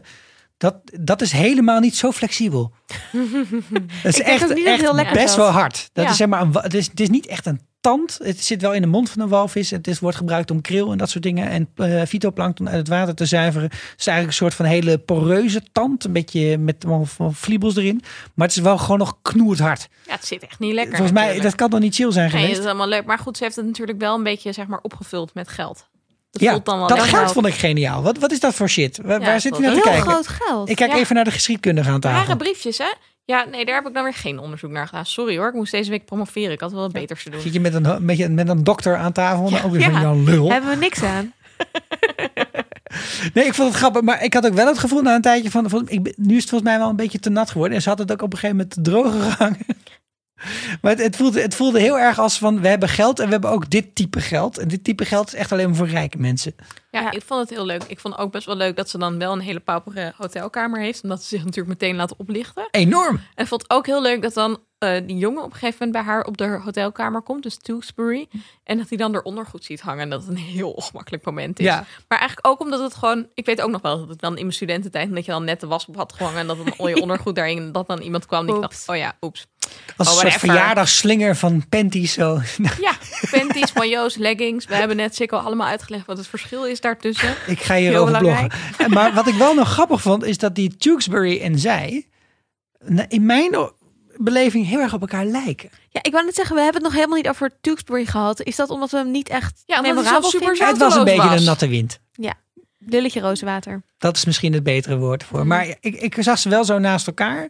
Dat, 0.58 0.76
dat 1.00 1.22
is 1.22 1.32
helemaal 1.32 1.80
niet 1.80 1.96
zo 1.96 2.12
flexibel. 2.12 2.74
dat 4.04 4.13
is 4.13 4.22
echt, 4.22 4.48
dat 4.48 4.58
heel 4.58 4.96
best 5.13 5.36
wel 5.36 5.50
hard. 5.50 5.89
Dat 5.93 6.04
Ja. 6.06 6.12
is 6.12 6.17
zeg 6.17 6.28
maar 6.28 6.41
een, 6.41 6.54
het, 6.54 6.74
is, 6.74 6.88
het 6.88 7.00
is 7.00 7.10
niet 7.10 7.26
echt 7.28 7.46
een 7.46 7.62
tand. 7.82 8.20
Het 8.24 8.43
zit 8.43 8.62
wel 8.62 8.74
in 8.74 8.82
de 8.82 8.88
mond 8.88 9.10
van 9.10 9.22
een 9.22 9.28
walvis. 9.28 9.70
Het 9.70 9.88
is, 9.88 10.00
wordt 10.00 10.17
gebruikt 10.17 10.52
om 10.52 10.62
kril 10.62 10.91
en 10.91 10.98
dat 10.98 11.10
soort 11.10 11.24
dingen. 11.24 11.70
En 11.76 12.08
fytoplankton 12.08 12.67
uit 12.70 12.78
het 12.78 12.88
water 12.88 13.15
te 13.15 13.26
zuiveren. 13.26 13.70
Het 13.70 13.80
is 14.00 14.08
eigenlijk 14.08 14.28
een 14.28 14.34
soort 14.46 14.54
van 14.54 14.65
hele 14.65 14.98
poreuze 14.98 15.62
tand. 15.72 16.04
Een 16.04 16.12
beetje 16.13 16.58
met 16.58 16.86
vliebels 17.32 17.76
erin. 17.76 18.02
Maar 18.34 18.48
het 18.48 18.58
is 18.58 18.63
wel 18.63 18.78
gewoon 18.78 18.98
nog 18.98 19.17
knoerd 19.22 19.60
hard. 19.60 19.88
Ja, 20.06 20.12
het 20.13 20.26
zit 20.26 20.43
echt 20.43 20.60
niet 20.60 20.74
lekker. 20.74 20.91
Volgens 20.96 21.12
mij, 21.17 21.22
natuurlijk. 21.28 21.50
dat 21.50 21.60
kan 21.60 21.70
toch 21.70 21.80
niet 21.80 21.96
chill 21.96 22.12
zijn 22.12 22.30
Nee, 22.32 22.34
geweest? 22.39 22.56
dat 22.56 22.63
is 22.63 22.70
allemaal 22.70 22.88
leuk. 22.89 23.06
Maar 23.06 23.20
goed, 23.20 23.38
ze 23.38 23.43
heeft 23.43 23.56
het 23.56 23.65
natuurlijk 23.65 24.00
wel 24.00 24.15
een 24.15 24.24
beetje 24.24 24.52
zeg 24.52 24.67
maar 24.67 24.80
opgevuld 24.82 25.34
met 25.34 25.48
geld. 25.48 25.88
Dat 26.39 26.47
Ja, 26.47 26.52
voelt 26.54 26.65
dan 26.65 26.78
wel 26.80 26.88
dat 26.88 27.00
geld 27.00 27.32
vond 27.32 27.45
ik 27.45 27.54
geniaal. 27.54 28.02
Wat, 28.04 28.17
wat 28.17 28.32
is 28.32 28.39
dat 28.39 28.54
voor 28.54 28.69
shit? 28.69 29.00
Waar, 29.04 29.19
Ja, 29.19 29.26
waar 29.26 29.41
zit 29.41 29.52
was 29.52 29.60
naar 29.60 29.69
te 29.69 29.76
heel 29.76 29.84
kijken? 29.84 30.10
groot 30.10 30.28
geld. 30.28 30.69
Ik 30.69 30.76
kijk 30.76 30.91
Ja. 30.91 30.97
even 30.97 31.15
naar 31.15 31.23
de 31.23 31.32
geschiedkundige 31.32 31.89
aan 31.89 32.00
tafel. 32.00 32.21
Rare 32.26 32.38
briefjes, 32.38 32.78
hè? 32.78 32.93
Ja, 33.26 33.45
nee, 33.52 33.65
daar 33.65 33.76
heb 33.76 33.88
ik 33.88 33.93
dan 33.93 34.04
weer 34.04 34.13
geen 34.13 34.39
onderzoek 34.39 34.71
naar 34.71 34.88
gedaan. 34.88 35.06
Sorry 35.06 35.38
hoor, 35.38 35.47
ik 35.47 35.54
moest 35.54 35.71
deze 35.71 35.89
week 35.89 36.06
promoveren. 36.06 36.52
Ik 36.52 36.60
had 36.60 36.71
wel 36.71 36.82
wat 36.82 36.91
beters 36.91 37.23
te 37.23 37.30
doen. 37.30 37.41
Zit 37.41 37.54
je 37.54 37.60
met 37.60 37.73
een, 37.73 38.06
met, 38.06 38.17
je, 38.17 38.30
met 38.30 38.50
een 38.50 38.63
dokter 38.63 38.97
aan 38.97 39.12
tafel? 39.12 39.50
Nou, 39.50 39.63
ook 39.65 39.71
weer 39.71 39.82
Ja. 39.82 39.91
van 39.91 40.02
Jan 40.02 40.23
Lul. 40.23 40.52
Hebben 40.52 40.69
we 40.69 40.76
niks 40.76 41.04
aan. 41.04 41.34
Nee, 43.34 43.45
ik 43.45 43.54
vond 43.54 43.67
het 43.69 43.78
grappig. 43.78 44.02
Maar 44.02 44.23
ik 44.23 44.34
had 44.34 44.45
ook 44.45 44.54
wel 44.54 44.67
het 44.67 44.78
gevoel 44.78 45.02
na 45.02 45.15
een 45.15 45.21
tijdje 45.21 45.52
van... 45.52 45.69
van 45.69 45.84
ik, 45.89 46.13
nu 46.17 46.36
is 46.36 46.41
het 46.41 46.50
volgens 46.50 46.69
mij 46.69 46.80
wel 46.80 46.89
een 46.89 46.95
beetje 46.95 47.19
te 47.19 47.30
nat 47.30 47.50
geworden. 47.52 47.76
En 47.76 47.82
ze 47.84 47.89
had 47.89 48.00
het 48.00 48.12
ook 48.12 48.21
op 48.21 48.34
een 48.34 48.39
gegeven 48.39 48.56
moment 48.58 48.73
te 48.76 48.82
droog 48.82 49.34
gehangen. 49.36 49.65
Maar 50.82 50.91
het, 50.91 51.02
het, 51.02 51.15
voelde, 51.15 51.41
het 51.41 51.56
voelde 51.56 51.80
heel 51.80 52.00
erg 52.00 52.19
als 52.19 52.38
van... 52.38 52.62
We 52.62 52.67
hebben 52.67 52.89
geld 52.89 53.19
en 53.19 53.26
we 53.26 53.32
hebben 53.32 53.50
ook 53.50 53.69
dit 53.69 53.95
type 53.95 54.21
geld. 54.21 54.58
En 54.58 54.67
dit 54.67 54.84
type 54.84 55.06
geld 55.06 55.28
is 55.28 55.34
echt 55.34 55.52
alleen 55.52 55.67
maar 55.67 55.76
voor 55.78 55.88
rijke 55.88 56.17
mensen. 56.17 56.56
Ja, 56.91 57.02
Ja. 57.02 57.12
ik 57.12 57.23
vond 57.26 57.39
het 57.39 57.50
heel 57.50 57.65
leuk. 57.65 57.84
Ik 57.88 58.00
vond 58.00 58.17
ook 58.17 58.32
best 58.32 58.45
wel 58.45 58.56
leuk 58.56 58.76
dat 58.76 58.89
ze 58.89 58.97
dan 58.97 59.17
wel 59.17 59.34
een 59.34 59.39
hele 59.39 59.60
paupere 59.60 60.13
hotelkamer 60.17 60.80
heeft. 60.80 61.04
Omdat 61.04 61.21
ze 61.21 61.28
zich 61.28 61.43
natuurlijk 61.43 61.80
meteen 61.82 61.95
laat 61.95 62.15
oplichten. 62.15 62.67
Enorm. 62.71 63.15
En 63.36 63.43
ik 63.43 63.47
vond 63.47 63.62
het 63.62 63.71
ook 63.71 63.86
heel 63.86 64.02
leuk 64.02 64.21
dat 64.21 64.34
dan 64.34 64.60
eh, 64.80 65.02
die 65.06 65.18
jongen 65.18 65.44
op 65.44 65.52
een 65.52 65.58
gegeven 65.58 65.88
moment 65.88 66.06
bij 66.06 66.13
haar 66.13 66.26
op 66.26 66.38
de 66.38 66.60
hotelkamer 66.63 67.22
komt. 67.22 67.44
Dus 67.44 67.58
Tewksbury. 67.58 68.28
En 68.63 68.78
dat 68.78 68.90
hij 68.90 68.98
dan 68.98 69.16
eronder 69.16 69.46
goed 69.46 69.63
ziet 69.66 69.82
hangen. 69.82 70.02
En 70.02 70.10
dat 70.10 70.20
het 70.20 70.30
een 70.30 70.38
heel 70.38 70.72
ongemakkelijk 70.72 71.26
moment 71.26 71.60
is. 71.60 71.66
Ja. 71.66 71.86
Maar 72.08 72.20
eigenlijk 72.20 72.48
ook 72.48 72.60
omdat 72.60 72.80
het 72.80 72.96
gewoon... 72.96 73.28
Ik 73.34 73.46
weet 73.46 73.62
ook 73.62 73.70
nog 73.70 73.82
wel 73.82 74.00
dat 74.00 74.10
het 74.10 74.20
dan 74.20 74.36
in 74.36 74.42
mijn 74.42 74.54
studententijd... 74.54 75.16
dat 75.16 75.26
je 75.26 75.32
dan 75.32 75.44
net 75.44 75.60
de 75.60 75.68
was 75.68 75.86
op 75.86 75.96
had 75.96 76.13
gehangen. 76.13 76.40
En 76.40 76.48
dat 76.48 76.58
dan 76.58 76.74
al 76.78 76.88
je 76.88 77.02
ondergoed 77.08 77.36
daarin... 77.36 77.58
En 77.58 77.72
dat 77.72 77.88
dan 77.88 78.02
iemand 78.02 78.26
kwam 78.26 78.46
die 78.46 78.60
dacht... 78.60 78.84
Oh 78.88 78.96
ja, 78.96 79.18
oeps. 79.22 79.48
Als 79.98 80.08
een 80.08 80.13
Oh, 80.13 80.20
soort 80.20 80.34
verjaardagsslinger 80.34 81.36
van 81.36 81.68
panties 81.70 82.13
zo. 82.13 82.40
Ja, 82.82 82.94
panties, 83.32 83.74
majo's, 83.74 84.16
leggings. 84.16 84.66
We 84.66 84.76
hebben 84.76 84.98
net 84.98 85.16
Sikko 85.16 85.38
allemaal 85.38 85.68
uitgelegd 85.68 86.06
wat 86.06 86.18
het 86.18 86.28
verschil 86.28 86.66
is 86.66 86.82
daartussen. 86.82 87.36
Ik 87.48 87.60
ga 87.60 87.76
hierover 87.76 88.18
bloggen. 88.18 88.52
Maar 88.88 89.13
wat 89.13 89.28
ik 89.28 89.34
wel 89.34 89.54
nog 89.54 89.70
grappig 89.70 90.02
vond, 90.02 90.24
is 90.24 90.38
dat 90.38 90.56
die 90.56 90.78
Tewksbury 90.78 91.40
en 91.42 91.60
zij... 91.60 92.08
in 93.08 93.26
mijn 93.26 93.56
beleving 94.19 94.65
heel 94.67 94.80
erg 94.80 94.93
op 94.93 95.01
elkaar 95.01 95.25
lijken. 95.25 95.69
Ja, 95.89 95.99
ik 96.03 96.12
wou 96.12 96.25
net 96.25 96.36
zeggen, 96.36 96.56
we 96.56 96.62
hebben 96.62 96.82
het 96.82 96.91
nog 96.91 96.99
helemaal 96.99 97.17
niet 97.17 97.30
over 97.30 97.51
Tewksbury 97.62 98.06
gehad. 98.06 98.41
Is 98.41 98.56
dat 98.56 98.69
omdat 98.69 98.91
we 98.91 98.97
hem 98.97 99.12
niet 99.12 99.30
echt 99.30 99.63
Ja, 99.65 99.82
memorabel 99.82 100.23
zo 100.23 100.30
super 100.30 100.47
vinden? 100.47 100.67
Het 100.67 100.77
was 100.77 100.95
een 100.95 101.03
beetje 101.03 101.30
was. 101.30 101.39
een 101.39 101.45
natte 101.45 101.67
wind. 101.67 101.99
Lulletje 102.89 103.19
rozenwater. 103.19 103.84
Dat 103.97 104.15
is 104.15 104.25
misschien 104.25 104.53
het 104.53 104.63
betere 104.63 104.97
woord 104.97 105.23
voor. 105.23 105.39
Mhm. 105.39 105.47
Maar 105.47 105.67
ik, 105.80 105.95
ik 105.95 106.15
zag 106.19 106.39
ze 106.39 106.49
wel 106.49 106.63
zo 106.65 106.80
naast 106.80 107.08
elkaar. 107.08 107.49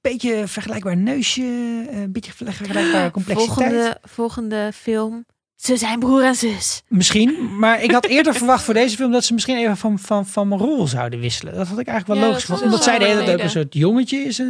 Beetje 0.00 0.48
vergelijkbaar 0.48 0.96
neusje, 0.96 1.42
een 1.90 2.12
beetje 2.12 2.32
vergelijkbare 2.32 3.10
complexiteit. 3.10 3.54
Volgende, 3.56 3.98
volgende 4.02 4.70
film. 4.74 5.26
Ze 5.56 5.76
zijn 5.76 5.98
broer 5.98 6.24
en 6.24 6.34
zus. 6.34 6.82
Misschien, 6.88 7.58
maar 7.58 7.82
ik 7.82 7.90
had 7.90 8.04
eerder 8.06 8.34
verwacht 8.44 8.62
voor 8.64 8.74
deze 8.74 8.96
film 8.96 9.12
dat 9.12 9.24
ze 9.24 9.32
misschien 9.32 9.56
even 9.56 9.76
van, 9.76 9.98
van, 9.98 10.26
van 10.26 10.48
mijn 10.48 10.60
rol 10.60 10.86
zouden 10.86 11.20
wisselen. 11.20 11.54
Dat 11.54 11.68
had 11.68 11.78
ik 11.78 11.86
eigenlijk 11.86 12.20
wel 12.20 12.28
Ja, 12.28 12.32
logisch 12.32 12.46
dat 12.48 12.56
gevonden. 12.58 12.66
Omdat 12.66 12.84
zij 12.84 12.98
de 12.98 13.04
hele 13.04 13.24
tijd 13.24 13.36
ook 13.38 13.44
een 13.44 13.50
soort 13.50 13.74
jongetje 13.74 14.18
is 14.18 14.38
eh, 14.38 14.46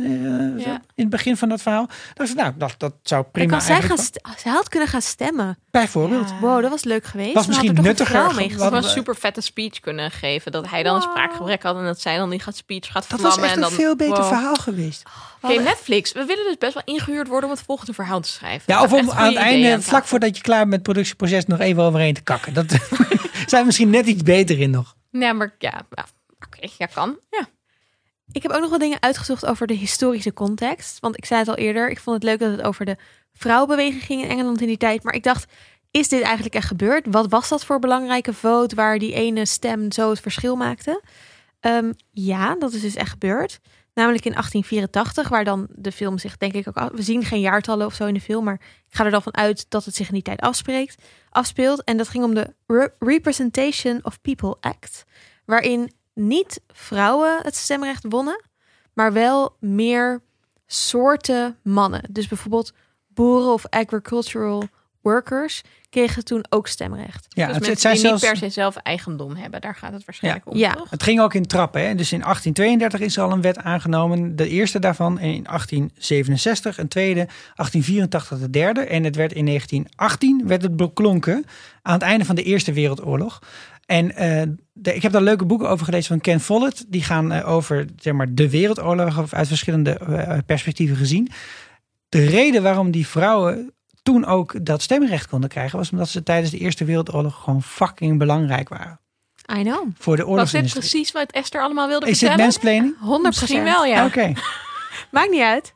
Ja. 0.57 0.73
in 0.75 0.81
het 0.95 1.09
begin 1.09 1.37
van 1.37 1.49
dat 1.49 1.62
verhaal. 1.62 1.88
Ik, 2.14 2.35
nou, 2.35 2.53
dat, 2.59 2.75
dat 2.79 2.95
zou 3.03 3.25
prima 3.33 3.51
kan 3.51 3.61
zij, 3.61 3.81
gaan 3.81 3.88
eigenlijk 3.88 4.09
st- 4.37 4.40
zij 4.43 4.53
had 4.53 4.69
kunnen 4.69 4.88
gaan 4.88 5.03
stemmen. 5.03 5.59
Bijvoorbeeld. 5.71 6.33
Wow, 6.40 6.61
dat 6.62 6.71
was 6.71 6.85
leuk 6.85 7.05
geweest. 7.05 7.35
Was 7.35 7.47
misschien 7.47 7.77
er 7.77 7.83
nuttiger 7.83 8.33
Ze 8.51 8.57
had 8.62 8.73
een 8.73 8.83
super 8.83 9.17
vette 9.17 9.40
speech 9.40 9.81
kunnen 9.81 10.11
geven. 10.11 10.53
Dat 10.53 10.71
hij 10.71 10.83
dan 10.83 10.95
een 10.95 11.01
Wow. 11.01 11.11
spraakgebrek 11.11 11.62
had 11.62 11.77
en 11.77 11.85
dat 11.85 12.01
zij 12.01 12.17
dan 12.17 12.29
niet 12.29 12.43
gaat 12.43 12.57
speech 12.57 12.87
gaat 12.87 12.95
Dat 13.09 13.21
vlammen. 13.21 13.31
was 13.31 13.38
echt 13.38 13.57
en 13.57 13.62
een 13.62 13.69
dan, 13.69 13.73
veel 13.79 13.97
beter 13.97 14.14
wow. 14.17 14.27
verhaal 14.27 14.55
geweest. 14.55 15.03
Oké, 15.51 15.63
Netflix. 15.63 16.13
We 16.13 16.25
willen 16.25 16.45
dus 16.45 16.59
best 16.59 16.75
wel 16.75 16.83
ingehuurd 16.85 17.29
worden 17.29 17.49
om 17.51 17.55
het 17.55 17.65
volgende 17.65 17.93
verhaal 17.93 18.21
te 18.21 18.29
schrijven. 18.29 18.63
Ja, 18.67 18.83
of 18.83 18.93
om 18.93 19.11
aan 19.11 19.27
het 19.27 19.37
einde, 19.37 19.73
aan 19.73 19.83
vlak 19.83 20.05
voordat 20.05 20.37
je 20.37 20.43
klaar 20.43 20.59
bent 20.59 20.71
met 20.71 20.79
het 20.79 20.89
productieproces, 20.89 21.47
nog 21.47 21.59
even 21.59 21.83
overheen 21.83 22.15
te 22.15 22.23
kakken. 22.23 22.55
Dat 22.55 22.71
zijn 23.47 23.61
we 23.61 23.65
misschien 23.65 23.91
net 23.91 24.07
iets 24.07 24.23
beter 24.23 24.61
in 24.61 24.71
nog. 24.71 24.95
Ja, 25.11 25.33
maar 25.33 25.55
ja, 25.59 25.87
oké, 26.45 26.69
ja 26.79 26.87
kan. 26.87 27.19
Ja. 27.31 27.47
Ik 28.33 28.43
heb 28.43 28.53
ook 28.53 28.61
nog 28.61 28.71
wat 28.71 28.81
dingen 28.81 29.03
uitgezocht 29.03 29.47
over 29.47 29.67
de 29.67 29.75
historische 29.75 30.33
context. 30.33 31.01
Want 31.01 31.17
ik 31.17 31.25
zei 31.25 31.41
het 31.41 31.49
al 31.49 31.57
eerder, 31.57 31.91
ik 31.91 31.99
vond 32.01 32.17
het 32.17 32.25
leuk 32.25 32.39
dat 32.39 32.51
het 32.51 32.63
over 32.63 32.85
de 32.85 32.97
vrouwenbeweging 33.33 34.03
ging 34.03 34.23
in 34.23 34.29
Engeland 34.29 34.61
in 34.61 34.67
die 34.67 34.77
tijd. 34.77 35.03
Maar 35.03 35.15
ik 35.15 35.23
dacht, 35.23 35.53
is 35.91 36.09
dit 36.09 36.23
eigenlijk 36.23 36.55
echt 36.55 36.67
gebeurd? 36.67 37.07
Wat 37.11 37.31
was 37.31 37.49
dat 37.49 37.65
voor 37.65 37.79
belangrijke 37.79 38.33
vote 38.33 38.75
waar 38.75 38.99
die 38.99 39.15
ene 39.15 39.47
stem 39.47 39.93
zo 39.93 40.11
het 40.11 40.21
verschil 40.21 40.57
maakte? 40.57 41.03
Ehm, 41.61 41.93
ja, 42.11 42.57
dat 42.59 42.73
is 42.73 42.81
dus 42.81 42.95
echt 42.95 43.11
gebeurd. 43.11 43.61
Namelijk 43.95 44.25
in 44.25 44.33
1884, 44.33 45.29
waar 45.29 45.45
dan 45.45 45.67
de 45.71 45.93
film 45.93 46.19
zich 46.19 46.37
denk 46.37 46.53
ik 46.53 46.69
ook... 46.69 46.91
We 46.93 47.03
zien 47.03 47.25
geen 47.25 47.41
jaartallen 47.41 47.87
of 47.87 47.95
zo 47.95 48.07
in 48.07 48.15
de 48.15 48.21
film, 48.21 48.45
maar 48.45 48.61
ik 48.89 48.95
ga 48.95 49.05
er 49.05 49.11
dan 49.11 49.23
van 49.23 49.35
uit 49.35 49.67
dat 49.69 49.85
het 49.85 49.95
zich 49.95 50.09
in 50.09 50.15
die 50.15 50.23
tijd 50.23 50.41
afspreekt, 50.41 51.03
afspeelt. 51.31 51.85
En 51.85 51.97
dat 51.97 52.09
ging 52.09 52.25
om 52.25 52.35
de 52.35 52.55
Re- 52.67 52.95
Representation 52.99 54.01
of 54.03 54.21
People 54.21 54.57
Act, 54.61 55.05
waarin 55.45 55.93
niet 56.15 56.61
vrouwen 56.69 57.39
het 57.43 57.57
stemrecht 57.57 58.05
wonnen, 58.09 58.45
maar 58.93 59.13
wel 59.13 59.57
meer 59.61 60.23
soorten 60.67 61.59
mannen. 61.63 62.03
Dus 62.11 62.29
bijvoorbeeld 62.29 62.73
boeren 63.07 63.53
of 63.53 63.67
agricultural 63.69 64.69
workers 65.05 65.63
kregen 65.90 66.25
toen 66.25 66.44
ook 66.48 66.67
stemrecht. 66.67 67.27
Ja, 67.29 67.46
dus 67.46 67.67
het, 67.67 67.81
zijn 67.81 67.94
die 67.94 68.02
zelfs, 68.02 68.23
niet 68.23 68.31
per 68.31 68.40
se 68.40 68.48
zelf 68.48 68.77
eigendom 68.77 69.37
hebben. 69.37 69.61
Daar 69.61 69.75
gaat 69.75 69.92
het 69.92 70.05
waarschijnlijk 70.05 70.50
om, 70.50 70.57
Ja. 70.57 70.73
toch? 70.73 70.90
het 70.90 71.02
ging 71.02 71.21
ook 71.21 71.35
in 71.35 71.46
trappen. 71.46 71.81
Hè? 71.87 71.94
Dus 71.94 72.13
in 72.13 72.21
1832 72.21 73.00
is 73.00 73.17
er 73.17 73.23
al 73.23 73.33
een 73.33 73.40
wet 73.40 73.59
aangenomen. 73.59 74.37
De 74.37 74.48
eerste 74.48 74.79
daarvan 74.79 75.19
en 75.19 75.35
in 75.35 75.44
1867, 75.44 76.79
een 76.79 76.88
tweede, 76.88 77.27
1884 77.55 78.38
de 78.38 78.50
derde. 78.50 78.81
En 78.81 79.05
het 79.05 79.17
werd 79.17 79.33
in 79.33 79.46
1918 79.46 80.42
werd 80.46 80.63
het 80.63 80.77
beklonken 80.77 81.44
aan 81.83 81.94
het 81.94 82.02
einde 82.02 82.25
van 82.25 82.35
de 82.35 82.42
Eerste 82.42 82.73
Wereldoorlog. 82.73 83.40
En 83.87 84.17
eh, 84.17 84.42
de, 84.73 84.94
ik 84.94 85.02
heb 85.02 85.13
daar 85.13 85.23
leuke 85.23 85.44
boeken 85.44 85.69
over 85.69 85.85
gelezen 85.85 86.09
van 86.09 86.21
Ken 86.21 86.40
Follett. 86.40 86.85
Die 86.88 87.02
gaan 87.02 87.33
eh, 87.33 87.48
over 87.48 87.87
zeg 87.98 88.13
maar, 88.13 88.35
de 88.35 88.50
wereldoorlog 88.50 89.33
uit 89.35 89.48
verschillende 89.48 89.98
eh, 89.98 90.38
perspectieven 90.46 90.96
gezien. 90.96 91.29
De 92.09 92.25
reden 92.25 92.63
waarom 92.63 92.90
die 92.90 93.07
vrouwen 93.07 93.73
toen 94.05 94.25
ook 94.25 94.65
dat 94.67 94.83
stemrecht 94.83 95.29
konden 95.29 95.48
krijgen... 95.50 95.79
was 95.79 95.90
omdat 95.90 96.09
ze 96.09 96.23
tijdens 96.23 96.50
de 96.50 96.59
Eerste 96.59 96.85
Wereldoorlog 96.85 97.42
gewoon 97.42 97.63
fucking 97.63 98.19
belangrijk 98.19 98.69
waren. 98.69 99.00
I 99.59 99.63
know. 99.63 99.88
Voor 99.98 100.17
de 100.17 100.25
Was 100.25 100.50
dit 100.50 100.73
precies 100.73 101.13
wat 101.13 101.33
Esther 101.33 101.63
allemaal 101.63 101.88
wilde 101.88 102.07
Is 102.07 102.11
dit 102.11 102.19
vertellen? 102.19 102.44
mansplaining? 102.44 102.98
100 103.00 103.40
Misschien 103.40 103.65
wel, 103.65 103.85
ja. 103.85 104.07
Oké. 104.07 104.33
Maakt 105.11 105.31
niet 105.31 105.40
uit. 105.40 105.75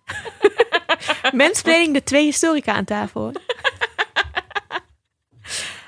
Mansplaining 1.32 1.94
de 1.94 2.02
twee 2.02 2.24
historica 2.24 2.72
aan 2.72 2.84
tafel. 2.84 3.32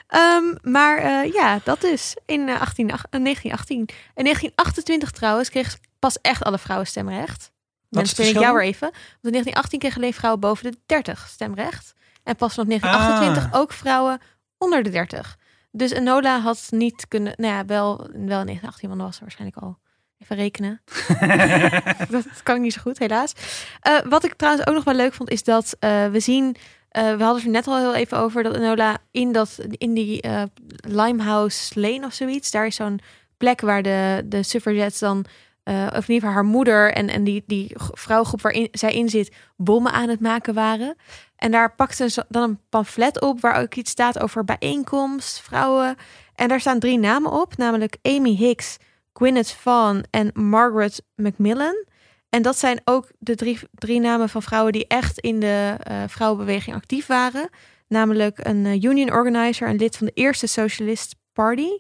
Ehm, 0.09 0.55
maar 0.62 0.99
eh, 0.99 1.32
ja, 1.32 1.61
dat 1.64 1.80
dus. 1.80 2.16
In 2.26 2.49
eh, 2.49 2.61
18, 2.61 2.91
eh, 2.91 2.97
1918. 3.11 3.78
In 4.14 4.24
1928 4.24 5.11
trouwens 5.11 5.51
kregen 5.51 5.80
pas 5.99 6.20
echt 6.20 6.43
alle 6.43 6.59
vrouwen 6.59 6.86
stemrecht. 6.86 7.41
Is 7.41 7.51
Mansplaining 7.88 8.12
verschil 8.14 8.41
jou 8.41 8.53
dan? 8.53 8.55
weer 8.55 8.64
even. 8.64 8.91
Want 9.20 9.34
in 9.34 9.43
1918 9.43 9.78
kregen 9.78 9.97
alleen 10.01 10.14
vrouwen 10.14 10.41
boven 10.41 10.70
de 10.70 10.78
30 10.86 11.28
stemrecht. 11.28 11.95
En 12.25 12.37
pas 12.37 12.55
vanaf 12.55 12.68
1928 12.68 13.53
Ah. 13.53 13.61
ook 13.61 13.73
vrouwen 13.73 14.21
onder 14.59 14.83
de 14.83 14.91
30. 14.91 15.37
Dus 15.73 15.91
Enola 15.91 16.41
had 16.41 16.66
niet 16.71 17.09
kunnen... 17.09 17.33
Nou 17.37 17.55
ja, 17.55 17.64
wel, 17.64 17.97
wel 17.97 18.41
in 18.41 18.47
1918, 18.47 18.89
want 18.89 19.01
was 19.01 19.14
er 19.16 19.21
waarschijnlijk 19.23 19.62
al... 19.62 19.79
Even 20.18 20.37
rekenen. 20.37 20.81
dat 22.11 22.43
kan 22.43 22.55
ik 22.57 22.61
niet 22.61 22.73
zo 22.73 22.81
goed, 22.81 22.99
helaas. 22.99 23.33
Eh, 23.81 23.99
wat 24.09 24.25
ik 24.25 24.35
trouwens 24.35 24.66
ook 24.66 24.75
nog 24.75 24.85
wel 24.85 24.95
leuk 24.95 25.12
vond, 25.14 25.31
is 25.31 25.45
dat 25.45 25.77
eh, 25.79 26.07
we 26.07 26.21
zien... 26.21 26.57
eh, 26.89 27.03
we 27.03 27.23
hadden 27.23 27.35
het 27.35 27.45
er 27.45 27.51
net 27.51 27.66
al 27.66 27.77
heel 27.79 27.95
even 27.95 28.18
over 28.18 28.43
dat 28.43 28.57
Enola 28.57 28.99
in, 29.11 29.33
dat, 29.33 29.59
in 29.71 29.95
die 29.95 30.21
eh, 30.21 30.43
Limehouse 30.81 31.81
Lane 31.81 32.07
of 32.07 32.12
zoiets... 32.12 32.51
daar 32.51 32.66
is 32.66 32.75
zo'n 32.77 33.01
plek 33.37 33.61
waar 33.61 33.83
de, 33.83 34.23
de 34.25 34.43
suffragettes 34.43 34.99
dan... 34.99 35.25
of 35.64 35.75
in 35.75 35.95
ieder 35.95 36.05
geval 36.07 36.31
haar 36.33 36.45
moeder 36.45 36.93
en, 36.93 37.09
en 37.09 37.25
die, 37.25 37.43
die 37.47 37.73
vrouwengroep 37.77 38.41
waarin 38.43 38.68
zij 38.73 38.93
in 38.93 39.09
zit... 39.09 39.35
bommen 39.57 39.93
aan 39.93 40.09
het 40.09 40.21
maken 40.21 40.55
waren. 40.55 40.97
En 41.41 41.51
daar 41.51 41.74
pakte 41.74 42.11
ze 42.11 42.24
dan 42.28 42.43
een 42.43 42.61
pamflet 42.68 43.20
op 43.20 43.41
waar 43.41 43.61
ook 43.62 43.74
iets 43.74 43.91
staat 43.91 44.20
over 44.20 44.45
bijeenkomst, 44.45 45.41
vrouwen. 45.41 45.97
En 46.34 46.49
daar 46.49 46.61
staan 46.61 46.78
drie 46.78 46.99
namen 46.99 47.30
op, 47.30 47.57
namelijk 47.57 47.97
Amy 48.03 48.34
Hicks, 48.34 48.76
Gwyneth 49.12 49.51
Vaughn 49.51 50.05
en 50.11 50.30
Margaret 50.34 51.03
Macmillan. 51.16 51.84
En 52.28 52.43
dat 52.43 52.59
zijn 52.59 52.80
ook 52.84 53.11
de 53.18 53.34
drie, 53.34 53.59
drie 53.74 54.01
namen 54.01 54.28
van 54.28 54.43
vrouwen 54.43 54.72
die 54.72 54.86
echt 54.86 55.18
in 55.18 55.41
de 55.41 55.74
eh, 55.78 56.03
vrouwenbeweging 56.07 56.76
actief 56.76 57.07
waren. 57.07 57.49
Namelijk 57.88 58.38
een 58.47 58.66
eh, 58.66 58.82
union 58.82 59.12
organizer, 59.12 59.68
een 59.68 59.76
lid 59.76 59.97
van 59.97 60.07
de 60.07 60.12
eerste 60.14 60.47
Socialist 60.47 61.14
Party, 61.32 61.70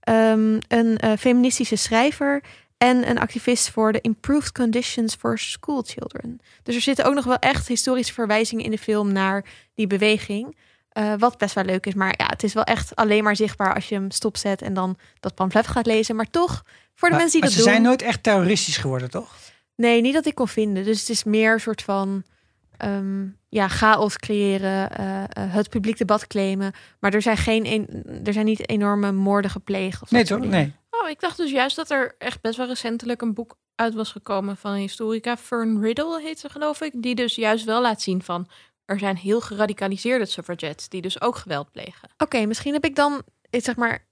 ehm, 0.00 0.58
een 0.68 0.96
eh, 0.96 1.12
feministische 1.18 1.76
schrijver 1.76 2.42
en 2.82 3.10
een 3.10 3.18
activist 3.18 3.70
voor 3.70 3.92
de 3.92 4.00
Improved 4.00 4.52
Conditions 4.52 5.14
for 5.14 5.38
School 5.38 5.82
Children. 5.82 6.38
Dus 6.62 6.74
er 6.74 6.80
zitten 6.80 7.04
ook 7.04 7.14
nog 7.14 7.24
wel 7.24 7.36
echt 7.38 7.68
historische 7.68 8.12
verwijzingen 8.12 8.64
in 8.64 8.70
de 8.70 8.78
film 8.78 9.12
naar 9.12 9.44
die 9.74 9.86
beweging. 9.86 10.56
Eh, 10.88 11.12
wat 11.18 11.38
best 11.38 11.54
wel 11.54 11.64
leuk 11.64 11.86
is. 11.86 11.94
Maar 11.94 12.14
ja, 12.16 12.26
het 12.26 12.42
is 12.42 12.52
wel 12.54 12.64
echt 12.64 12.96
alleen 12.96 13.24
maar 13.24 13.36
zichtbaar 13.36 13.74
als 13.74 13.88
je 13.88 13.94
hem 13.94 14.10
stopzet 14.10 14.62
en 14.62 14.74
dan 14.74 14.96
dat 15.20 15.34
pamflet 15.34 15.66
gaat 15.66 15.86
lezen. 15.86 16.16
Maar 16.16 16.30
toch, 16.30 16.62
voor 16.94 17.08
de 17.08 17.14
Maar, 17.14 17.22
mensen 17.22 17.30
die 17.30 17.40
maar 17.40 17.48
dat 17.48 17.58
ze 17.58 17.64
doen. 17.64 17.72
zijn 17.72 17.82
nooit 17.82 18.02
echt 18.02 18.22
terroristisch 18.22 18.76
geworden, 18.76 19.10
toch? 19.10 19.34
Nee, 19.74 20.00
niet 20.00 20.14
dat 20.14 20.26
ik 20.26 20.34
kon 20.34 20.48
vinden. 20.48 20.84
Dus 20.84 21.00
het 21.00 21.08
is 21.08 21.24
meer 21.24 21.52
een 21.52 21.60
soort 21.60 21.82
van 21.82 22.24
ehm, 22.80 23.28
ja, 23.48 23.68
chaos 23.68 24.16
creëren, 24.16 24.90
eh, 24.90 25.22
eh, 25.22 25.28
het 25.34 25.68
publiek 25.68 25.98
debat 25.98 26.26
claimen. 26.26 26.72
Maar 27.00 27.14
er 27.14 27.22
zijn, 27.22 27.36
geen 27.36 27.66
een, 27.66 28.04
er 28.24 28.32
zijn 28.32 28.44
niet 28.44 28.68
enorme 28.68 29.12
moorden 29.12 29.50
gepleegd. 29.50 30.02
Of 30.02 30.10
Nee, 30.10 30.24
toch? 30.24 30.38
Nee. 30.38 30.74
Oh, 30.90 31.08
ik 31.08 31.20
dacht 31.20 31.36
dus 31.36 31.50
juist 31.50 31.76
dat 31.76 31.90
er 31.90 32.14
echt 32.18 32.40
best 32.40 32.56
wel 32.56 32.66
recentelijk 32.66 33.22
een 33.22 33.34
boek 33.34 33.56
uit 33.74 33.94
was 33.94 34.12
gekomen 34.12 34.56
van 34.56 34.72
een 34.72 34.78
historica. 34.78 35.36
Fern 35.36 35.80
Riddle 35.80 36.20
heet 36.22 36.40
ze, 36.40 36.48
geloof 36.48 36.80
ik. 36.80 36.92
Die 36.96 37.14
dus 37.14 37.34
juist 37.34 37.64
wel 37.64 37.80
laat 37.80 38.02
zien 38.02 38.22
van... 38.22 38.48
er 38.84 38.98
zijn 38.98 39.16
heel 39.16 39.40
geradicaliseerde 39.40 40.26
suffragettes 40.26 40.88
die 40.88 41.02
dus 41.02 41.20
ook 41.20 41.36
geweld 41.36 41.72
plegen. 41.72 42.08
Oké, 42.18 42.46
misschien 42.46 42.72
heb 42.72 42.84
ik 42.84 42.96
dan, 42.96 43.22
eh, 43.50 43.60
zeg 43.60 43.76
maar, 43.76 44.06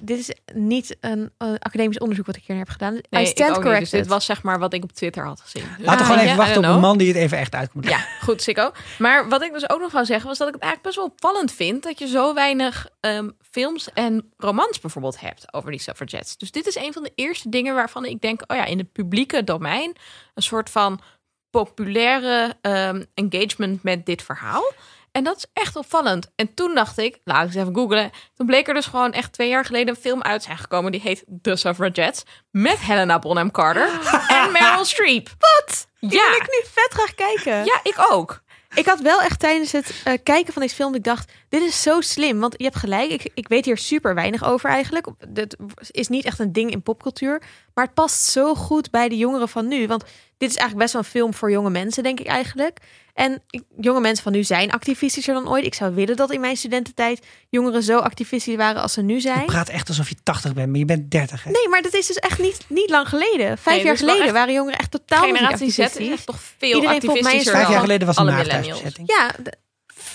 dit 0.00 0.18
is 0.18 0.30
niet 0.54 0.96
een 1.00 1.30
eh, 1.38 1.48
academisch 1.58 1.98
onderzoek 1.98 2.26
wat 2.26 2.36
ik 2.36 2.42
hier 2.46 2.56
heb 2.56 2.68
gedaan. 2.68 3.00
Nee, 3.10 3.22
I 3.22 3.26
stand 3.26 3.54
corrected. 3.54 3.80
Dus 3.80 3.90
dit 3.90 4.06
was 4.06 4.24
zeg 4.24 4.42
maar 4.42 4.58
wat 4.58 4.72
ik 4.72 4.82
op 4.82 4.92
Twitter 4.92 5.24
had 5.24 5.40
gezien. 5.40 5.64
Dus, 5.76 5.86
Laten 5.86 5.98
we 5.98 6.12
gewoon 6.12 6.24
even 6.24 6.36
wachten 6.36 6.64
op 6.64 6.64
een 6.64 6.80
man 6.80 6.98
die 6.98 7.08
het 7.08 7.16
even 7.16 7.38
echt 7.38 7.54
uit 7.54 7.74
moet 7.74 7.84
leggen. 7.84 8.08
Ja, 8.10 8.24
goed, 8.24 8.42
Sikko. 8.42 8.70
Maar 8.98 9.28
wat 9.28 9.42
ik 9.42 9.52
dus 9.52 9.70
ook 9.70 9.80
nog 9.80 9.92
wou 9.92 10.04
zeggen, 10.04 10.28
was 10.28 10.38
dat 10.38 10.48
ik 10.48 10.54
het 10.54 10.62
eigenlijk 10.62 10.94
best 10.94 11.06
wel 11.06 11.14
opvallend 11.14 11.52
vind 11.52 11.82
dat 11.82 11.98
je 11.98 12.06
zo 12.06 12.34
weinig 12.34 12.88
ehm, 13.00 13.30
films 13.50 13.92
en 13.92 14.32
romans 14.36 14.80
bijvoorbeeld 14.80 15.20
hebt 15.20 15.52
over 15.52 15.70
die 15.70 15.80
suffragettes. 15.80 16.36
Dus 16.36 16.50
dit 16.50 16.66
is 16.66 16.76
een 16.76 16.92
van 16.92 17.02
de 17.02 17.12
eerste 17.14 17.48
dingen 17.48 17.74
waarvan 17.74 18.04
ik 18.04 18.20
denk, 18.20 18.42
oh 18.46 18.56
ja, 18.56 18.64
in 18.64 18.78
het 18.78 18.92
publieke 18.92 19.44
domein 19.44 19.96
een 20.34 20.42
soort 20.42 20.70
van 20.70 21.00
populaire 21.50 22.56
ehm, 22.60 23.04
engagement 23.14 23.82
met 23.82 24.06
dit 24.06 24.22
verhaal. 24.22 24.72
En 25.16 25.24
dat 25.24 25.36
is 25.36 25.46
echt 25.52 25.76
opvallend. 25.76 26.30
En 26.34 26.54
toen 26.54 26.74
dacht 26.74 26.98
ik, 26.98 27.18
laat 27.24 27.40
ik 27.40 27.46
eens 27.46 27.54
even 27.62 27.74
googlen. 27.74 28.10
Toen 28.34 28.46
bleek 28.46 28.68
er 28.68 28.74
dus 28.74 28.86
gewoon 28.86 29.12
echt 29.12 29.32
twee 29.32 29.48
jaar 29.48 29.64
geleden 29.64 29.88
een 29.94 30.00
film 30.00 30.22
uit 30.22 30.42
zijn 30.42 30.58
gekomen. 30.58 30.92
Die 30.92 31.00
heet 31.00 31.24
The 31.42 31.56
Suffragettes. 31.56 32.22
Met 32.50 32.78
Helena 32.78 33.18
Bonham 33.18 33.50
Carter 33.50 33.88
en 34.28 34.52
Meryl 34.52 34.84
Streep. 34.84 35.28
Wat? 35.38 35.86
Die 36.00 36.12
Ja. 36.12 36.24
wil 36.30 36.36
ik 36.40 36.46
nu 36.50 36.68
vet 36.72 36.92
graag 36.92 37.14
kijken. 37.14 37.64
Ja, 37.64 37.80
ik 37.82 38.06
ook. 38.10 38.44
Ik 38.74 38.86
had 38.86 39.00
wel 39.00 39.20
echt 39.20 39.38
tijdens 39.40 39.72
het 39.72 40.00
eh, 40.04 40.14
kijken 40.22 40.52
van 40.52 40.62
deze 40.62 40.74
film, 40.74 40.94
ik 40.94 41.04
dacht, 41.04 41.32
dit 41.48 41.62
is 41.62 41.82
zo 41.82 42.00
slim. 42.00 42.40
Want 42.40 42.54
je 42.56 42.64
hebt 42.64 42.76
gelijk, 42.76 43.10
ik, 43.10 43.30
ik 43.34 43.48
weet 43.48 43.64
hier 43.64 43.78
super 43.78 44.14
weinig 44.14 44.44
over 44.44 44.70
eigenlijk. 44.70 45.06
Dit 45.28 45.56
is 45.90 46.08
niet 46.08 46.24
echt 46.24 46.38
een 46.38 46.52
ding 46.52 46.70
in 46.70 46.82
popcultuur. 46.82 47.42
Maar 47.74 47.84
het 47.84 47.94
past 47.94 48.20
zo 48.24 48.54
goed 48.54 48.90
bij 48.90 49.08
de 49.08 49.16
jongeren 49.16 49.48
van 49.48 49.68
nu. 49.68 49.86
Want 49.86 50.04
dit 50.38 50.50
is 50.50 50.56
eigenlijk 50.56 50.78
best 50.78 50.92
wel 50.92 51.02
een 51.02 51.08
film 51.08 51.34
voor 51.34 51.50
jonge 51.50 51.70
mensen, 51.70 52.02
denk 52.02 52.20
ik 52.20 52.26
eigenlijk. 52.26 52.78
En 53.14 53.42
jonge 53.80 54.00
mensen 54.00 54.22
van 54.22 54.32
nu 54.32 54.44
zijn 54.44 54.70
activistischer 54.70 55.34
dan 55.34 55.48
ooit. 55.48 55.64
Ik 55.64 55.74
zou 55.74 55.94
willen 55.94 56.16
dat 56.16 56.32
in 56.32 56.40
mijn 56.40 56.56
studententijd 56.56 57.26
jongeren 57.48 57.82
zo 57.82 57.98
activistisch 57.98 58.56
waren 58.56 58.82
als 58.82 58.92
ze 58.92 59.02
nu 59.02 59.14
Je 59.14 59.20
zijn. 59.20 59.44
praat 59.46 59.68
echt 59.68 59.88
alsof 59.88 60.08
je 60.08 60.14
80 60.22 60.52
bent, 60.54 60.68
maar 60.68 60.78
je 60.78 60.84
bent 60.84 61.10
30. 61.10 61.44
Hè? 61.44 61.50
Nee, 61.50 61.68
maar 61.68 61.82
dat 61.82 61.94
is 61.94 62.06
dus 62.06 62.16
echt 62.16 62.38
niet, 62.38 62.64
niet 62.68 62.90
lang 62.90 63.08
geleden. 63.08 63.58
Vijf 63.58 63.76
Nee, 63.76 63.84
jaar 63.84 63.96
geleden 63.96 64.32
waren 64.32 64.54
jongeren 64.54 64.78
echt 64.78 64.90
totaal 64.90 65.26
niet 65.26 65.36
Generatie 65.36 65.70
Z 65.70 65.78
is 65.78 65.84
activistisch. 65.84 66.16
echt 66.16 66.26
toch 66.26 66.40
veel 66.58 66.74
Iedereen 66.74 67.00
volgens 67.00 67.22
mij 67.22 67.36
is 67.36 67.48
activistischer 67.48 67.52
Vijf 67.52 67.68
jaar 67.68 67.80
geleden 67.80 68.06
was 68.06 68.16
een 68.16 68.22
alle 68.22 68.32
nachthuisbezetting. 68.36 69.08
Ja, 69.10 69.30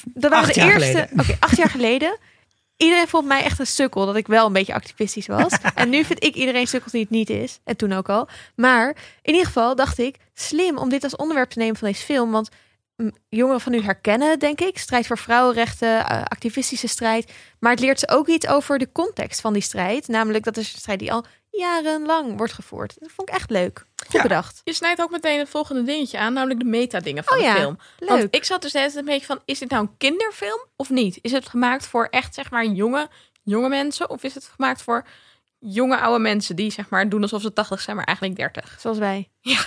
dat 0.04 0.32
waren 0.32 0.46
Acht 0.46 0.54
de 0.54 0.62
eerste. 0.62 1.08
Oké, 1.18 1.38
acht 1.40 1.58
jaar 1.58 1.70
geleden. 1.70 2.18
Iedereen 2.82 3.08
vond 3.08 3.26
mij 3.28 3.44
echt 3.44 3.60
een 3.60 3.68
sukkel 3.68 4.06
dat 4.06 4.16
ik 4.16 4.28
wel 4.28 4.46
een 4.46 4.54
beetje 4.54 4.74
activistisch 4.74 5.28
was. 5.28 5.54
en 5.76 5.90
nu 5.90 6.04
vind 6.04 6.24
ik 6.24 6.36
iedereen 6.36 6.68
sukkel 6.68 6.92
die 6.92 7.02
het 7.02 7.10
niet 7.10 7.30
is. 7.30 7.60
En 7.64 7.78
toen 7.78 7.92
ook 7.92 8.10
al. 8.10 8.28
Maar 8.56 8.88
in 9.22 9.34
ieder 9.34 9.46
geval 9.46 9.76
dacht 9.76 9.98
ik, 10.00 10.16
slim 10.34 10.78
om 10.78 10.90
dit 10.90 11.04
als 11.04 11.16
onderwerp 11.16 11.50
te 11.50 11.58
nemen 11.58 11.76
van 11.76 11.88
deze 11.88 12.04
film. 12.04 12.32
Want 12.32 12.50
mm, 12.96 13.12
jongeren 13.30 13.62
van 13.62 13.72
nu 13.72 13.82
herkennen, 13.82 14.40
denk 14.40 14.62
ik. 14.62 14.78
Strijd 14.78 15.08
voor 15.08 15.18
vrouwenrechten, 15.18 16.06
eh, 16.06 16.22
activistische 16.24 16.88
strijd. 16.88 17.32
Maar 17.60 17.72
het 17.72 17.80
leert 17.80 18.00
ze 18.00 18.10
ook 18.10 18.28
iets 18.28 18.48
over 18.48 18.78
de 18.78 18.92
context 18.92 19.42
van 19.42 19.54
die 19.54 19.62
strijd. 19.62 20.08
Namelijk 20.08 20.44
dat 20.44 20.58
is 20.58 20.74
een 20.74 20.80
strijd 20.80 21.00
die 21.00 21.14
al 21.14 21.26
jarenlang 21.52 22.38
wordt 22.38 22.54
gevoerd. 22.54 22.96
Dat 23.00 23.12
vond 23.12 23.30
ik 23.30 23.36
echt 23.36 23.50
leuk. 23.50 23.86
Goed 24.04 24.12
Ja. 24.12 24.22
bedacht. 24.22 24.62
Je 24.64 24.74
snijdt 24.74 25.02
ook 25.02 25.12
meteen 25.12 25.40
het 25.40 25.50
volgende 25.50 25.84
dingetje 25.84 26.18
aan, 26.18 26.34
namelijk 26.34 26.60
de 26.60 26.66
metadingen 26.66 27.24
van 27.24 27.38
Oh 27.38 27.44
de 27.44 27.50
ja, 27.50 27.56
film. 27.56 27.78
Leuk. 28.00 28.10
Want 28.10 28.28
ik 28.36 28.44
zat 28.44 28.62
dus 28.62 28.72
net 28.72 28.96
een 28.96 29.06
beetje 29.06 29.26
van, 29.26 29.40
is 29.46 29.60
dit 29.60 29.70
nou 29.70 29.84
een 29.84 29.98
kinderfilm 29.98 30.66
of 30.76 30.90
niet? 30.90 31.20
Is 31.22 31.32
het 31.32 31.50
gemaakt 31.50 31.88
voor 31.88 32.08
echt, 32.10 32.34
zeg 32.34 32.52
maar, 32.52 32.66
jonge, 32.66 33.10
jonge 33.44 33.70
mensen? 33.70 34.10
Of 34.10 34.24
is 34.24 34.34
het 34.34 34.52
gemaakt 34.56 34.82
voor 34.82 35.06
jonge, 35.60 36.00
oude 36.00 36.20
mensen 36.20 36.56
die, 36.56 36.72
zeg 36.72 36.90
maar, 36.90 37.10
doen 37.10 37.22
alsof 37.22 37.42
ze 37.42 37.54
80 37.54 37.82
zijn, 37.82 37.96
maar 37.96 38.06
eigenlijk 38.06 38.38
30? 38.38 38.78
Zoals 38.80 38.98
wij. 38.98 39.30
Ja. 39.42 39.60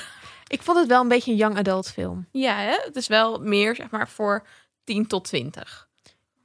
Ik 0.47 0.63
vond 0.63 0.79
het 0.79 0.89
wel 0.89 1.01
een 1.01 1.09
beetje 1.09 1.31
een 1.31 1.37
young 1.37 1.59
adult 1.59 1.91
film. 1.91 2.29
Ja, 2.33 2.57
hè? 2.57 2.77
het 2.85 2.97
is 2.97 3.07
wel 3.07 3.39
meer, 3.39 3.75
zeg 3.75 3.91
maar, 3.91 4.09
voor 4.09 4.47
10 4.85 5.07
tot 5.07 5.25
20. 5.25 5.84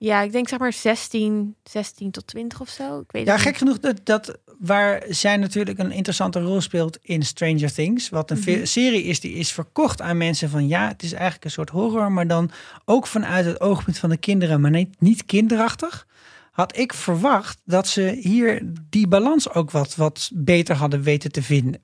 Ja, 0.02 0.22
ik 0.22 0.32
denk 0.32 0.48
zeg 0.50 0.60
maar 0.60 0.74
16, 0.74 1.56
16 1.64 2.12
tot 2.12 2.28
20 2.28 2.62
of 2.62 2.70
zo. 2.70 3.00
Ik 3.00 3.12
weet 3.12 3.26
Ja, 3.26 3.38
gek 3.38 3.46
niet. 3.46 3.58
genoeg 3.58 3.80
dat, 3.80 4.00
dat 4.04 4.38
waar 4.60 5.04
zij 5.10 5.38
natuurlijk 5.38 5.80
een 5.80 5.92
interessante 5.92 6.40
rol 6.42 6.62
speelt 6.62 6.98
in 7.02 7.24
Stranger 7.24 7.74
Things. 7.74 8.10
Wat 8.10 8.32
een 8.32 8.40
Mhm. 8.46 8.66
serie 8.66 9.04
is 9.04 9.20
die 9.20 9.34
is 9.34 9.52
verkocht 9.52 10.02
aan 10.02 10.18
mensen 10.18 10.50
van 10.50 10.68
ja, 10.68 10.88
het 10.88 11.04
is 11.04 11.12
eigenlijk 11.14 11.44
een 11.46 11.52
soort 11.52 11.70
horror, 11.70 12.12
maar 12.12 12.28
dan 12.28 12.52
ook 12.86 13.08
vanuit 13.08 13.46
het 13.46 13.60
oogpunt 13.62 13.98
van 13.98 14.10
de 14.10 14.18
kinderen, 14.18 14.62
maar 14.62 14.72
niet, 14.72 14.96
niet 15.02 15.26
kinderachtig. 15.26 16.08
Had 16.52 16.78
ik 16.78 16.94
verwacht 16.94 17.62
dat 17.66 17.88
ze 17.88 18.18
hier 18.22 18.62
die 18.90 19.08
balans 19.08 19.54
ook 19.54 19.72
wat, 19.72 19.96
wat 19.96 20.30
beter 20.34 20.76
hadden 20.76 21.02
weten 21.02 21.32
te 21.32 21.44
vinden. 21.44 21.82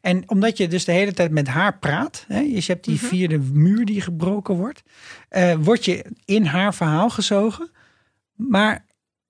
En 0.00 0.30
omdat 0.30 0.56
je 0.56 0.68
dus 0.68 0.84
de 0.84 0.92
hele 0.92 1.12
tijd 1.12 1.30
met 1.30 1.48
haar 1.48 1.78
praat, 1.78 2.24
hè, 2.28 2.42
dus 2.52 2.66
je 2.66 2.72
hebt 2.72 2.84
die 2.84 3.00
vierde 3.00 3.38
muur 3.38 3.84
die 3.84 4.00
gebroken 4.00 4.54
wordt, 4.54 4.82
eh, 5.28 5.54
word 5.60 5.84
je 5.84 6.04
in 6.24 6.44
haar 6.44 6.74
verhaal 6.74 7.10
gezogen. 7.10 7.70
Maar 8.34 8.84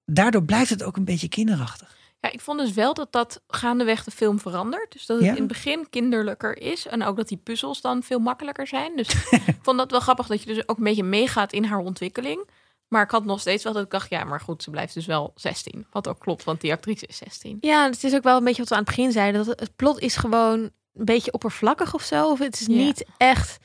daardoor 0.04 0.44
blijft 0.44 0.70
het 0.70 0.82
ook 0.82 0.96
een 0.96 1.04
beetje 1.04 1.28
kinderachtig. 1.28 1.98
Ja, 2.20 2.32
ik 2.32 2.40
vond 2.40 2.58
dus 2.58 2.72
wel 2.72 2.94
dat 2.94 3.12
dat 3.12 3.42
gaandeweg 3.48 4.04
de 4.04 4.10
film 4.10 4.40
verandert. 4.40 4.92
Dus 4.92 5.06
dat 5.06 5.16
het 5.16 5.26
Ja. 5.26 5.32
in 5.32 5.38
het 5.38 5.48
begin 5.48 5.86
kinderlijker 5.90 6.58
is. 6.62 6.86
En 6.86 7.02
ook 7.02 7.16
dat 7.16 7.28
die 7.28 7.40
puzzels 7.42 7.80
dan 7.80 8.02
veel 8.02 8.18
makkelijker 8.18 8.66
zijn. 8.66 8.96
Dus 8.96 9.08
ik 9.46 9.56
vond 9.62 9.78
dat 9.78 9.90
wel 9.90 10.00
grappig 10.00 10.26
dat 10.26 10.42
je 10.42 10.54
dus 10.54 10.68
ook 10.68 10.78
een 10.78 10.84
beetje 10.84 11.02
meegaat 11.02 11.52
in 11.52 11.64
haar 11.64 11.78
ontwikkeling. 11.78 12.48
Maar 12.90 13.02
ik 13.02 13.10
had 13.10 13.24
nog 13.24 13.40
steeds 13.40 13.64
wel 13.64 13.72
dat 13.72 13.84
ik 13.84 13.90
dacht, 13.90 14.10
ja, 14.10 14.24
maar 14.24 14.40
goed, 14.40 14.62
ze 14.62 14.70
blijft 14.70 14.94
dus 14.94 15.06
wel 15.06 15.32
16. 15.34 15.86
Wat 15.90 16.08
ook 16.08 16.18
klopt, 16.18 16.44
want 16.44 16.60
die 16.60 16.72
actrice 16.72 17.06
is 17.06 17.16
16. 17.16 17.58
Ja, 17.60 17.84
het 17.84 18.04
is 18.04 18.14
ook 18.14 18.22
wel 18.22 18.36
een 18.36 18.44
beetje 18.44 18.58
wat 18.58 18.68
we 18.68 18.74
aan 18.74 18.80
het 18.80 18.88
begin 18.96 19.12
zeiden. 19.12 19.44
Dat 19.46 19.60
het 19.60 19.76
plot 19.76 19.98
is 20.00 20.16
gewoon 20.16 20.58
een 20.60 21.04
beetje 21.04 21.32
oppervlakkig 21.32 21.94
of 21.94 22.02
zo. 22.02 22.30
Of 22.30 22.38
het 22.38 22.60
is 22.60 22.66
Ja. 22.66 22.72
niet 22.74 23.04
echt... 23.16 23.58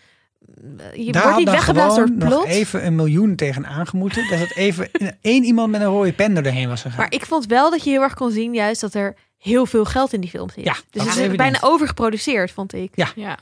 Je 0.96 1.12
Daar 1.12 1.24
wordt 1.24 1.38
niet 1.38 1.50
weggeblazen 1.50 1.96
door 1.96 2.06
het 2.06 2.18
plot. 2.18 2.30
nog 2.32 2.46
even 2.46 2.86
een 2.86 2.96
miljoen 2.96 3.36
tegen 3.36 3.66
aangemoeten. 3.68 4.30
Dat 4.30 4.40
het 4.40 4.56
even 4.56 4.90
één 5.22 5.44
iemand 5.44 5.72
met 5.72 5.82
een 5.82 5.88
rode 5.88 6.14
pen 6.14 6.36
er 6.38 6.44
doorheen 6.44 6.68
was 6.68 6.82
gegaan. 6.82 6.98
Maar 7.00 7.12
ik 7.14 7.26
vond 7.26 7.46
wel 7.46 7.70
dat 7.72 7.84
je 7.84 7.90
heel 7.90 8.02
erg 8.02 8.14
kon 8.14 8.32
zien 8.32 8.54
juist 8.54 8.82
dat 8.82 8.94
er 8.94 9.16
heel 9.38 9.66
veel 9.66 9.86
geld 9.86 10.14
in 10.14 10.22
die 10.22 10.30
film 10.30 10.50
zit. 10.50 10.66
Ja, 10.66 10.74
dus 10.74 11.04
dat 11.06 11.16
het 11.16 11.32
is 11.32 11.36
bijna 11.36 11.58
overgeproduceerd, 11.62 12.52
vond 12.52 12.74
ik. 12.74 12.92
Ja. 12.96 13.08
Ja, 13.16 13.38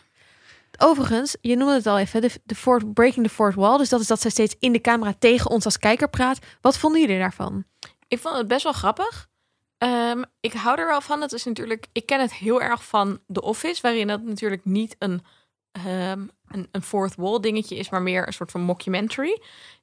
Overigens, 0.78 1.36
je 1.42 1.56
noemde 1.56 1.74
het 1.74 1.88
al 1.88 2.00
even, 2.00 2.22
de, 2.22 2.30
de 2.44 2.92
breaking 2.94 3.28
the 3.28 3.34
fourth 3.34 3.56
wall. 3.56 3.78
Dus 3.78 3.90
dat 3.90 4.00
is 4.00 4.08
dat 4.08 4.22
zij 4.22 4.32
steeds 4.32 4.56
in 4.60 4.72
de 4.72 4.82
camera 4.82 5.14
tegen 5.20 5.50
ons 5.50 5.66
als 5.66 5.80
kijker 5.80 6.10
praat. 6.10 6.40
Wat 6.62 6.78
vonden 6.78 7.02
jullie 7.02 7.20
daarvan? 7.20 7.66
ik 8.14 8.20
vond 8.20 8.38
het 8.38 8.48
best 8.48 8.64
wel 8.64 8.74
grappig. 8.74 9.30
Ehm, 9.78 10.24
ik 10.40 10.54
hou 10.54 10.80
er 10.80 10.88
wel 10.88 11.02
van. 11.02 11.22
Het 11.22 11.32
is 11.32 11.44
natuurlijk, 11.44 11.88
ik 11.92 12.06
ken 12.06 12.22
het 12.22 12.34
heel 12.34 12.62
erg 12.62 12.86
van 12.86 13.20
The 13.32 13.42
Office, 13.42 13.82
waarin 13.82 14.08
dat 14.08 14.24
natuurlijk 14.24 14.66
niet 14.66 14.96
een, 15.00 15.22
ehm, 15.72 16.28
een, 16.48 16.68
een 16.72 16.82
fourth 16.82 17.16
wall 17.16 17.40
dingetje 17.40 17.76
is, 17.76 17.90
maar 17.90 18.02
meer 18.02 18.28
een 18.28 18.34
soort 18.34 18.52
van 18.52 18.62
mockumentary. 18.62 19.42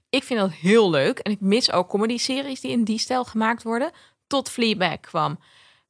Ik 0.09 0.25
vind 0.25 0.41
dat 0.41 0.53
heel 0.53 0.91
leuk 0.91 1.19
en 1.19 1.33
ik 1.33 1.41
mis 1.41 1.73
ook 1.73 1.89
comedy-series 1.89 2.61
die 2.61 2.71
in 2.71 2.85
die 2.85 2.99
stijl 2.99 3.25
gemaakt 3.25 3.63
worden. 3.63 3.91
Tot 4.27 4.51
Fleabag 4.51 5.01
kwam. 5.01 5.39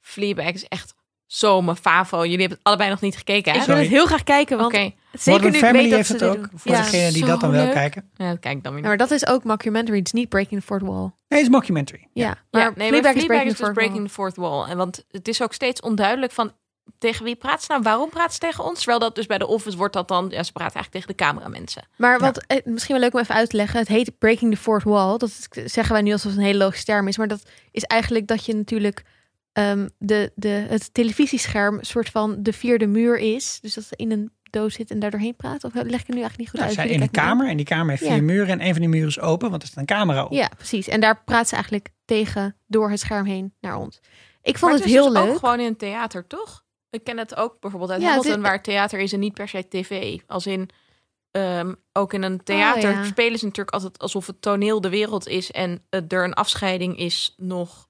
Fleabag 0.00 0.52
is 0.52 0.64
echt 0.64 0.94
zo 1.32 1.62
mijn 1.62 1.76
favo. 1.76 2.16
Jullie 2.22 2.38
hebben 2.38 2.56
het 2.58 2.66
allebei 2.66 2.90
nog 2.90 3.00
niet 3.00 3.16
gekeken, 3.16 3.52
hè? 3.52 3.58
Ik 3.58 3.64
wil 3.66 3.74
Sorry. 3.74 3.88
het 3.88 3.98
heel 3.98 4.06
graag 4.06 4.24
kijken, 4.24 4.58
want 4.58 4.72
zeker 4.72 4.92
Modern 5.24 5.50
nu 5.50 5.58
ik 5.58 5.64
Family 5.64 5.80
weet 5.82 5.88
dat 5.90 5.96
heeft 5.98 6.08
ze 6.08 6.14
het 6.26 6.36
ook. 6.36 6.50
doen. 6.50 6.58
Voor 6.60 6.72
Ja. 6.72 6.82
degenen 6.82 7.12
die 7.12 7.22
zo 7.22 7.26
dat 7.28 7.40
dan 7.40 7.50
wel 7.50 7.68
kijken. 7.70 8.10
ja, 8.16 8.28
dat 8.30 8.38
kijk 8.38 8.56
ik 8.56 8.62
dan 8.62 8.72
weer 8.72 8.82
Ja, 8.82 8.88
maar 8.88 8.96
dat 8.96 9.10
is 9.10 9.26
ook 9.26 9.44
mockumentary, 9.44 9.98
het 9.98 10.06
is 10.06 10.12
niet 10.12 10.28
breaking 10.28 10.60
the 10.60 10.66
fourth 10.66 10.82
wall. 10.82 11.00
Nee, 11.00 11.10
het 11.28 11.40
is 11.40 11.48
mockumentary. 11.48 12.08
Ja, 12.12 12.24
Ja, 12.26 12.36
maar 12.50 12.62
nee, 12.62 12.72
maar 12.76 12.86
Fleabag 13.00 13.14
is 13.14 13.24
breaking 13.24 13.50
is 13.50 13.56
the 13.56 13.62
dus 13.64 13.72
fourth 13.72 13.74
breaking 13.74 13.96
wall. 13.98 14.06
the 14.06 14.12
fourth 14.14 14.36
wall. 14.36 14.68
En 14.70 14.76
want 14.76 15.04
het 15.10 15.28
is 15.28 15.42
ook 15.42 15.52
steeds 15.52 15.80
onduidelijk 15.80 16.32
van 16.32 16.52
tegen 16.98 17.24
wie 17.24 17.36
praat 17.36 17.60
ze 17.62 17.66
nou? 17.70 17.82
Waarom 17.82 18.08
praat 18.08 18.32
ze 18.32 18.38
tegen 18.38 18.64
ons? 18.64 18.76
Terwijl 18.76 18.98
dat 18.98 19.14
dus 19.14 19.26
bij 19.26 19.38
de 19.38 19.46
Office 19.46 19.76
wordt 19.76 19.92
dat 19.94 20.08
dan... 20.08 20.26
Ja, 20.30 20.42
ze 20.42 20.52
praat 20.52 20.74
eigenlijk 20.74 20.90
tegen 20.92 21.08
de 21.08 21.14
cameramensen. 21.24 21.82
Maar 21.96 22.18
wat 22.18 22.44
eh, 22.46 22.56
misschien 22.64 22.94
wel 22.94 23.04
leuk 23.04 23.14
om 23.14 23.20
even 23.20 23.34
uit 23.34 23.50
te 23.50 23.56
leggen. 23.56 23.78
Het 23.78 23.88
heet 23.88 24.18
breaking 24.18 24.50
the 24.54 24.60
fourth 24.60 24.84
wall. 24.84 25.16
Dat 25.18 25.48
zeggen 25.64 25.92
wij 25.92 26.02
nu 26.02 26.12
alsof 26.12 26.30
het 26.30 26.40
een 26.40 26.46
hele 26.46 26.58
logische 26.58 26.84
term 26.84 27.08
is. 27.08 27.16
Maar 27.18 27.28
dat 27.28 27.42
is 27.70 27.82
eigenlijk 27.84 28.26
dat 28.26 28.44
je 28.44 28.54
natuurlijk 28.54 29.02
ehm, 29.52 29.88
de, 29.98 30.32
de, 30.34 30.48
het 30.48 30.94
televisiescherm 30.94 31.78
een 31.78 31.84
soort 31.84 32.08
van 32.08 32.42
de 32.42 32.52
vierde 32.52 32.86
muur 32.86 33.18
is. 33.18 33.58
Dus 33.60 33.74
dat 33.74 33.84
ze 33.84 33.96
in 33.96 34.10
een 34.12 34.32
doos 34.50 34.74
zit 34.74 34.90
en 34.90 34.98
daar 34.98 35.10
doorheen 35.10 35.36
praat. 35.36 35.64
Of 35.64 35.74
leg 35.74 35.84
ik 35.84 35.90
het 36.06 36.08
nu 36.08 36.20
eigenlijk 36.20 36.38
niet 36.38 36.48
goed 36.50 36.58
Nou, 36.58 36.62
uit? 36.62 36.70
ze 36.70 36.74
zijn 36.80 36.86
Jullie 36.88 37.02
in 37.02 37.08
een 37.14 37.24
kamer 37.24 37.48
en 37.48 37.56
die 37.56 37.66
kamer 37.66 37.88
heeft 37.90 38.02
Ja. 38.04 38.10
vier 38.12 38.22
muren. 38.24 38.48
En 38.60 38.66
een 38.66 38.72
van 38.72 38.80
die 38.80 38.88
muren 38.90 39.08
is 39.08 39.20
open, 39.20 39.50
want 39.50 39.62
er 39.62 39.68
staat 39.68 39.80
een 39.80 39.96
camera 39.96 40.24
op. 40.24 40.32
Ja, 40.32 40.48
precies. 40.56 40.88
En 40.88 41.00
daar 41.00 41.22
praat 41.24 41.48
ze 41.48 41.54
eigenlijk 41.54 41.88
tegen 42.04 42.56
door 42.66 42.90
het 42.90 43.00
scherm 43.00 43.26
heen 43.26 43.54
naar 43.60 43.76
ons. 43.76 44.00
Ik 44.42 44.58
vond 44.58 44.70
Maar 44.72 44.80
het 44.80 44.88
is 44.88 44.94
heel 44.94 45.04
dus 45.12 45.22
leuk. 45.22 45.28
ook 45.30 45.38
gewoon 45.38 45.60
in 45.60 45.66
een 45.66 45.76
theater, 45.76 46.26
toch? 46.26 46.64
Ik 46.90 47.04
ken 47.04 47.18
het 47.18 47.36
ook 47.36 47.60
bijvoorbeeld 47.60 47.90
uit 47.92 48.00
Ja, 48.00 48.06
het 48.06 48.16
Hamilton, 48.16 48.42
is- 48.44 48.48
waar 48.48 48.62
theater 48.62 48.98
is 49.00 49.12
en 49.12 49.20
niet 49.20 49.34
per 49.34 49.48
se 49.48 49.68
tv. 49.68 50.18
Als 50.26 50.46
in, 50.46 50.68
ehm, 51.30 51.74
ook 51.92 52.12
in 52.12 52.22
een 52.22 52.42
theater 52.42 52.90
Oh, 52.90 52.96
ja. 52.96 53.04
spelen 53.04 53.38
ze 53.38 53.44
natuurlijk 53.44 53.74
altijd 53.74 53.98
alsof 53.98 54.26
het 54.26 54.42
toneel 54.42 54.80
de 54.80 54.88
wereld 54.88 55.26
is 55.28 55.50
en 55.50 55.82
eh, 55.90 56.00
er 56.08 56.24
een 56.24 56.34
afscheiding 56.34 56.98
is 56.98 57.34
nog, 57.36 57.88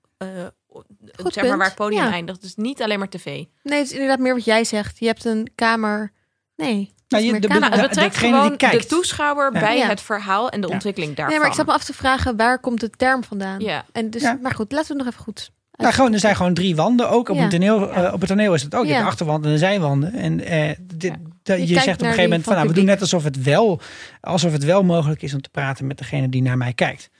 zeg 1.27 1.45
maar 1.49 1.57
waar 1.57 1.67
het 1.67 1.75
podium 1.75 2.03
Ja. 2.03 2.11
eindigt. 2.13 2.43
Dus 2.43 2.55
niet 2.57 2.83
alleen 2.83 2.99
maar 2.99 3.09
tv. 3.09 3.25
Nee, 3.25 3.79
het 3.79 3.87
is 3.87 3.93
inderdaad 3.93 4.19
meer 4.19 4.35
wat 4.35 4.45
jij 4.45 4.65
zegt. 4.65 4.99
Je 4.99 5.07
hebt 5.07 5.25
een 5.25 5.51
kamer... 5.55 6.13
Nee. 6.57 6.93
het 6.95 7.11
Nou, 7.21 7.25
je- 7.35 7.41
de- 7.41 7.47
kamer. 7.49 7.61
Nou, 7.69 7.73
het 7.73 7.83
de- 7.83 7.89
betrekt 7.89 8.13
degene 8.13 8.31
die 8.33 8.37
gewoon 8.41 8.59
de 8.59 8.67
kijkt. 8.67 8.89
toeschouwer 8.89 9.53
Ja. 9.53 9.61
bij 9.61 9.77
Ja. 9.79 9.87
het 9.89 10.01
verhaal 10.01 10.51
en 10.51 10.61
de 10.61 10.67
Ja. 10.67 10.73
ontwikkeling 10.73 11.15
daarvan. 11.15 11.29
Nee, 11.35 11.39
maar 11.43 11.49
ik 11.53 11.57
zat 11.57 11.67
me 11.67 11.73
af 11.73 11.85
te 11.85 11.93
vragen, 11.95 12.37
waar 12.37 12.59
komt 12.61 12.81
de 12.81 12.91
term 12.91 13.25
vandaan? 13.25 13.61
Ja. 13.61 13.85
En 13.93 14.11
dus, 14.11 14.23
Ja. 14.23 14.39
Maar 14.43 14.53
goed, 14.55 14.73
laten 14.73 14.89
we 14.89 14.95
het 14.95 15.05
nog 15.05 15.13
even 15.13 15.25
goed 15.25 15.51
Nou, 15.73 15.93
gewoon, 15.93 16.13
er 16.13 16.19
zijn 16.19 16.37
gewoon 16.37 16.55
drie 16.55 16.77
wanden. 16.77 17.11
Ook 17.11 17.29
op, 17.29 17.37
Ja. 17.37 17.43
een 17.43 17.49
toneel, 17.49 17.91
eh, 17.93 18.13
op 18.13 18.21
het 18.21 18.29
toneel 18.29 18.55
is 18.55 18.63
het 18.63 18.75
ook. 18.75 18.83
Je 18.83 18.89
Ja. 18.89 18.93
hebt 18.95 19.05
de 19.05 19.11
achterwand 19.11 19.45
en 19.45 19.51
de 19.51 19.59
zijwanden. 19.59 20.13
En 20.13 20.41
eh, 20.41 20.71
dit- 20.83 21.15
Je 21.43 21.59
je, 21.61 21.67
zegt 21.67 21.87
op 21.87 21.87
een 21.87 21.99
gegeven 21.99 22.23
moment 22.23 22.43
van, 22.45 22.53
van 22.53 22.55
nou, 22.55 22.69
we 22.69 22.75
doen 22.75 22.85
net 22.85 23.01
alsof 23.01 23.25
het 23.25 23.43
wel, 23.43 23.81
alsof 24.21 24.53
het 24.53 24.65
wel 24.65 24.83
mogelijk 24.83 25.23
is 25.23 25.35
om 25.35 25.41
te 25.41 25.49
praten 25.51 25.87
met 25.87 25.99
degene 25.99 26.29
die 26.29 26.43
naar 26.43 26.57
mij 26.57 26.73
kijkt. 26.73 27.11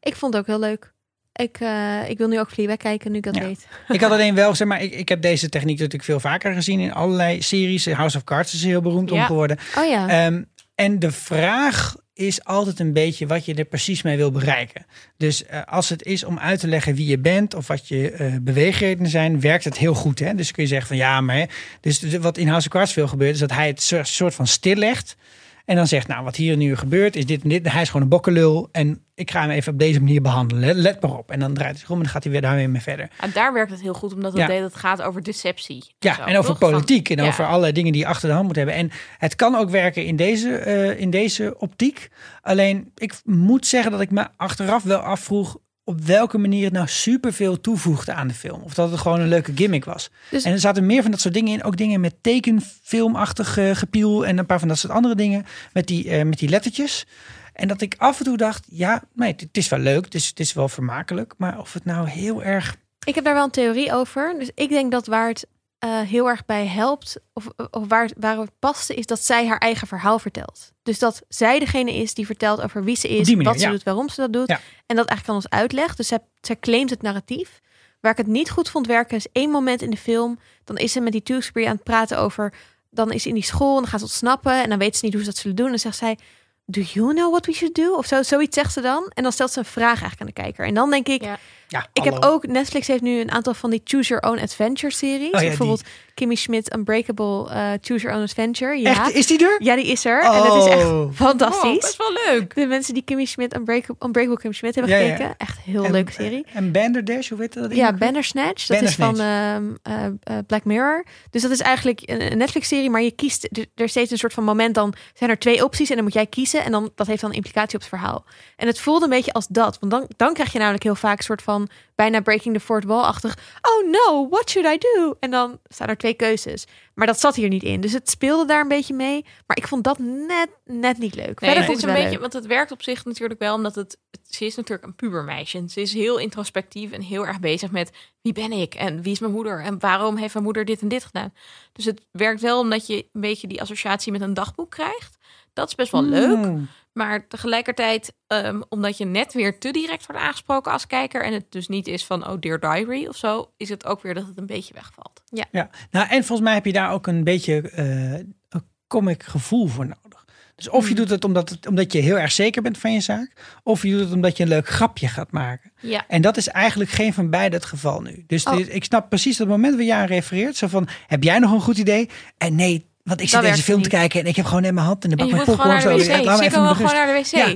Ik 0.00 0.16
vond 0.16 0.32
het 0.34 0.42
ook 0.42 0.48
heel 0.48 0.58
leuk. 0.58 0.92
Ik, 1.32 1.56
eh, 1.60 2.08
ik 2.08 2.18
wil 2.18 2.28
nu 2.28 2.38
ook 2.40 2.50
Fleabag 2.50 2.76
kijken, 2.76 3.10
nu 3.10 3.16
ik 3.16 3.22
dat 3.24 3.34
Ja. 3.36 3.42
weet. 3.42 3.66
Ik 3.88 4.00
had 4.00 4.10
alleen 4.10 4.34
wel, 4.34 4.54
zeg 4.54 4.68
maar, 4.68 4.82
ik, 4.82 4.92
ik 4.94 5.08
heb 5.08 5.22
deze 5.22 5.48
techniek 5.48 5.76
natuurlijk 5.76 6.04
veel 6.04 6.20
vaker 6.20 6.54
gezien 6.54 6.80
in 6.80 6.92
allerlei 6.92 7.42
series. 7.42 7.86
House 7.86 8.16
of 8.16 8.24
Cards 8.24 8.54
is 8.54 8.64
heel 8.64 8.80
beroemd 8.80 9.10
om 9.10 9.20
geworden. 9.20 9.58
Oh 9.78 9.86
ja. 9.88 10.08
Ehm, 10.08 10.42
en 10.74 10.98
de 10.98 11.12
vraag 11.12 11.96
is 12.14 12.44
altijd 12.44 12.78
een 12.80 12.92
beetje 12.92 13.26
wat 13.26 13.44
je 13.44 13.54
er 13.54 13.64
precies 13.64 14.02
mee 14.02 14.16
wil 14.16 14.30
bereiken. 14.30 14.86
Dus 15.16 15.46
eh, 15.46 15.60
als 15.66 15.88
het 15.88 16.02
is 16.04 16.24
om 16.24 16.38
uit 16.38 16.60
te 16.60 16.68
leggen 16.68 16.94
wie 16.94 17.06
je 17.06 17.18
bent 17.18 17.54
of 17.54 17.66
wat 17.66 17.88
je 17.88 18.10
eh 18.10 18.32
beweegredenen 18.40 19.10
zijn, 19.10 19.40
werkt 19.40 19.64
het 19.64 19.78
heel 19.78 19.94
goed. 19.94 20.18
Hè? 20.18 20.34
Dus 20.34 20.50
kun 20.50 20.62
je 20.62 20.68
zeggen 20.68 20.88
van 20.88 20.96
ja, 20.96 21.20
maar 21.20 21.36
hè, 21.36 21.44
dus 21.80 22.02
wat 22.16 22.38
in 22.38 22.48
House 22.48 22.66
of 22.66 22.72
Cards 22.72 22.92
veel 22.92 23.08
gebeurt, 23.08 23.34
is 23.34 23.40
dat 23.40 23.52
hij 23.52 23.66
het 23.66 23.82
soort- 23.82 24.08
soort 24.08 24.34
van 24.34 24.46
stillegt. 24.46 25.16
En 25.64 25.76
dan 25.76 25.86
zegt, 25.86 26.06
nou, 26.08 26.24
wat 26.24 26.36
hier 26.36 26.56
nu 26.56 26.76
gebeurt, 26.76 27.16
is 27.16 27.26
dit 27.26 27.42
en 27.42 27.48
dit. 27.48 27.72
Hij 27.72 27.82
is 27.82 27.86
gewoon 27.86 28.02
een 28.02 28.08
bokkenlul. 28.08 28.68
En 28.72 29.04
ik 29.14 29.30
ga 29.30 29.40
hem 29.40 29.50
even 29.50 29.72
op 29.72 29.78
deze 29.78 29.98
manier 30.00 30.22
behandelen. 30.22 30.74
Let, 30.74 31.00
maar 31.02 31.18
op. 31.18 31.30
En 31.30 31.40
dan 31.40 31.54
draait 31.54 31.70
hij 31.70 31.78
zich 31.80 31.90
om 31.90 31.96
en 31.96 32.02
dan 32.02 32.12
gaat 32.12 32.22
hij 32.22 32.32
weer 32.32 32.40
daarmee 32.40 32.68
mee 32.68 32.80
verder. 32.80 33.10
En 33.20 33.30
daar 33.34 33.52
werkt 33.52 33.70
het 33.70 33.80
heel 33.80 33.94
goed, 33.94 34.14
omdat 34.14 34.32
het, 34.32 34.48
Ja. 34.48 34.62
het 34.62 34.76
gaat 34.76 35.02
over 35.02 35.22
deceptie. 35.22 35.94
Ja, 35.98 36.14
zo, 36.14 36.22
en 36.22 36.36
over 36.36 36.50
toch? 36.50 36.58
politiek 36.58 37.10
en 37.10 37.20
over 37.20 37.46
allerlei 37.46 37.72
dingen 37.72 37.92
die 37.92 38.00
je 38.00 38.06
achter 38.06 38.28
de 38.28 38.34
hand 38.34 38.46
moet 38.46 38.56
hebben. 38.56 38.74
En 38.74 38.90
het 39.18 39.36
kan 39.36 39.54
ook 39.54 39.70
werken 39.70 40.04
in 40.04 40.16
deze, 40.16 40.56
eh, 40.56 41.00
in 41.00 41.10
deze 41.10 41.54
optiek. 41.58 42.08
Alleen, 42.40 42.92
ik 42.96 43.20
moet 43.24 43.66
zeggen 43.66 43.90
dat 43.90 44.00
ik 44.00 44.10
me 44.10 44.26
achteraf 44.36 44.82
wel 44.82 44.98
afvroeg 44.98 45.56
op 45.84 46.00
welke 46.00 46.38
manier 46.38 46.64
het 46.64 46.72
nou 46.72 46.88
superveel 46.88 47.60
toevoegde 47.60 48.12
aan 48.12 48.28
de 48.28 48.34
film. 48.34 48.62
Of 48.62 48.74
dat 48.74 48.90
het 48.90 49.00
gewoon 49.00 49.20
een 49.20 49.28
leuke 49.28 49.52
gimmick 49.54 49.84
was. 49.84 50.10
Dus- 50.30 50.44
en 50.44 50.52
er 50.52 50.58
zaten 50.58 50.86
meer 50.86 51.02
van 51.02 51.10
dat 51.10 51.20
soort 51.20 51.34
dingen 51.34 51.52
in. 51.52 51.64
Ook 51.64 51.76
dingen 51.76 52.00
met 52.00 52.14
tekenfilmachtig 52.20 53.58
eh, 53.58 53.70
gepiel 53.74 54.26
en 54.26 54.38
een 54.38 54.46
paar 54.46 54.58
van 54.58 54.68
dat 54.68 54.78
soort 54.78 54.92
andere 54.92 55.14
dingen. 55.14 55.46
Met 55.72 55.86
die, 55.86 56.10
eh, 56.10 56.24
met 56.24 56.38
die 56.38 56.48
lettertjes. 56.48 57.06
En 57.52 57.68
dat 57.68 57.80
ik 57.80 57.94
af 57.98 58.18
en 58.18 58.24
toe 58.24 58.36
dacht, 58.36 58.66
ja, 58.70 59.02
nee, 59.14 59.34
het 59.36 59.56
is 59.56 59.68
wel 59.68 59.78
leuk. 59.78 60.06
Is, 60.14 60.26
het 60.26 60.40
is 60.40 60.52
wel 60.52 60.68
vermakelijk. 60.68 61.34
Maar 61.36 61.58
of 61.58 61.72
het 61.72 61.84
nou 61.84 62.08
heel 62.08 62.42
erg... 62.42 62.76
Ik 63.04 63.14
heb 63.14 63.24
daar 63.24 63.34
wel 63.34 63.44
een 63.44 63.50
theorie 63.50 63.92
over. 63.92 64.34
Dus 64.38 64.50
ik 64.54 64.68
denk 64.68 64.92
dat 64.92 65.06
waar 65.06 65.28
het 65.28 65.46
eh, 65.82 66.00
heel 66.00 66.28
erg 66.28 66.44
bij 66.44 66.66
helpt, 66.66 67.16
of, 67.32 67.46
of 67.70 67.88
waar, 67.88 68.10
waar 68.18 68.38
het 68.38 68.58
paste, 68.58 68.94
is 68.94 69.06
dat 69.06 69.24
zij 69.24 69.46
haar 69.46 69.58
eigen 69.58 69.86
verhaal 69.86 70.18
vertelt. 70.18 70.72
Dus 70.82 70.98
dat 70.98 71.22
zij 71.28 71.58
degene 71.58 71.94
is 71.94 72.14
die 72.14 72.26
vertelt 72.26 72.62
over 72.62 72.84
wie 72.84 72.96
ze 72.96 73.08
is, 73.08 73.26
die 73.26 73.36
manier, 73.36 73.50
wat 73.50 73.60
ze 73.60 73.66
ja. 73.66 73.72
doet, 73.72 73.82
waarom 73.82 74.08
ze 74.08 74.20
dat 74.20 74.32
doet. 74.32 74.48
Ja. 74.48 74.60
En 74.86 74.96
dat 74.96 75.06
eigenlijk 75.06 75.28
aan 75.28 75.34
ons 75.34 75.48
uitlegt. 75.48 75.96
Dus 75.96 76.08
zij, 76.08 76.18
zij 76.40 76.56
claimt 76.60 76.90
het 76.90 77.02
narratief. 77.02 77.60
Waar 78.00 78.12
ik 78.12 78.16
het 78.16 78.26
niet 78.26 78.50
goed 78.50 78.68
vond 78.70 78.86
werken, 78.86 79.16
is 79.16 79.26
één 79.32 79.50
moment 79.50 79.82
in 79.82 79.90
de 79.90 79.96
film. 79.96 80.38
Dan 80.64 80.76
is 80.76 80.92
ze 80.92 81.00
met 81.00 81.12
die 81.12 81.22
Tewksbury 81.22 81.66
aan 81.66 81.74
het 81.74 81.84
praten 81.84 82.18
over. 82.18 82.54
Dan 82.90 83.12
is 83.12 83.22
ze 83.22 83.28
in 83.28 83.34
die 83.34 83.44
school 83.44 83.74
en 83.74 83.82
dan 83.82 83.90
gaat 83.90 84.00
ze 84.00 84.06
ontsnappen. 84.06 84.62
En 84.62 84.68
dan 84.68 84.78
weet 84.78 84.96
ze 84.96 85.04
niet 85.04 85.14
hoe 85.14 85.22
ze 85.22 85.28
dat 85.28 85.38
zullen 85.38 85.56
doen. 85.56 85.66
En 85.66 85.72
dan 85.72 85.80
zegt 85.80 85.96
zij. 85.96 86.18
Do 86.64 86.80
you 86.80 87.14
know 87.14 87.30
what 87.30 87.46
we 87.46 87.52
should 87.52 87.74
do? 87.74 87.94
Of 87.94 88.06
zo, 88.06 88.22
zoiets 88.22 88.56
zegt 88.56 88.72
ze 88.72 88.80
dan. 88.80 89.10
En 89.14 89.22
dan 89.22 89.32
stelt 89.32 89.50
ze 89.50 89.58
een 89.58 89.64
vraag 89.64 90.00
eigenlijk 90.00 90.20
aan 90.20 90.26
de 90.26 90.32
kijker. 90.32 90.66
En 90.66 90.74
dan 90.74 90.90
denk 90.90 91.08
ik, 91.08 91.22
Ja. 91.22 91.38
Ja, 91.72 91.86
ik 91.92 92.04
heb 92.04 92.24
ook, 92.24 92.46
Netflix 92.46 92.86
heeft 92.86 93.02
nu 93.02 93.20
een 93.20 93.30
aantal 93.30 93.54
van 93.54 93.70
die 93.70 93.80
Choose 93.84 94.08
Your 94.08 94.28
Own 94.32 94.38
Adventure 94.42 94.92
series. 94.92 95.32
Oh 95.32 95.40
ja, 95.40 95.46
Bijvoorbeeld 95.46 95.82
Kimmy 96.14 96.34
Schmidt 96.34 96.74
Unbreakable 96.74 97.50
eh, 97.50 97.70
Choose 97.80 98.02
Your 98.02 98.14
Own 98.16 98.22
Adventure. 98.22 98.80
Ja. 98.80 98.90
Echt, 98.90 99.12
is 99.14 99.26
die 99.26 99.44
er? 99.44 99.56
ja, 99.62 99.76
die 99.76 99.86
is 99.86 100.04
er. 100.04 100.22
En 100.22 100.42
dat 100.42 100.56
is 100.56 100.66
echt 100.72 100.84
Oh. 100.84 101.12
fantastisch. 101.14 101.68
Oh, 101.74 101.80
best 101.80 101.96
wel 101.96 102.12
leuk. 102.26 102.54
De 102.54 102.66
mensen 102.66 102.94
die 102.94 103.02
Kimmy 103.02 103.24
Schmidt 103.24 103.56
Unbreakable, 103.56 104.06
Unbreakable 104.06 104.38
Kimmy 104.38 104.56
Schmidt 104.56 104.74
hebben 104.74 104.92
Ja, 104.92 104.98
ja. 105.00 105.10
gekeken. 105.10 105.34
Echt 105.38 105.56
een 105.56 105.72
heel 105.72 105.84
En- 105.84 105.92
leuke 105.92 106.12
serie. 106.12 106.46
En 106.54 106.72
Bandersnatch, 106.72 107.28
hoe 107.28 107.38
weet 107.38 107.52
dat? 107.52 107.74
Ja? 107.74 107.92
Bandersnatch. 107.92 108.66
Dat 108.66 108.82
is 108.82 108.94
van 108.94 109.20
ehm, 109.20 109.64
eh, 109.82 110.04
eh, 110.04 110.12
Black 110.46 110.64
Mirror. 110.64 111.04
Dus 111.30 111.42
dat 111.42 111.50
is 111.50 111.60
eigenlijk 111.60 112.00
een 112.04 112.30
een 112.32 112.38
Netflix-serie, 112.38 112.90
maar 112.90 113.02
je 113.02 113.10
kiest 113.10 113.48
er 113.74 113.84
is 113.84 113.90
steeds 113.90 114.10
een 114.10 114.18
soort 114.18 114.32
van 114.32 114.44
moment. 114.44 114.74
Dan 114.74 114.94
zijn 115.14 115.30
er 115.30 115.38
twee 115.38 115.64
opties 115.64 115.88
en 115.88 115.94
dan 115.94 116.04
moet 116.04 116.12
jij 116.14 116.26
kiezen. 116.26 116.64
En 116.64 116.72
dan, 116.72 116.90
dat 116.94 117.06
heeft 117.06 117.20
dan 117.20 117.30
een 117.30 117.36
implicatie 117.36 117.74
op 117.74 117.80
het 117.80 117.88
verhaal. 117.88 118.24
En 118.56 118.66
het 118.66 118.80
voelde 118.80 119.04
een 119.04 119.10
beetje 119.10 119.32
als 119.32 119.46
dat. 119.48 119.78
Want 119.80 119.92
dan, 119.92 120.06
dan 120.16 120.34
krijg 120.34 120.52
je 120.52 120.58
namelijk 120.58 120.82
heel 120.82 120.94
vaak 120.94 121.18
een 121.18 121.24
soort 121.24 121.42
van 121.42 121.61
van 121.66 121.76
bijna 121.94 122.20
breaking 122.20 122.54
the 122.54 122.60
fourth 122.60 122.84
wall-achtig. 122.84 123.36
Oh 123.62 123.90
no, 123.90 124.28
what 124.28 124.50
should 124.50 124.74
I 124.74 124.78
do? 124.78 125.14
En 125.20 125.30
dan 125.30 125.58
staan 125.68 125.88
er 125.88 125.96
twee 125.96 126.14
keuzes. 126.14 126.66
Maar 126.94 127.06
dat 127.06 127.20
zat 127.20 127.34
hier 127.34 127.48
niet 127.48 127.62
in. 127.62 127.80
Dus 127.80 127.92
het 127.92 128.10
speelde 128.10 128.46
daar 128.46 128.60
een 128.60 128.68
beetje 128.68 128.94
mee. 128.94 129.24
Maar 129.46 129.56
ik 129.56 129.66
vond 129.68 129.84
dat 129.84 129.98
net, 129.98 130.48
net 130.64 130.98
niet 130.98 131.14
leuk. 131.14 131.24
Nee, 131.26 131.34
Verder 131.50 131.56
het 131.56 131.64
vond 131.64 131.76
is 131.78 131.82
een 131.82 131.88
het 131.88 131.98
wel 131.98 132.06
beetje, 132.08 132.10
leuk. 132.10 132.20
want 132.20 132.32
het 132.32 132.46
werkt 132.46 132.70
op 132.72 132.82
zich 132.82 133.04
natuurlijk 133.04 133.40
wel, 133.40 133.54
omdat 133.54 133.74
het, 133.74 133.98
het- 134.10 134.34
ze 134.34 134.44
is 134.44 134.56
natuurlijk 134.56 134.86
een 134.86 134.94
pubermeisje. 134.94 135.58
En 135.58 135.68
Ze 135.68 135.80
is 135.80 135.92
heel 135.92 136.18
introspectief 136.18 136.90
en 136.90 137.02
heel 137.02 137.26
erg 137.26 137.40
bezig 137.40 137.70
met 137.70 137.90
wie 138.22 138.32
ben 138.32 138.52
ik 138.52 138.74
en 138.74 139.02
wie 139.02 139.12
is 139.12 139.18
mijn 139.20 139.32
moeder 139.32 139.62
en 139.62 139.78
waarom 139.78 140.16
heeft 140.16 140.32
mijn 140.32 140.44
moeder 140.44 140.64
dit 140.64 140.80
en 140.80 140.88
dit 140.88 141.04
gedaan. 141.04 141.32
Dus 141.72 141.84
het 141.84 142.00
werkt 142.10 142.40
wel 142.40 142.58
omdat 142.60 142.86
je 142.86 142.96
een 143.12 143.20
beetje 143.20 143.46
die 143.46 143.60
associatie 143.60 144.12
met 144.12 144.20
een 144.20 144.34
dagboek 144.34 144.70
krijgt. 144.70 145.16
Dat 145.52 145.68
is 145.68 145.74
best 145.74 145.92
wel 145.92 146.02
leuk. 146.02 146.58
Maar 146.92 147.28
tegelijkertijd, 147.28 148.12
ehm, 148.26 148.60
omdat 148.68 148.98
je 148.98 149.04
net 149.04 149.32
weer 149.32 149.58
te 149.58 149.70
direct 149.70 150.06
wordt 150.06 150.22
aangesproken 150.22 150.72
als 150.72 150.86
kijker 150.86 151.24
en 151.24 151.32
het 151.32 151.52
dus 151.52 151.68
niet 151.68 151.86
is 151.86 152.04
van 152.06 152.28
oh 152.28 152.40
dear 152.40 152.60
diary 152.60 153.06
of 153.06 153.16
zo, 153.16 153.52
is 153.56 153.68
het 153.68 153.84
ook 153.86 154.02
weer 154.02 154.14
dat 154.14 154.26
het 154.26 154.38
een 154.38 154.46
beetje 154.46 154.74
wegvalt. 154.74 155.22
Ja, 155.30 155.70
nou 155.90 156.08
en 156.08 156.24
volgens 156.24 156.40
mij 156.40 156.54
heb 156.54 156.64
je 156.64 156.72
daar 156.72 156.92
ook 156.92 157.06
een 157.06 157.24
beetje 157.24 157.60
eh, 157.70 158.12
een 158.48 158.66
comic 158.86 159.22
gevoel 159.22 159.66
voor 159.66 159.86
nodig. 159.86 160.24
Dus 160.54 160.68
of 160.68 160.78
Hmm. 160.80 160.88
je 160.88 160.94
doet 160.94 161.10
het 161.10 161.24
omdat, 161.24 161.48
het 161.48 161.66
omdat 161.66 161.92
je 161.92 161.98
heel 161.98 162.18
erg 162.18 162.32
zeker 162.32 162.62
bent 162.62 162.78
van 162.78 162.92
je 162.92 163.00
zaak, 163.00 163.32
of 163.62 163.82
je 163.82 163.90
doet 163.90 164.00
het 164.00 164.12
omdat 164.12 164.36
je 164.36 164.42
een 164.42 164.48
leuk 164.48 164.68
grapje 164.68 165.08
gaat 165.08 165.30
maken. 165.32 165.72
Ja. 165.80 166.04
En 166.08 166.22
dat 166.22 166.36
is 166.36 166.48
eigenlijk 166.48 166.90
geen 166.90 167.12
van 167.12 167.30
beide 167.30 167.56
het 167.56 167.64
geval 167.64 168.00
nu. 168.00 168.24
Dus 168.26 168.44
Oh. 168.44 168.56
dit- 168.56 168.74
ik 168.74 168.84
snap 168.84 169.08
precies 169.08 169.36
dat 169.36 169.48
moment 169.48 169.74
waar 169.74 169.84
jij 169.84 169.96
aan 169.96 170.06
refereert. 170.06 170.56
Zo 170.56 170.66
van, 170.66 170.88
heb 171.06 171.22
jij 171.22 171.38
nog 171.38 171.52
een 171.52 171.60
goed 171.60 171.78
idee? 171.78 172.08
En 172.38 172.54
nee, 172.54 172.90
want 173.02 173.20
ik 173.20 173.28
zit 173.28 173.40
deze 173.40 173.52
het 173.54 173.62
film 173.62 173.82
te 173.82 173.88
kijken 173.88 174.20
en 174.20 174.26
ik 174.26 174.36
heb 174.36 174.44
gewoon 174.44 174.62
net 174.62 174.72
mijn 174.74 174.86
hand 174.86 175.04
in 175.04 175.10
de 175.10 175.16
En 175.16 175.22
bak 175.22 175.30
je 175.30 175.36
met 175.36 175.46
moet 175.46 175.54
gewoon 175.60 175.74
popcorn. 175.76 175.96
naar 175.96 175.98
de 175.98 176.04
zo. 176.04 176.40
even 176.40 176.62
wil 176.62 176.74
gewoon 176.74 176.90
rust. 176.90 176.92
naar 176.94 177.06
de 177.06 177.12
wc. 177.12 177.26
Ja. 177.26 177.46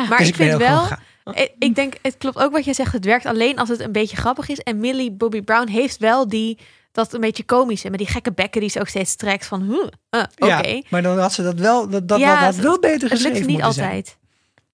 Ja. 0.00 0.06
Maar 0.08 0.18
Dus 0.18 0.28
ik 0.28 0.34
vind 0.34 0.56
wel, 0.56 0.78
gegaan. 0.80 1.02
ik, 1.34 1.52
ik 1.58 1.74
denk, 1.74 1.94
het 2.02 2.16
klopt 2.18 2.38
ook 2.38 2.52
wat 2.52 2.64
jij 2.64 2.74
zegt. 2.74 2.92
Het 2.92 3.04
werkt 3.04 3.26
alleen 3.26 3.58
als 3.58 3.68
het 3.68 3.80
een 3.80 3.92
beetje 3.92 4.16
grappig 4.16 4.48
is. 4.48 4.58
En 4.58 4.80
Millie 4.80 5.12
Bobby 5.12 5.42
Brown 5.42 5.68
heeft 5.68 5.96
wel 5.98 6.28
die, 6.28 6.58
dat 6.92 7.12
een 7.12 7.20
beetje 7.20 7.42
komische. 7.44 7.90
Met 7.90 7.98
die 7.98 8.08
gekke 8.08 8.32
bekken 8.32 8.60
die 8.60 8.70
ze 8.70 8.80
ook 8.80 8.88
steeds 8.88 9.16
trekt 9.16 9.46
van, 9.46 9.62
huh, 9.62 9.86
uh, 10.10 10.22
oké. 10.38 10.68
Ja, 10.68 10.82
maar 10.88 11.02
dan 11.02 11.18
had 11.18 11.32
ze 11.32 11.42
dat 11.42 11.58
wel, 11.58 11.88
dat, 11.88 12.08
dat 12.08 12.18
Ja, 12.18 12.34
had 12.34 12.54
het- 12.54 12.62
wel 12.64 12.78
beter 12.78 13.00
Het 13.00 13.10
geschreven 13.10 13.36
lukt 13.38 13.46
niet 13.46 13.62
altijd. 13.62 14.16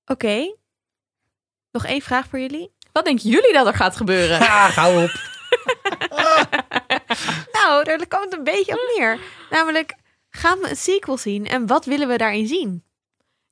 Oké. 0.07 0.55
Nog 1.72 1.87
één 1.87 2.03
vraag 2.03 2.27
voor 2.31 2.39
jullie. 2.41 2.70
Wat 2.93 3.05
denken 3.05 3.31
jullie 3.31 3.53
dat 3.53 3.66
er 3.66 3.75
gaat 3.75 3.97
gebeuren? 3.97 4.41
Ah, 4.41 4.77
hou 4.77 5.03
op. 5.05 5.11
Nou, 7.53 7.85
daar 7.85 8.07
komt 8.09 8.25
het 8.25 8.33
een 8.33 8.45
beetje 8.45 8.72
op 8.72 8.95
neer. 8.97 9.18
Namelijk, 9.51 9.95
gaan 10.37 10.59
we 10.59 10.70
een 10.70 10.76
sequel 10.76 11.16
zien? 11.16 11.47
En 11.47 11.66
wat 11.66 11.85
willen 11.85 12.09
we 12.09 12.16
daarin 12.16 12.47
zien? 12.47 12.82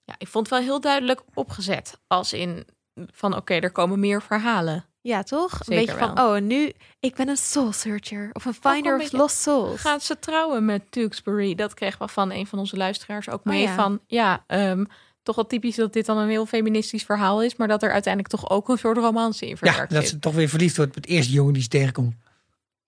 Ja, 0.05 0.15
ik 0.19 0.29
vond 0.29 0.49
het 0.49 0.59
wel 0.59 0.69
heel 0.69 0.81
duidelijk 0.81 1.23
opgezet. 1.35 2.01
Als 2.07 2.33
in 2.33 2.67
van 3.13 3.37
oké, 3.37 3.55
er 3.55 3.73
komen 3.73 4.01
meer 4.01 4.23
verhalen. 4.23 4.85
Ja, 5.01 5.23
toch? 5.23 5.53
Een 5.53 5.77
beetje 5.77 5.97
van, 5.97 6.21
oh, 6.21 6.37
en 6.37 6.47
nu, 6.47 6.73
ik 7.01 7.15
ben 7.15 7.29
een 7.29 7.37
soul 7.37 7.73
searcher. 7.73 8.31
Of 8.33 8.45
een 8.45 8.55
finder 8.55 9.01
of 9.01 9.13
lost 9.13 9.37
souls. 9.37 9.81
Gaan 9.81 10.01
ze 10.01 10.19
trouwen 10.19 10.65
met 10.65 10.83
Tewksbury? 10.91 11.55
Dat 11.55 11.75
kregen 11.75 11.99
we 11.99 12.09
van 12.09 12.31
een 12.33 12.47
van 12.47 12.59
onze 12.59 12.77
luisteraars 12.77 13.29
ook 13.29 13.45
mee. 13.45 13.63
Oh 13.63 13.69
ja. 13.69 13.75
Van 13.75 14.01
ja, 14.07 14.45
ehm, 14.47 14.85
toch 15.23 15.37
wel 15.37 15.47
typisch 15.47 15.77
dat 15.77 15.93
dit 15.93 16.07
dan 16.07 16.19
een 16.19 16.29
heel 16.29 16.47
feministisch 16.47 17.05
verhaal 17.05 17.43
is. 17.43 17.57
Maar 17.57 17.69
dat 17.69 17.83
er 17.83 17.93
uiteindelijk 17.93 18.35
toch 18.35 18.51
ook 18.51 18.69
een 18.69 18.79
soort 18.79 18.97
romance 18.97 19.45
in 19.45 19.51
Ja, 19.51 19.57
verwerkt 19.57 19.93
dat 19.93 20.01
zit. 20.03 20.11
ze 20.11 20.19
toch 20.19 20.35
weer 20.35 20.49
verliefd 20.49 20.77
wordt 20.77 20.91
op 20.97 21.03
het 21.03 21.07
eerste 21.07 21.33
jongen 21.33 21.53
die 21.53 21.63
ze 21.63 21.69
tegenkomt. 21.69 22.15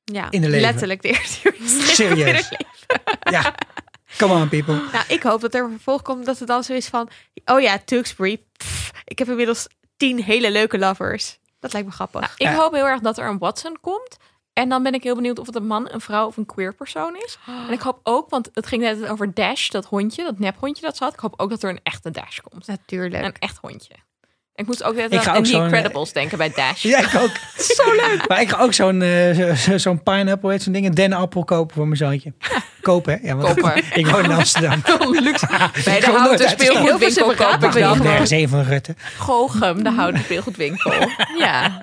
Ja, 0.04 0.30
in 0.30 0.40
de 0.40 0.48
leven. 0.48 0.60
letterlijk 0.60 1.02
de 1.02 1.08
eerste. 1.08 1.54
Serieus. 1.94 2.48
Ja, 3.30 3.54
come 4.18 4.34
on 4.34 4.48
people. 4.48 4.74
Nou, 4.92 5.04
ik 5.08 5.22
hoop 5.22 5.40
dat 5.40 5.54
er 5.54 5.64
een 5.64 5.70
vervolg 5.70 6.02
komt 6.02 6.26
dat 6.26 6.38
het 6.38 6.48
dan 6.48 6.64
zo 6.64 6.72
is 6.72 6.86
van... 6.88 7.08
Oh 7.44 7.60
ja, 7.60 7.78
Tewksbury. 7.84 8.42
pff, 8.56 8.90
ik 9.04 9.18
heb 9.18 9.28
inmiddels 9.28 9.66
tien 9.96 10.22
hele 10.22 10.50
leuke 10.50 10.78
lovers. 10.78 11.38
Dat 11.60 11.72
lijkt 11.72 11.88
me 11.88 11.94
grappig. 11.94 12.20
Nou, 12.20 12.32
ik 12.36 12.46
Ja. 12.46 12.54
hoop 12.54 12.72
heel 12.74 12.86
erg 12.86 13.00
dat 13.00 13.18
er 13.18 13.26
een 13.28 13.38
Watson 13.38 13.76
komt. 13.80 14.16
En 14.52 14.68
dan 14.68 14.82
ben 14.82 14.94
ik 14.94 15.02
heel 15.02 15.14
benieuwd 15.14 15.38
of 15.38 15.46
het 15.46 15.54
een 15.56 15.66
man, 15.66 15.88
een 15.92 16.00
vrouw 16.00 16.26
of 16.26 16.36
een 16.36 16.46
queer 16.46 16.74
persoon 16.74 17.16
is. 17.16 17.38
En 17.46 17.72
ik 17.72 17.80
hoop 17.80 18.00
ook, 18.02 18.30
want 18.30 18.48
het 18.52 18.66
ging 18.66 18.82
net 18.82 19.06
over 19.06 19.34
Dash, 19.34 19.68
dat 19.68 19.84
hondje, 19.84 20.24
dat 20.24 20.38
nephondje 20.38 20.82
dat 20.84 20.96
zat. 20.96 21.12
Ik 21.12 21.18
hoop 21.18 21.34
ook 21.36 21.50
dat 21.50 21.62
er 21.62 21.70
een 21.70 21.80
echte 21.82 22.10
Dash 22.10 22.38
komt. 22.38 22.66
Natuurlijk. 22.66 23.24
Een 23.24 23.34
echt 23.38 23.58
hondje. 23.60 23.94
Ik 24.54 24.66
moest 24.66 24.82
ook 24.82 24.94
net 24.94 25.12
Ik 25.12 25.20
ga 25.20 25.30
aan 25.30 25.36
ook 25.36 25.44
The 25.44 25.50
zo'n, 25.50 25.62
Incredibles 25.62 26.12
denken 26.12 26.38
bij 26.38 26.52
Dash. 26.54 26.82
Ja, 26.92 26.98
ik 26.98 27.14
ook. 27.20 27.30
Zo 27.76 27.82
leuk. 27.92 28.24
Maar 28.28 28.40
ik 28.40 28.48
ga 28.50 28.58
ook 28.62 28.72
zo'n 28.72 29.02
eh, 29.02 29.34
zo- 29.34 29.54
zo- 29.54 29.78
zo'n 29.78 30.02
pineapple, 30.02 30.50
heet 30.50 30.62
zo'n 30.62 30.72
ding, 30.72 30.86
een 30.86 30.94
dennenappel 30.94 31.44
kopen 31.44 31.74
voor 31.74 31.84
mijn 31.84 31.96
zoontje. 31.96 32.32
Kopen, 32.80 33.12
hè? 33.22 33.28
Ja, 33.28 33.34
want 33.36 33.60
Kopen. 33.60 33.82
ik 33.94 34.06
woon 34.06 34.24
in 34.24 34.30
Amsterdam. 34.32 34.82
Luxe. 35.10 35.46
Bij 35.84 36.00
de 36.00 36.06
houten 36.06 36.48
speelgoedwinkel 36.48 37.30
ik 37.30 37.36
we 37.36 37.70
gewoon 37.82 37.98
Nergens 38.02 38.30
een 38.30 38.48
van 38.48 38.62
Rutte. 38.62 38.94
Gochem, 39.18 39.82
de 39.84 39.90
houten 39.90 40.20
speelgoedwinkel. 40.22 40.92
Ja, 41.38 41.80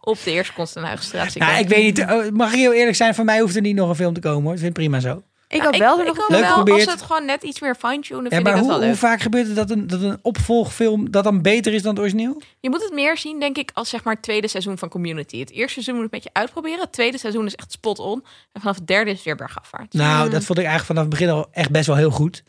op 0.00 0.18
de 0.24 0.30
Eerste 0.30 0.52
Konstenhuigenstraat. 0.52 1.34
Nou, 1.34 1.58
ik 1.58 1.68
weet 1.68 1.82
niet, 1.84 2.00
oh, 2.10 2.30
mag 2.32 2.52
ik 2.52 2.58
heel 2.58 2.72
eerlijk 2.72 2.96
zijn, 2.96 3.14
van 3.14 3.24
mij 3.24 3.40
hoeft 3.40 3.56
er 3.56 3.60
niet 3.62 3.76
nog 3.76 3.88
een 3.88 3.94
film 3.94 4.14
te 4.14 4.20
komen 4.20 4.42
hoor. 4.42 4.52
Ik 4.52 4.58
vind 4.58 4.76
het 4.76 4.78
prima 4.86 5.00
zo. 5.00 5.22
Ik 5.48 5.62
wel 5.62 5.70
dat 5.70 5.98
er 5.98 6.04
nog 6.04 6.14
ik 6.14 6.20
hoop 6.20 6.30
Leuk 6.30 6.40
wel, 6.40 6.48
geprobeerd. 6.48 6.86
als 6.86 6.94
het 7.00 7.02
gewoon 7.02 7.24
net 7.24 7.42
iets 7.42 7.60
meer 7.60 7.74
fine-tunen, 7.74 8.24
Ja, 8.30 8.30
maar 8.30 8.38
ik 8.38 8.44
dat 8.44 8.58
hoe, 8.58 8.78
wel 8.78 8.82
hoe 8.88 8.96
vaak 8.96 9.20
gebeurt 9.20 9.46
het 9.46 9.56
dat 9.56 9.70
een, 9.70 9.86
dat 9.86 10.02
een 10.02 10.18
opvolgfilm 10.22 11.10
dat 11.10 11.24
dan 11.24 11.42
beter 11.42 11.74
is 11.74 11.82
dan 11.82 11.90
het 11.90 12.00
origineel? 12.00 12.42
Je 12.60 12.70
moet 12.70 12.82
het 12.82 12.92
meer 12.92 13.18
zien, 13.18 13.40
denk 13.40 13.56
ik, 13.58 13.70
als 13.74 13.88
zeg 13.88 14.04
maar 14.04 14.14
het 14.14 14.22
tweede 14.22 14.48
seizoen 14.48 14.78
van 14.78 14.88
Community. 14.88 15.38
Het 15.38 15.50
eerste 15.50 15.72
seizoen 15.72 15.94
moet 15.94 16.04
een 16.04 16.10
beetje 16.10 16.30
uitproberen. 16.32 16.80
Het 16.80 16.92
tweede 16.92 17.18
seizoen 17.18 17.46
is 17.46 17.54
echt 17.54 17.72
spot 17.72 17.98
on. 17.98 18.24
En 18.52 18.60
vanaf 18.60 18.76
het 18.76 18.86
derde 18.86 19.10
is 19.10 19.16
het 19.16 19.24
weer 19.24 19.36
bergafwaarts. 19.36 19.94
Nou, 19.94 20.30
dat 20.30 20.44
vond 20.44 20.58
ik 20.58 20.64
eigenlijk 20.64 20.84
vanaf 20.86 21.02
het 21.02 21.10
begin 21.10 21.28
al 21.28 21.48
echt 21.52 21.70
best 21.70 21.86
wel 21.86 21.96
heel 21.96 22.10
goed. 22.10 22.42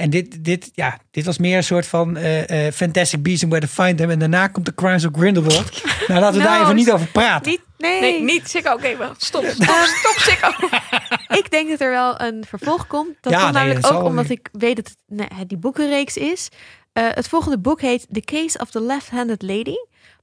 En 0.00 0.10
dit, 0.10 0.44
dit, 0.44 0.70
ja, 0.74 0.98
dit 1.10 1.24
was 1.24 1.38
meer 1.38 1.56
een 1.56 1.64
soort 1.64 1.86
van 1.86 2.16
eh, 2.16 2.66
eh, 2.66 2.72
Fantastic 2.74 3.22
Beasts 3.22 3.42
and 3.42 3.52
Where 3.52 3.66
to 3.66 3.82
Find 3.82 3.98
Them. 3.98 4.10
En 4.10 4.18
daarna 4.18 4.48
komt 4.48 4.64
The 4.64 4.74
Crimes 4.74 5.04
of 5.04 5.12
Grindelwald. 5.12 5.82
nou, 6.08 6.20
laten 6.20 6.38
we 6.38 6.44
daar 6.44 6.52
Nou, 6.52 6.62
even 6.62 6.76
niet 6.76 6.90
over 6.90 7.06
praten. 7.06 7.50
Niet, 7.50 7.60
nee. 7.78 8.00
Nee, 8.00 8.22
niet 8.22 8.48
Sikko. 8.48 8.72
Oké, 8.72 8.96
wel. 8.96 9.14
stop, 9.16 9.44
stop, 9.54 9.84
stop, 9.86 10.14
Sikko. 10.16 10.68
Ik 11.40 11.50
denk 11.50 11.68
dat 11.68 11.80
er 11.80 11.90
wel 11.90 12.20
een 12.20 12.44
vervolg 12.48 12.86
komt. 12.86 13.16
Dat 13.20 13.32
Ja, 13.32 13.40
komt 13.40 13.52
nee, 13.52 13.62
namelijk 13.62 13.86
dat 13.86 13.92
ook 13.92 14.04
omdat 14.04 14.30
ik 14.30 14.48
weet 14.52 14.76
dat 14.76 14.88
het 14.88 14.96
nee, 15.06 15.46
die 15.46 15.58
boekenreeks 15.58 16.16
is. 16.16 16.48
Eh, 16.92 17.08
het 17.10 17.28
volgende 17.28 17.58
boek 17.58 17.80
heet 17.80 18.06
The 18.10 18.20
Case 18.20 18.58
of 18.58 18.70
the 18.70 18.80
Left-Handed 18.80 19.42
Lady. 19.42 19.76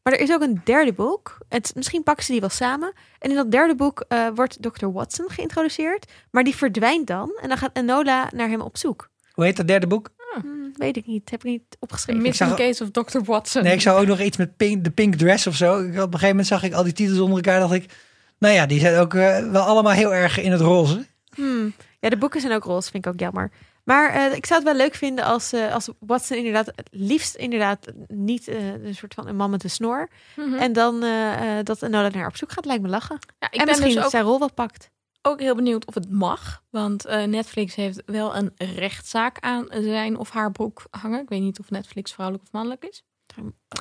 Maar 0.04 0.14
er 0.14 0.20
is 0.20 0.32
ook 0.32 0.42
een 0.42 0.62
derde 0.64 0.94
boek. 0.94 1.38
Het, 1.50 1.72
misschien 1.76 2.04
pakken 2.04 2.26
ze 2.26 2.32
die 2.32 2.40
wel 2.40 2.50
samen. 2.50 2.94
En 3.20 3.30
in 3.30 3.36
dat 3.36 3.52
derde 3.52 3.76
boek 3.76 4.06
eh, 4.08 4.28
wordt 4.36 4.58
Dr. 4.62 4.86
Watson 4.86 5.30
geïntroduceerd. 5.30 6.12
Maar 6.32 6.44
die 6.44 6.56
verdwijnt 6.56 7.08
dan. 7.08 7.38
En 7.42 7.48
dan 7.48 7.58
gaat 7.58 7.78
Enola 7.78 8.30
naar 8.34 8.50
hem 8.50 8.62
op 8.62 8.78
zoek. 8.78 9.10
Hoe 9.38 9.46
heet 9.46 9.58
dat 9.58 9.68
derde 9.68 9.88
boek? 9.88 10.10
Hm, 10.42 10.48
weet 10.74 10.98
ik 10.98 11.06
niet. 11.06 11.30
Heb 11.30 11.40
ik 11.40 11.46
niet 11.52 11.78
opgeschreven. 11.80 12.22
Missing 12.22 12.50
zag- 12.50 12.58
Case 12.58 12.84
of 12.84 12.90
Dr. 12.92 13.20
Watson. 13.32 13.64
Nee, 13.64 13.74
ik 13.74 13.82
zou 13.82 14.02
ook 14.02 14.08
nog 14.08 14.20
iets 14.22 14.38
met 14.38 14.58
pink, 14.58 14.84
de 14.84 14.92
Pink 14.92 15.16
Dress 15.16 15.48
of 15.48 15.56
zo. 15.56 15.80
Ik, 15.80 15.88
op 15.90 15.96
een 15.96 16.02
gegeven 16.04 16.28
moment 16.28 16.48
zag 16.48 16.64
ik 16.64 16.74
al 16.74 16.84
die 16.84 16.94
titels 16.94 17.20
onder 17.20 17.36
elkaar. 17.36 17.60
dacht 17.60 17.74
ik, 17.74 17.94
nou 18.40 18.54
ja, 18.54 18.66
die 18.66 18.80
zijn 18.80 18.98
ook 19.00 19.14
eh, 19.14 19.52
wel 19.52 19.62
allemaal 19.62 19.92
heel 19.92 20.14
erg 20.14 20.40
in 20.40 20.52
het 20.52 20.62
roze. 20.62 21.06
Hmm. 21.36 21.74
Ja, 22.00 22.10
de 22.10 22.18
boeken 22.18 22.42
zijn 22.42 22.54
ook 22.54 22.64
roze, 22.64 22.92
vind 22.92 23.06
ik 23.06 23.12
ook 23.14 23.20
jammer. 23.20 23.52
Maar 23.84 24.10
eh, 24.14 24.36
ik 24.36 24.46
zou 24.46 24.60
het 24.64 24.70
wel 24.70 24.78
leuk 24.86 24.96
vinden 24.96 25.26
als, 25.26 25.54
eh, 25.54 25.74
als 25.74 25.90
Watson 26.00 26.38
inderdaad, 26.38 26.66
het 26.66 26.88
liefst 26.92 27.36
inderdaad 27.36 27.80
niet 28.08 28.48
een 28.48 28.96
soort 28.96 29.14
van 29.14 29.28
een 29.28 29.36
man 29.36 29.50
met 29.50 29.64
een 29.64 29.70
snor. 29.70 30.10
Mhm. 30.36 30.54
En 30.54 30.74
dan 30.74 31.04
eh, 31.04 31.58
eh, 31.60 31.66
dat 31.66 31.82
Enola 31.84 32.02
naar 32.02 32.16
haar 32.18 32.28
op 32.28 32.38
zoek 32.38 32.52
gaat, 32.52 32.66
lijkt 32.66 32.82
me 32.84 32.90
lachen. 32.90 33.18
Ja, 33.40 33.48
ik 33.52 33.60
en 33.60 33.66
ben 33.66 33.68
misschien 33.68 33.96
dus 33.96 34.04
ook, 34.04 34.10
zijn 34.10 34.24
rol 34.24 34.40
wat 34.40 34.54
pakt. 34.54 34.90
Ook 35.28 35.40
heel 35.40 35.56
benieuwd 35.56 35.86
of 35.86 35.94
het 35.94 36.12
mag. 36.12 36.64
Want 36.70 37.06
eh, 37.06 37.24
Netflix 37.24 37.76
heeft 37.76 38.02
wel 38.06 38.36
een 38.36 38.52
rechtszaak 38.58 39.38
aan 39.40 39.68
zijn 39.72 40.18
of 40.18 40.30
haar 40.30 40.52
broek 40.52 40.86
hangen. 40.90 41.22
Ik 41.22 41.30
weet 41.30 41.42
niet 41.42 41.60
of 41.60 41.70
Netflix 41.70 42.14
vrouwelijk 42.14 42.46
of 42.46 42.52
mannelijk 42.52 42.86
is. 42.86 43.04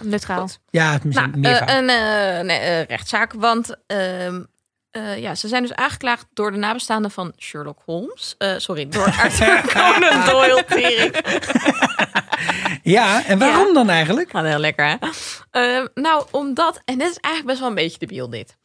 Neutraal. 0.02 0.40
Goed. 0.40 0.58
Ja, 0.70 0.98
misschien 1.02 1.30
Nou, 1.30 1.38
meer 1.38 1.62
eh, 1.62 1.76
een 1.76 1.88
eh, 1.88 2.44
nee, 2.44 2.82
rechtszaak, 2.82 3.32
want 3.32 3.76
ehm, 3.86 4.42
eh, 4.90 5.18
ja, 5.18 5.34
ze 5.34 5.48
zijn 5.48 5.62
dus 5.62 5.74
aangeklaagd 5.74 6.26
door 6.32 6.52
de 6.52 6.58
nabestaanden 6.58 7.10
van 7.10 7.32
Sherlock 7.38 7.82
Holmes. 7.84 8.34
Sorry, 8.56 8.88
door 8.88 9.04
Arthur 9.22 9.62
Conan 9.66 10.24
Doyle. 10.24 10.64
Ja, 12.82 13.24
en 13.24 13.38
waarom 13.38 13.74
dan 13.74 13.90
eigenlijk? 13.90 14.30
Gaat 14.30 14.44
heel 14.44 14.58
lekker, 14.58 14.86
hè? 14.86 14.96
Ehm, 15.50 15.86
nou, 15.94 16.26
omdat... 16.30 16.80
En 16.84 16.98
dit 16.98 17.10
is 17.10 17.16
eigenlijk 17.16 17.46
best 17.46 17.58
wel 17.58 17.68
een 17.68 17.74
beetje 17.74 17.98
debiel, 17.98 18.30
dit. 18.30 18.56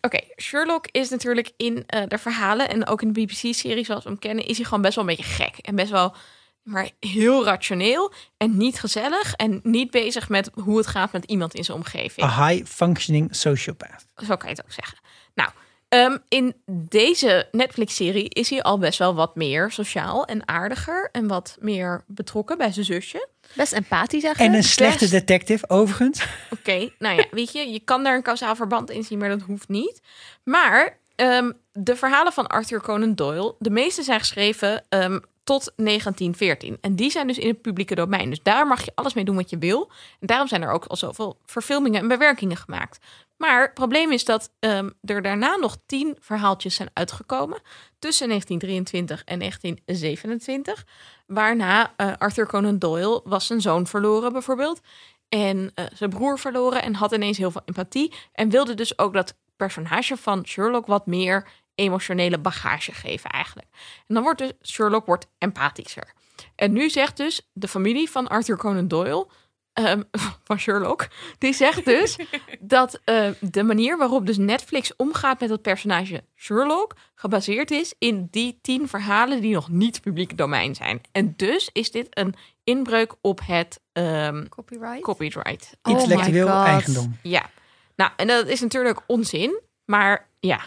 Oké, 0.00 0.20
Sherlock 0.36 0.86
is 0.90 1.08
natuurlijk 1.08 1.52
in 1.56 1.84
eh, 1.86 2.02
de 2.08 2.18
verhalen... 2.18 2.68
en 2.68 2.86
ook 2.86 3.02
in 3.02 3.12
de 3.12 3.20
BBC-serie 3.20 3.84
zoals 3.84 4.02
we 4.02 4.08
hem 4.08 4.18
kennen... 4.18 4.46
is 4.46 4.56
hij 4.56 4.64
gewoon 4.64 4.82
best 4.82 4.94
wel 4.94 5.04
een 5.04 5.16
beetje 5.16 5.32
gek. 5.32 5.56
En 5.58 5.74
best 5.74 5.90
wel 5.90 6.14
maar 6.62 6.90
heel 7.00 7.44
rationeel 7.44 8.12
en 8.36 8.56
niet 8.56 8.80
gezellig... 8.80 9.34
en 9.34 9.60
niet 9.62 9.90
bezig 9.90 10.28
met 10.28 10.50
hoe 10.54 10.78
het 10.78 10.86
gaat 10.86 11.12
met 11.12 11.24
iemand 11.24 11.54
in 11.54 11.64
zijn 11.64 11.76
omgeving. 11.76 12.26
A 12.26 12.46
high-functioning 12.46 13.36
sociopath. 13.36 14.06
Zo 14.16 14.36
kan 14.36 14.48
je 14.48 14.54
het 14.54 14.64
ook 14.64 14.72
zeggen. 14.72 14.98
Nou, 15.34 15.50
ehm, 15.90 16.16
in 16.28 16.54
deze 16.66 17.48
Netflix-serie 17.52 18.28
is 18.28 18.50
hij 18.50 18.62
al 18.62 18.78
best 18.78 18.98
wel 18.98 19.14
wat 19.14 19.36
meer 19.36 19.70
sociaal 19.70 20.24
en 20.24 20.48
aardiger... 20.48 21.08
en 21.12 21.26
wat 21.26 21.56
meer 21.60 22.04
betrokken 22.06 22.58
bij 22.58 22.72
zijn 22.72 22.84
zusje. 22.84 23.28
Best 23.54 23.72
empathisch 23.72 24.22
En 24.22 24.26
eigenlijk. 24.28 24.56
een 24.56 24.62
slechte 24.68 24.98
best- 24.98 25.10
detective, 25.10 25.68
overigens. 25.68 26.24
Oké, 26.58 26.90
nou 26.98 27.16
ja, 27.16 27.24
weet 27.30 27.52
je, 27.52 27.68
je 27.72 27.80
kan 27.80 28.02
daar 28.04 28.14
een 28.14 28.22
kausaal 28.22 28.56
verband 28.56 28.90
in 28.90 29.02
zien, 29.04 29.18
maar 29.18 29.28
dat 29.28 29.40
hoeft 29.42 29.68
niet. 29.68 30.00
Maar 30.44 30.98
ehm, 31.16 31.50
de 31.72 31.96
verhalen 31.96 32.32
van 32.32 32.46
Arthur 32.46 32.80
Conan 32.80 33.14
Doyle, 33.14 33.54
de 33.58 33.70
meeste 33.70 34.02
zijn 34.02 34.18
geschreven 34.18 34.84
ehm, 34.88 35.18
tot 35.50 35.72
1914. 35.76 36.78
En 36.80 36.96
die 36.96 37.10
zijn 37.10 37.26
dus 37.26 37.38
in 37.38 37.48
het 37.48 37.62
publieke 37.62 37.94
domein. 37.94 38.28
Dus 38.28 38.42
daar 38.42 38.66
mag 38.66 38.84
je 38.84 38.92
alles 38.94 39.14
mee 39.14 39.24
doen 39.24 39.36
wat 39.36 39.50
je 39.50 39.58
wil. 39.58 39.90
En 40.20 40.26
daarom 40.26 40.48
zijn 40.48 40.62
er 40.62 40.70
ook 40.70 40.84
al 40.84 40.96
zoveel 40.96 41.38
verfilmingen 41.44 42.00
en 42.00 42.08
bewerkingen 42.08 42.56
gemaakt. 42.56 42.98
Maar 43.36 43.62
het 43.62 43.74
probleem 43.74 44.12
is 44.12 44.24
dat 44.24 44.52
ehm, 44.58 44.90
er 45.04 45.22
daarna 45.22 45.56
nog 45.56 45.76
tien 45.86 46.16
verhaaltjes 46.20 46.74
zijn 46.74 46.90
uitgekomen. 46.92 47.60
Tussen 47.98 48.28
1923 48.28 49.24
en 49.24 49.38
1927. 49.38 50.86
Waarna 51.26 51.92
eh, 51.96 52.12
Arthur 52.18 52.46
Conan 52.46 52.78
Doyle 52.78 53.20
was 53.24 53.46
zijn 53.46 53.60
zoon 53.60 53.86
verloren 53.86 54.32
bijvoorbeeld. 54.32 54.80
En 55.28 55.70
eh, 55.74 55.84
zijn 55.94 56.10
broer 56.10 56.38
verloren 56.38 56.82
en 56.82 56.94
had 56.94 57.12
ineens 57.12 57.38
heel 57.38 57.50
veel 57.50 57.62
empathie. 57.64 58.12
En 58.32 58.48
wilde 58.48 58.74
dus 58.74 58.98
ook 58.98 59.12
dat 59.12 59.34
personage 59.56 60.16
van 60.16 60.46
Sherlock 60.46 60.86
wat 60.86 61.06
meer 61.06 61.48
emotionele 61.80 62.38
bagage 62.38 62.92
geven 62.92 63.30
eigenlijk. 63.30 63.68
En 64.06 64.14
dan 64.14 64.22
wordt 64.22 64.38
dus 64.38 64.52
Sherlock 64.62 65.06
wordt 65.06 65.26
empathischer. 65.38 66.12
En 66.54 66.72
nu 66.72 66.90
zegt 66.90 67.16
dus 67.16 67.50
de 67.52 67.68
familie 67.68 68.10
van 68.10 68.28
Arthur 68.28 68.56
Conan 68.56 68.88
Doyle, 68.88 69.26
ehm, 69.72 70.02
van 70.48 70.58
Sherlock, 70.58 71.08
die 71.38 71.52
zegt 71.52 71.84
dus 71.84 72.16
dat 72.60 73.00
eh, 73.04 73.28
de 73.40 73.62
manier 73.62 73.98
waarop 73.98 74.26
dus 74.26 74.38
Netflix 74.38 74.96
omgaat 74.96 75.40
met 75.40 75.50
het 75.50 75.62
personage 75.62 76.24
Sherlock 76.36 76.96
gebaseerd 77.14 77.70
is 77.70 77.94
in 77.98 78.28
die 78.30 78.58
tien 78.62 78.88
verhalen 78.88 79.40
die 79.40 79.54
nog 79.54 79.68
niet 79.68 80.00
publiek 80.00 80.36
domein 80.36 80.74
zijn. 80.74 81.00
En 81.12 81.34
dus 81.36 81.70
is 81.72 81.90
dit 81.90 82.06
een 82.10 82.34
inbreuk 82.64 83.14
op 83.20 83.40
het 83.44 83.80
ehm, 83.92 84.48
Copyright? 84.48 85.02
copyright. 85.02 85.76
Oh 85.82 85.92
Intellectueel 85.92 86.48
God. 86.48 86.66
eigendom. 86.66 87.18
Ja, 87.22 87.50
nou 87.96 88.10
en 88.16 88.26
dat 88.26 88.46
is 88.46 88.60
natuurlijk 88.60 89.00
onzin, 89.06 89.60
maar 89.90 90.26
ja. 90.40 90.60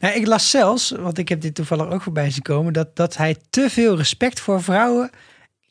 Nou, 0.00 0.14
ik 0.14 0.26
las 0.26 0.50
zelfs, 0.50 0.90
want 0.90 1.18
ik 1.18 1.28
heb 1.28 1.40
dit 1.40 1.54
toevallig 1.54 1.90
ook 1.90 2.02
voorbij 2.02 2.30
zien 2.30 2.42
komen, 2.42 2.72
dat, 2.72 2.96
dat 2.96 3.16
hij 3.16 3.36
te 3.50 3.70
veel 3.70 3.96
respect 3.96 4.40
voor 4.40 4.62
vrouwen 4.62 5.10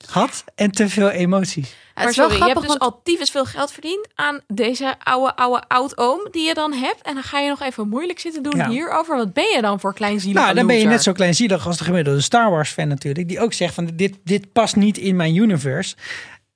had 0.05 0.43
en 0.55 0.71
te 0.71 0.89
veel 0.89 1.09
emoties. 1.09 1.69
Het 1.69 1.93
Maar 1.95 2.07
is 2.09 2.15
wel 2.15 2.29
sorry, 2.29 2.41
je 2.41 2.53
hebt 2.53 2.59
grappig, 2.59 2.61
dus 2.61 2.79
want 2.79 2.93
al 2.93 3.01
tyfus 3.03 3.29
veel 3.29 3.45
geld 3.45 3.71
verdiend 3.71 4.07
aan 4.15 4.39
deze 4.47 4.95
oude, 5.03 5.35
oude 5.35 5.63
oud-oom 5.67 6.27
die 6.31 6.47
je 6.47 6.53
dan 6.53 6.73
hebt. 6.73 7.01
En 7.01 7.13
dan 7.13 7.23
ga 7.23 7.39
je 7.39 7.49
nog 7.49 7.61
even 7.61 7.87
moeilijk 7.87 8.19
zitten 8.19 8.43
doen 8.43 8.55
Ja. 8.55 8.69
hierover. 8.69 9.17
Wat 9.17 9.33
ben 9.33 9.55
je 9.55 9.61
dan 9.61 9.79
voor 9.79 9.93
kleinzielige 9.93 10.43
Nou, 10.43 10.55
dan 10.55 10.67
ben 10.67 10.75
je 10.75 10.85
net 10.85 11.03
zo 11.03 11.11
kleinzielig 11.11 11.67
als 11.67 11.77
de 11.77 11.83
gemiddelde 11.83 12.21
Star 12.21 12.49
Wars 12.51 12.71
fan 12.71 12.87
natuurlijk. 12.87 13.27
Die 13.27 13.39
ook 13.39 13.53
zegt 13.53 13.73
van 13.73 13.89
dit, 13.93 14.17
dit 14.23 14.51
past 14.51 14.75
niet 14.75 14.97
in 14.97 15.15
mijn 15.15 15.35
universe. 15.35 15.95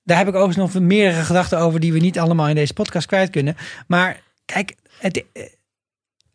Daar 0.03 0.17
heb 0.17 0.27
ik 0.27 0.35
overigens 0.35 0.73
nog 0.73 0.83
meerdere 0.83 1.23
gedachten 1.23 1.59
over 1.59 1.79
die 1.79 1.93
we 1.93 1.99
niet 1.99 2.19
allemaal 2.19 2.47
in 2.47 2.55
deze 2.55 2.73
podcast 2.73 3.07
kwijt 3.07 3.29
kunnen. 3.29 3.57
Maar 3.87 4.21
kijk, 4.45 4.75
het, 4.99 5.23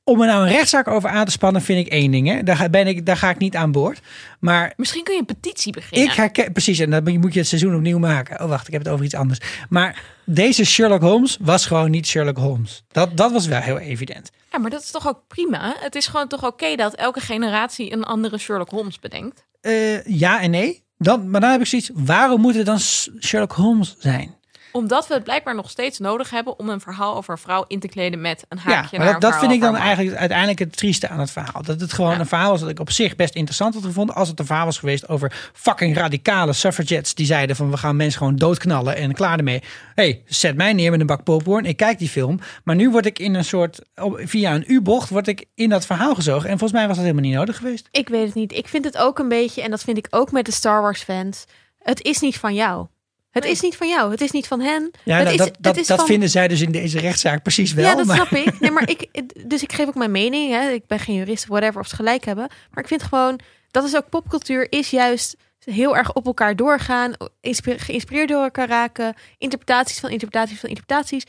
om 0.09 0.21
er 0.21 0.27
nou 0.27 0.43
een 0.47 0.53
rechtszaak 0.53 0.89
over 0.89 1.09
aan 1.11 1.25
te 1.25 1.31
spannen 1.31 1.63
vind 1.63 1.87
ik 1.87 1.93
één 1.93 2.11
ding. 2.11 2.29
Hè. 2.29 2.43
Daar, 2.43 2.57
ga- 2.57 2.69
ben 2.69 2.87
ik, 2.87 3.07
daar 3.07 3.17
ga 3.17 3.31
ik 3.31 3.39
niet 3.39 3.57
aan 3.57 3.73
boord. 3.73 4.01
Maar 4.41 4.73
Misschien 4.77 5.05
kun 5.05 5.15
je 5.15 5.21
een 5.21 5.27
petitie 5.27 5.73
beginnen. 5.73 6.09
ik 6.09 6.15
herken, 6.17 6.53
precies, 6.53 6.79
en 6.79 6.91
dan 6.91 7.19
moet 7.21 7.33
je 7.33 7.39
het 7.39 7.49
seizoen 7.49 7.75
opnieuw 7.75 7.99
maken. 7.99 8.41
Oh 8.43 8.49
wacht, 8.49 8.67
ik 8.67 8.73
heb 8.73 8.83
het 8.85 8.93
over 8.93 9.05
iets 9.05 9.15
anders. 9.15 9.39
Maar 9.69 10.03
deze 10.25 10.65
Sherlock 10.65 11.01
Holmes 11.03 11.37
was 11.41 11.67
gewoon 11.67 11.91
niet 11.91 12.07
Sherlock 12.07 12.37
Holmes. 12.37 12.83
Dat, 12.89 13.17
dat 13.17 13.33
was 13.33 13.47
wel 13.47 13.61
heel 13.61 13.79
evident. 13.79 14.31
Ja, 14.53 14.59
maar 14.59 14.71
dat 14.71 14.83
is 14.83 14.91
toch 14.91 15.09
ook 15.09 15.21
prima? 15.29 15.75
Het 15.79 15.95
is 15.95 16.07
gewoon 16.07 16.29
toch 16.29 16.45
oké 16.47 16.77
dat 16.77 16.95
elke 16.95 17.21
generatie 17.21 17.93
een 17.93 18.05
andere 18.05 18.39
Sherlock 18.39 18.71
Holmes 18.71 18.99
bedenkt? 18.99 19.45
Eh, 19.61 20.05
ja 20.05 20.41
en 20.41 20.51
nee. 20.51 20.83
Dan, 20.99 21.31
maar 21.31 21.41
dan 21.41 21.51
heb 21.51 21.61
ik 21.61 21.67
zoiets, 21.67 21.91
waarom 21.95 22.41
moet 22.41 22.55
het 22.55 22.67
dan 22.67 22.79
Sherlock 23.21 23.53
Holmes 23.53 23.97
zijn? 23.99 24.37
Omdat 24.79 25.07
we 25.07 25.15
het 25.15 25.25
blijkbaar 25.25 25.55
nog 25.55 25.71
steeds 25.71 25.99
nodig 25.99 26.31
hebben 26.31 26.59
om 26.59 26.69
een 26.69 26.81
verhaal 26.81 27.17
over 27.17 27.33
een 27.33 27.39
vrouw 27.39 27.65
in 27.69 27.81
te 27.81 27.89
kleden 27.89 28.21
met 28.21 28.45
een 28.49 28.59
haakje 28.59 28.73
Ja, 28.73 28.81
naar 28.91 28.91
maar 29.13 29.21
dat, 29.21 29.23
een 29.23 29.31
dat 29.31 29.39
vind 29.39 29.53
ik 29.53 29.61
dan 29.61 29.77
eigenlijk 29.77 30.17
uiteindelijk 30.17 30.59
het 30.59 30.77
trieste 30.77 31.09
aan 31.09 31.21
het 31.21 31.31
verhaal. 31.31 31.63
Dat 31.63 31.81
het 31.81 31.93
gewoon 31.93 32.13
Ja. 32.13 32.19
een 32.19 32.27
verhaal 32.27 32.51
was 32.51 32.61
dat 32.61 32.69
ik 32.71 32.81
op 32.81 32.91
zich 32.91 33.17
best 33.17 33.35
interessant 33.35 33.75
had 33.75 33.85
gevonden. 33.85 34.15
Als 34.15 34.29
het 34.29 34.39
een 34.39 34.47
verhaal 34.47 34.65
was 34.65 34.79
geweest 34.79 35.09
over 35.09 35.51
fucking 35.53 35.97
radicale 35.97 36.53
suffragettes. 36.53 37.15
Die 37.15 37.27
zeiden 37.27 37.57
van 37.57 37.71
we 37.71 37.77
gaan 37.77 37.97
mensen 37.97 38.19
gewoon 38.19 38.37
doodknallen 38.37 38.97
en 38.97 39.13
klaar 39.15 39.39
ermee. 39.39 39.63
hey, 39.95 40.23
zet 40.27 40.57
mij 40.57 40.73
neer 40.73 40.91
met 40.91 41.01
een 41.01 41.07
bak 41.07 41.25
popcorn. 41.25 41.65
Ik 41.65 41.77
kijk 41.77 41.99
die 41.99 42.09
film. 42.09 42.41
Maar 42.65 42.77
nu 42.77 42.91
word 42.91 43.07
ik 43.07 43.19
in 43.19 43.35
een 43.35 43.45
soort, 43.45 43.81
via 44.17 44.55
een 44.55 44.65
U-bocht 44.67 45.09
word 45.09 45.27
ik 45.29 45.45
in 45.55 45.69
dat 45.69 45.87
verhaal 45.87 46.15
gezogen. 46.15 46.51
En 46.51 46.59
volgens 46.59 46.73
mij 46.79 46.87
was 46.87 46.97
dat 46.97 47.05
helemaal 47.05 47.29
niet 47.29 47.39
nodig 47.39 47.57
geweest. 47.57 47.89
ik 47.91 48.09
weet 48.09 48.27
het 48.27 48.35
niet. 48.35 48.53
Ik 48.53 48.69
vind 48.69 48.85
het 48.85 48.99
ook 48.99 49.19
een 49.19 49.29
beetje, 49.29 49.63
en 49.63 49.71
dat 49.71 49.83
vind 49.83 49.97
ik 49.99 50.07
ook 50.11 50.33
met 50.33 50.45
de 50.47 50.53
Star 50.53 50.83
Wars 50.83 51.03
fans. 51.03 51.45
Het 51.79 52.03
is 52.03 52.21
niet 52.21 52.37
van 52.39 52.55
jou. 52.55 52.87
Het 53.31 53.43
Nee. 53.43 53.53
is 53.53 53.61
niet 53.61 53.77
van 53.77 53.89
jou. 53.89 54.11
Het 54.11 54.21
is 54.21 54.31
niet 54.31 54.47
van 54.47 54.61
hen. 54.61 54.91
Ja, 55.05 55.17
het 55.17 55.25
dat, 55.25 55.33
is, 55.33 55.39
dat, 55.39 55.47
het 55.47 55.57
dat, 55.63 55.77
is 55.77 55.87
dat 55.87 55.99
van- 55.99 56.07
vinden 56.07 56.29
zij 56.29 56.49
dus 56.49 56.61
in 56.61 56.73
deze 56.73 56.99
rechtszaak 56.99 57.43
precies 57.43 57.73
wel. 57.73 57.85
ja, 57.85 57.95
dat 57.95 58.07
maar, 58.07 58.17
snap 58.17 58.31
ik. 58.31 58.61
Nee, 58.61 58.71
maar 58.71 58.89
ik. 58.89 59.07
Dus 59.49 59.63
ik 59.63 59.73
geef 59.73 59.87
ook 59.87 59.95
mijn 59.95 60.11
mening. 60.11 60.53
Hè. 60.53 60.71
Ik 60.71 60.87
ben 60.87 60.99
geen 60.99 61.15
jurist, 61.15 61.47
whatever, 61.47 61.81
of 61.81 61.87
ze 61.89 61.95
gelijk 61.95 62.25
hebben. 62.25 62.49
Maar 62.71 62.83
ik 62.83 62.89
vind 62.89 63.03
gewoon, 63.03 63.41
dat 63.71 63.85
is 63.85 63.97
ook 63.97 64.09
popcultuur, 64.09 64.67
is 64.73 64.91
juist 64.91 65.37
heel 65.65 65.97
erg 65.97 66.13
op 66.13 66.27
elkaar 66.27 66.57
doorgaan, 66.57 67.13
geïnspireerd 67.43 68.29
door 68.29 68.43
elkaar 68.43 68.69
raken, 68.69 69.15
interpretaties 69.39 69.99
van 70.01 70.11
interpretaties 70.11 70.61
van 70.61 70.69
interpretaties. 70.69 71.25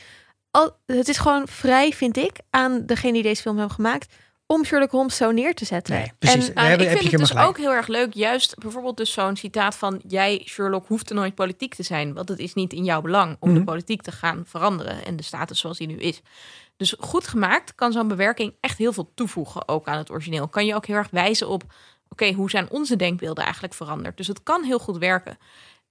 Al, 0.50 0.76
het 0.86 1.08
is 1.08 1.18
gewoon 1.18 1.48
vrij, 1.48 1.90
vind 1.92 2.16
ik, 2.16 2.32
aan 2.50 2.82
degene 2.86 3.12
die 3.12 3.22
deze 3.22 3.42
film 3.42 3.56
hebben 3.58 3.74
gemaakt, 3.74 4.14
om 4.52 4.64
Sherlock 4.64 4.90
Holmes 4.90 5.16
zo 5.16 5.30
neer 5.30 5.54
te 5.54 5.64
zetten. 5.64 5.94
Nee, 5.94 6.12
precies. 6.18 6.52
En, 6.52 6.64
heb- 6.64 6.80
ik 6.80 6.88
vind 6.88 7.02
je 7.02 7.08
het 7.10 7.18
dus 7.18 7.36
ook 7.36 7.56
heel 7.58 7.72
erg 7.72 7.86
leuk, 7.86 8.14
juist 8.14 8.58
bijvoorbeeld 8.58 8.96
dus 8.96 9.12
zo'n 9.12 9.36
citaat 9.36 9.74
van 9.76 10.00
jij 10.06 10.42
Sherlock 10.46 10.86
hoeft 10.86 11.08
er 11.08 11.14
nooit 11.14 11.34
politiek 11.34 11.74
te 11.74 11.82
zijn, 11.82 12.14
want 12.14 12.28
het 12.28 12.38
is 12.38 12.54
niet 12.54 12.72
in 12.72 12.84
jouw 12.84 13.00
belang 13.00 13.36
om 13.40 13.48
Mhm. 13.50 13.58
de 13.58 13.64
politiek 13.64 14.02
te 14.02 14.12
gaan 14.12 14.42
veranderen 14.46 15.04
en 15.04 15.16
de 15.16 15.22
status 15.22 15.58
zoals 15.60 15.78
die 15.78 15.86
nu 15.86 15.96
is. 15.96 16.20
Dus 16.76 16.94
goed 16.98 17.26
gemaakt 17.28 17.74
kan 17.74 17.92
zo'n 17.92 18.08
bewerking 18.08 18.54
echt 18.60 18.78
heel 18.78 18.92
veel 18.92 19.10
toevoegen 19.14 19.68
ook 19.68 19.86
aan 19.88 19.98
het 19.98 20.10
origineel. 20.10 20.48
Kan 20.48 20.66
je 20.66 20.74
ook 20.74 20.86
heel 20.86 20.96
erg 20.96 21.10
wijzen 21.10 21.48
op, 21.48 21.62
oké, 22.08 22.32
hoe 22.32 22.50
zijn 22.50 22.70
onze 22.70 22.96
denkbeelden 22.96 23.44
eigenlijk 23.44 23.74
veranderd? 23.74 24.16
Dus 24.16 24.26
het 24.26 24.42
kan 24.42 24.62
heel 24.64 24.78
goed 24.78 24.98
werken. 24.98 25.38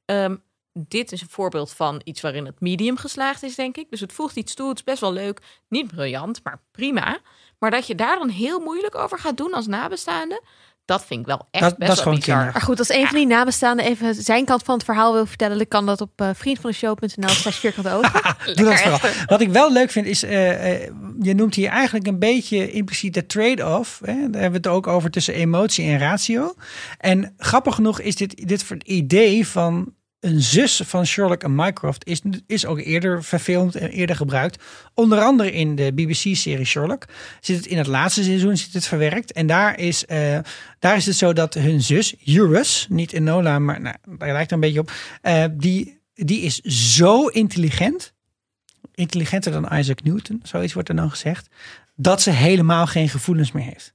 Ehm, 0.05 0.35
dit 0.73 1.11
is 1.11 1.21
een 1.21 1.29
voorbeeld 1.29 1.71
van 1.71 2.01
iets 2.03 2.21
waarin 2.21 2.45
het 2.45 2.61
medium 2.61 2.97
geslaagd 2.97 3.43
is, 3.43 3.55
denk 3.55 3.77
ik. 3.77 3.89
Dus 3.89 3.99
het 3.99 4.13
voegt 4.13 4.35
iets 4.35 4.53
toe, 4.53 4.69
het 4.69 4.77
is 4.77 4.83
best 4.83 4.99
wel 5.01 5.13
leuk. 5.13 5.41
Niet 5.69 5.87
briljant, 5.87 6.39
maar 6.43 6.61
prima. 6.71 7.19
Maar 7.59 7.71
dat 7.71 7.87
je 7.87 7.95
daar 7.95 8.17
dan 8.19 8.29
heel 8.29 8.59
moeilijk 8.59 8.95
over 8.95 9.19
gaat 9.19 9.37
doen 9.37 9.53
als 9.53 9.67
nabestaande, 9.67 10.41
dat 10.85 11.05
vind 11.05 11.19
ik 11.19 11.25
wel 11.25 11.47
echt 11.51 11.63
Dat- 11.63 11.77
best 11.77 11.89
dat 11.89 11.97
is 11.99 12.03
wel 12.03 12.13
bizar. 12.15 12.51
Maar 12.51 12.61
goed, 12.61 12.79
als 12.79 12.89
een 12.89 13.07
van 13.07 13.15
die 13.15 13.27
nabestaanden 13.27 13.85
even 13.85 14.15
zijn 14.15 14.45
kant 14.45 14.63
van 14.63 14.75
het 14.75 14.83
verhaal 14.83 15.13
wil 15.13 15.25
vertellen, 15.25 15.57
dan 15.57 15.67
kan 15.67 15.85
dat 15.85 16.01
op 16.01 16.21
uh, 16.21 16.29
vriendvandeshow.nl 16.33 17.29
slash 17.29 17.57
vierkante 17.57 17.91
ogen. 17.91 18.35
Doe 18.55 18.65
dat 18.65 18.79
vooral. 18.79 18.99
Wat 19.25 19.41
ik 19.41 19.49
wel 19.49 19.71
leuk 19.71 19.91
vind 19.91 20.05
is, 20.05 20.23
eh, 20.23 20.73
eh, 20.83 20.91
je 21.19 21.33
noemt 21.35 21.55
hier 21.55 21.69
eigenlijk 21.69 22.07
een 22.07 22.19
beetje 22.19 22.71
impliciet 22.71 23.13
de 23.13 23.25
trade-off. 23.25 23.99
Hè? 24.05 24.13
Daar 24.13 24.41
hebben 24.41 24.61
we 24.61 24.67
het 24.67 24.67
ook 24.67 24.87
over 24.87 25.11
tussen 25.11 25.33
emotie 25.33 25.85
en 25.85 25.99
ratio. 25.99 26.53
En 26.97 27.33
grappig 27.37 27.75
genoeg 27.75 27.99
is 28.01 28.15
dit, 28.15 28.47
dit 28.47 28.63
voor 28.63 28.75
het 28.75 28.87
idee 28.87 29.47
van 29.47 29.93
een 30.19 30.41
zus 30.41 30.81
van 30.85 31.05
Sherlock 31.05 31.43
en 31.43 31.55
Mycroft 31.55 32.05
is, 32.05 32.21
is 32.47 32.65
ook 32.65 32.79
eerder 32.79 33.23
verfilmd 33.23 33.75
en 33.75 33.89
eerder 33.89 34.15
gebruikt. 34.15 34.63
Onder 34.93 35.19
andere 35.19 35.51
in 35.51 35.75
de 35.75 35.93
BBC-serie 35.93 36.65
Sherlock. 36.65 37.05
Zit 37.39 37.57
het 37.57 37.65
in 37.65 37.77
het 37.77 37.87
laatste 37.87 38.23
seizoen 38.23 38.57
zit 38.57 38.73
het 38.73 38.87
verwerkt. 38.87 39.31
En 39.31 39.47
daar 39.47 39.79
is, 39.79 40.05
eh, 40.05 40.39
daar 40.79 40.95
is 40.95 41.05
het 41.05 41.15
zo 41.15 41.33
dat 41.33 41.53
hun 41.53 41.81
zus, 41.81 42.15
Eurus, 42.25 42.85
niet 42.89 43.13
Enola, 43.13 43.59
maar 43.59 43.81
nou, 43.81 43.95
daar 44.17 44.31
lijkt 44.31 44.51
een 44.51 44.59
beetje 44.59 44.79
op. 44.79 44.91
eh, 45.21 45.45
die, 45.53 46.01
die 46.13 46.41
is 46.41 46.59
zo 46.95 47.27
intelligent. 47.27 48.13
Intelligenter 48.93 49.51
dan 49.51 49.77
Isaac 49.77 50.03
Newton, 50.03 50.39
zoiets 50.43 50.73
wordt 50.73 50.89
er 50.89 50.95
dan 50.95 51.09
gezegd. 51.09 51.47
Dat 51.95 52.21
ze 52.21 52.29
helemaal 52.29 52.87
geen 52.87 53.09
gevoelens 53.09 53.51
meer 53.51 53.63
heeft. 53.63 53.93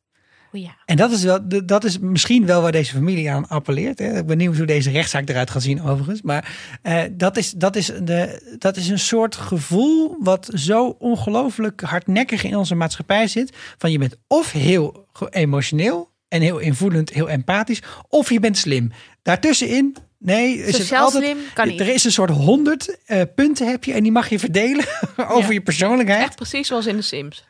Ja. 0.60 0.76
En 0.84 0.96
dat 0.96 1.10
is, 1.10 1.22
wel, 1.22 1.38
dat 1.64 1.84
is 1.84 1.98
misschien 1.98 2.46
wel 2.46 2.62
waar 2.62 2.72
deze 2.72 2.92
familie 2.92 3.30
aan 3.30 3.48
appelleert. 3.48 3.98
Hè. 3.98 4.06
Ik 4.06 4.12
ben 4.12 4.26
benieuwd 4.26 4.56
hoe 4.56 4.66
deze 4.66 4.90
rechtszaak 4.90 5.28
eruit 5.28 5.50
gaat 5.50 5.62
zien 5.62 5.82
overigens. 5.82 6.22
Maar 6.22 6.56
eh, 6.82 7.02
dat, 7.12 7.36
is, 7.36 7.50
dat, 7.50 7.76
is 7.76 7.90
de, 8.02 8.54
dat 8.58 8.76
is 8.76 8.88
een 8.88 8.98
soort 8.98 9.36
gevoel 9.36 10.16
wat 10.20 10.50
zo 10.54 10.96
ongelooflijk 10.98 11.80
hardnekkig 11.80 12.44
in 12.44 12.56
onze 12.56 12.74
maatschappij 12.74 13.26
zit. 13.26 13.56
Van 13.78 13.90
je 13.90 13.98
bent 13.98 14.16
of 14.26 14.52
heel 14.52 15.06
emotioneel 15.30 16.10
en 16.28 16.40
heel 16.40 16.58
invoelend, 16.58 17.10
heel 17.10 17.28
empathisch. 17.28 17.82
Of 18.08 18.30
je 18.30 18.40
bent 18.40 18.56
slim. 18.58 18.90
Daartussenin, 19.22 19.96
nee. 20.18 20.56
Is 20.56 20.78
het 20.78 20.92
altijd, 20.92 21.24
slim 21.24 21.38
kan 21.54 21.68
niet. 21.68 21.80
Er 21.80 21.88
is 21.88 22.04
een 22.04 22.12
soort 22.12 22.30
honderd 22.30 22.98
eh, 23.06 23.20
punten 23.34 23.68
heb 23.68 23.84
je 23.84 23.92
en 23.92 24.02
die 24.02 24.12
mag 24.12 24.28
je 24.28 24.38
verdelen 24.38 24.84
over 25.16 25.48
Ja. 25.48 25.52
je 25.52 25.60
persoonlijkheid. 25.62 26.22
Echt 26.22 26.36
precies 26.36 26.66
zoals 26.66 26.86
in 26.86 26.96
de 26.96 27.02
Sims. 27.02 27.44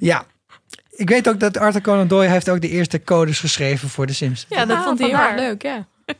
Ja. 0.00 0.26
Ik 0.90 1.08
weet 1.08 1.28
ook 1.28 1.40
dat 1.40 1.56
Arthur 1.56 1.80
Conan 1.82 2.08
Doyle 2.08 2.30
heeft 2.30 2.48
ook 2.48 2.60
de 2.60 2.68
eerste 2.68 3.02
codes 3.02 3.40
geschreven 3.40 3.88
voor 3.88 4.06
de 4.06 4.12
Sims. 4.12 4.46
Ja, 4.48 4.64
dat 4.64 4.76
Ah, 4.76 4.84
vond 4.84 4.98
hij 4.98 5.08
heel 5.08 5.18
erg 5.18 5.36
leuk, 5.36 5.62
ja. 5.62 5.86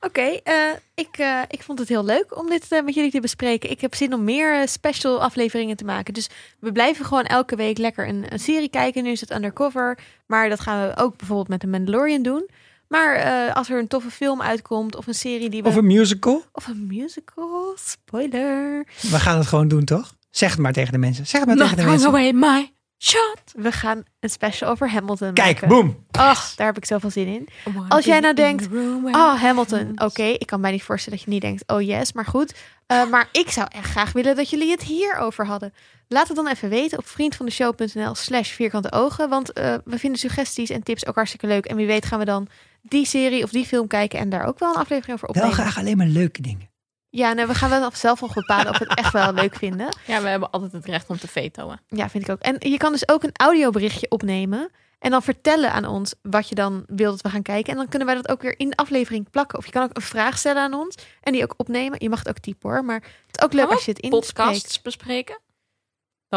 Oké, 0.00 0.20
eh, 0.42 0.54
ik, 0.94 1.08
eh, 1.18 1.40
ik 1.48 1.62
vond 1.62 1.78
het 1.78 1.88
heel 1.88 2.04
leuk 2.04 2.36
om 2.38 2.48
dit 2.48 2.66
eh, 2.68 2.82
met 2.82 2.94
jullie 2.94 3.10
te 3.10 3.20
bespreken. 3.20 3.70
Ik 3.70 3.80
heb 3.80 3.94
zin 3.94 4.14
om 4.14 4.24
meer 4.24 4.68
special 4.68 5.22
afleveringen 5.22 5.76
te 5.76 5.84
maken. 5.84 6.14
Dus 6.14 6.28
we 6.58 6.72
blijven 6.72 7.04
gewoon 7.04 7.24
elke 7.24 7.56
week 7.56 7.78
lekker 7.78 8.08
een, 8.08 8.24
een 8.28 8.38
serie 8.38 8.68
kijken. 8.68 9.02
Nu 9.02 9.10
is 9.10 9.20
het 9.20 9.30
Undercover. 9.34 9.98
Maar 10.26 10.48
dat 10.48 10.60
gaan 10.60 10.88
we 10.88 10.96
ook 10.96 11.16
bijvoorbeeld 11.16 11.48
met 11.48 11.60
de 11.60 11.66
Mandalorian 11.66 12.22
doen. 12.22 12.48
Maar 12.94 13.14
eh, 13.14 13.54
als 13.54 13.70
er 13.70 13.78
een 13.78 13.88
toffe 13.88 14.10
film 14.10 14.42
uitkomt 14.42 14.96
of 14.96 15.06
een 15.06 15.14
serie 15.14 15.50
die 15.50 15.62
we... 15.62 15.68
Of 15.68 15.76
een 15.76 15.86
musical. 15.86 16.44
of 16.52 16.66
een 16.66 16.86
musical, 16.86 17.76
spoiler. 17.78 18.86
We 19.00 19.18
gaan 19.20 19.38
het 19.38 19.46
gewoon 19.46 19.68
doen, 19.68 19.84
toch? 19.84 20.14
Zeg 20.30 20.50
het 20.50 20.58
maar 20.58 20.72
tegen 20.72 20.92
de 20.92 20.98
mensen. 20.98 21.26
Zeg 21.26 21.40
het 21.40 21.48
maar 21.48 21.58
Not 21.58 21.68
tegen 21.68 21.84
de 21.84 21.90
mensen. 21.90 22.08
away 22.08 22.32
my 22.32 22.72
Shot. 22.98 23.40
We 23.52 23.72
gaan 23.72 24.02
een 24.20 24.30
special 24.30 24.70
over 24.70 24.90
Hamilton 24.90 25.32
Kijk, 25.32 25.52
maken. 25.60 25.68
boom. 25.68 26.04
Ach, 26.10 26.54
daar 26.54 26.66
heb 26.66 26.76
ik 26.76 26.84
zoveel 26.84 27.10
zin 27.10 27.26
in. 27.26 27.48
Als 27.88 28.04
jij 28.04 28.20
nou 28.20 28.34
denkt, 28.34 28.68
Oh, 29.04 29.40
Hamilton. 29.40 29.92
Oké, 30.00 30.22
ik 30.22 30.46
kan 30.46 30.60
mij 30.60 30.70
niet 30.70 30.82
voorstellen 30.82 31.18
dat 31.18 31.26
je 31.28 31.32
niet 31.34 31.42
denkt, 31.42 31.62
oh 31.66 31.82
yes, 31.82 32.12
maar 32.12 32.26
goed. 32.26 32.54
Eh, 32.86 33.10
maar 33.10 33.28
ik 33.32 33.50
zou 33.50 33.66
echt 33.70 33.90
graag 33.90 34.12
willen 34.12 34.36
dat 34.36 34.50
jullie 34.50 34.70
het 34.70 34.82
hierover 34.82 35.46
hadden. 35.46 35.74
Laat 36.08 36.26
het 36.28 36.36
dan 36.36 36.48
even 36.48 36.68
weten 36.68 36.98
op 36.98 37.06
vriendvandeshow.nl 37.06 38.14
slash 38.14 38.50
vierkante 38.50 38.92
ogen. 38.92 39.28
Want 39.28 39.52
eh, 39.52 39.74
we 39.84 39.98
vinden 39.98 40.18
suggesties 40.18 40.70
en 40.70 40.82
tips 40.82 41.06
ook 41.06 41.14
hartstikke 41.14 41.46
leuk. 41.46 41.64
En 41.66 41.76
wie 41.76 41.86
weet 41.86 42.06
gaan 42.06 42.18
we 42.18 42.24
dan 42.24 42.48
die 42.88 43.06
serie 43.06 43.42
of 43.42 43.50
die 43.50 43.66
film 43.66 43.86
kijken 43.86 44.18
en 44.18 44.28
daar 44.28 44.44
ook 44.46 44.58
wel 44.58 44.68
een 44.68 44.80
aflevering 44.80 45.14
over 45.14 45.28
Wel 45.32 45.42
opnemen. 45.44 45.64
graag 45.64 45.78
alleen 45.78 45.96
maar 45.96 46.06
leuke 46.06 46.42
dingen. 46.42 46.70
Ja, 47.10 47.32
nee, 47.32 47.46
we 47.46 47.54
gaan 47.54 47.70
wel 47.70 47.90
zelf 47.94 48.20
nog 48.20 48.34
bepalen 48.34 48.68
of 48.68 48.78
we 48.78 48.84
het 48.88 48.98
echt 48.98 49.12
wel 49.12 49.32
leuk 49.42 49.56
vinden. 49.56 49.96
Ja, 50.06 50.22
we 50.22 50.28
hebben 50.28 50.50
altijd 50.50 50.72
het 50.72 50.84
recht 50.84 51.08
om 51.08 51.18
te 51.18 51.28
vetoen. 51.28 51.78
Ja, 51.88 52.08
vind 52.10 52.24
ik 52.24 52.30
ook. 52.30 52.40
En 52.40 52.56
je 52.70 52.76
kan 52.76 52.92
dus 52.92 53.08
ook 53.08 53.22
een 53.22 53.30
audioberichtje 53.32 54.10
opnemen. 54.10 54.70
En 54.98 55.10
dan 55.10 55.22
vertellen 55.22 55.72
aan 55.72 55.84
ons 55.84 56.14
wat 56.22 56.48
je 56.48 56.54
dan 56.54 56.84
wil 56.86 57.10
dat 57.10 57.20
we 57.20 57.28
gaan 57.30 57.42
kijken. 57.42 57.72
En 57.72 57.78
dan 57.78 57.88
kunnen 57.88 58.06
wij 58.08 58.16
dat 58.16 58.28
ook 58.28 58.42
weer 58.42 58.58
in 58.58 58.68
de 58.70 58.76
aflevering 58.76 59.30
plakken. 59.30 59.58
Of 59.58 59.64
je 59.66 59.72
kan 59.72 59.82
ook 59.82 59.96
een 59.96 60.02
vraag 60.02 60.38
stellen 60.38 60.62
aan 60.62 60.74
ons. 60.74 60.96
En 61.20 61.32
die 61.32 61.42
ook 61.42 61.54
opnemen. 61.56 61.98
Je 62.02 62.08
mag 62.08 62.18
het 62.18 62.28
ook 62.28 62.38
typen 62.38 62.70
hoor. 62.70 62.84
Maar 62.84 63.00
het 63.26 63.36
is 63.36 63.42
ook 63.44 63.52
leuk 63.52 63.68
we 63.68 63.74
als 63.74 63.84
je 63.84 63.90
het 63.90 64.00
in 64.00 64.10
Podcasts 64.10 64.82
bespreken. 64.82 65.38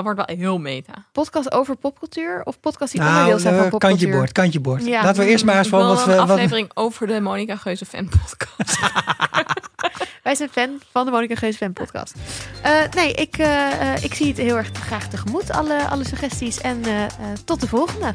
Dat 0.04 0.16
wordt 0.16 0.28
wel 0.28 0.38
heel 0.38 0.60
meta. 0.60 0.94
Podcast 1.12 1.52
over 1.52 1.76
popcultuur. 1.76 2.42
Of 2.44 2.60
podcast 2.60 2.92
die 2.92 3.02
Nou, 3.02 3.14
onderdeel 3.14 3.40
zijn 3.40 3.56
van 3.56 3.64
eh, 3.64 3.70
popcultuur. 3.70 4.00
kantje 4.00 4.18
boord, 4.18 4.32
kantje 4.32 4.60
boord. 4.60 4.86
Ja. 4.86 5.04
Laten 5.04 5.24
we 5.24 5.30
eerst 5.30 5.46
maar 5.46 5.58
eens 5.58 5.68
van 5.68 5.82
een 5.82 5.96
we... 5.96 6.16
Wat, 6.16 6.30
aflevering 6.30 6.72
over 6.74 7.08
de 7.08 7.22
Monica 7.22 7.56
Geuze 7.56 7.86
fan 7.86 8.10
podcast. 8.10 8.80
Wij 10.24 10.36
zijn 10.36 10.50
fan 10.50 10.70
van 10.92 11.06
de 11.06 11.12
Monica 11.12 11.36
Geus 11.36 11.58
fan 11.58 11.74
podcast. 11.74 12.14
Eh, 12.62 12.72
nee, 12.96 13.14
ik, 13.14 13.38
eh, 13.38 13.94
eh, 13.94 14.04
ik 14.04 14.14
zie 14.14 14.28
het 14.28 14.38
heel 14.38 14.58
erg 14.58 14.70
graag 14.74 15.08
tegemoet. 15.08 15.52
Alle, 15.52 15.88
alle 15.88 16.06
suggesties. 16.06 16.62
En 16.62 16.84
eh, 16.84 17.04
eh, 17.04 17.10
tot 17.46 17.62
de 17.62 17.68
volgende. 17.68 18.12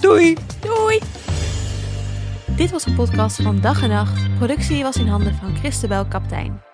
Doei! 0.00 0.36
Doei! 0.60 1.00
Dit 2.46 2.70
was 2.70 2.86
een 2.86 2.94
podcast 2.94 3.42
van 3.42 3.60
Dag 3.60 3.82
en 3.82 3.88
Nacht. 3.88 4.36
Productie 4.38 4.82
was 4.82 4.96
in 4.96 5.08
handen 5.08 5.34
van 5.34 5.56
Christabel 5.56 6.06
Kaptein. 6.06 6.65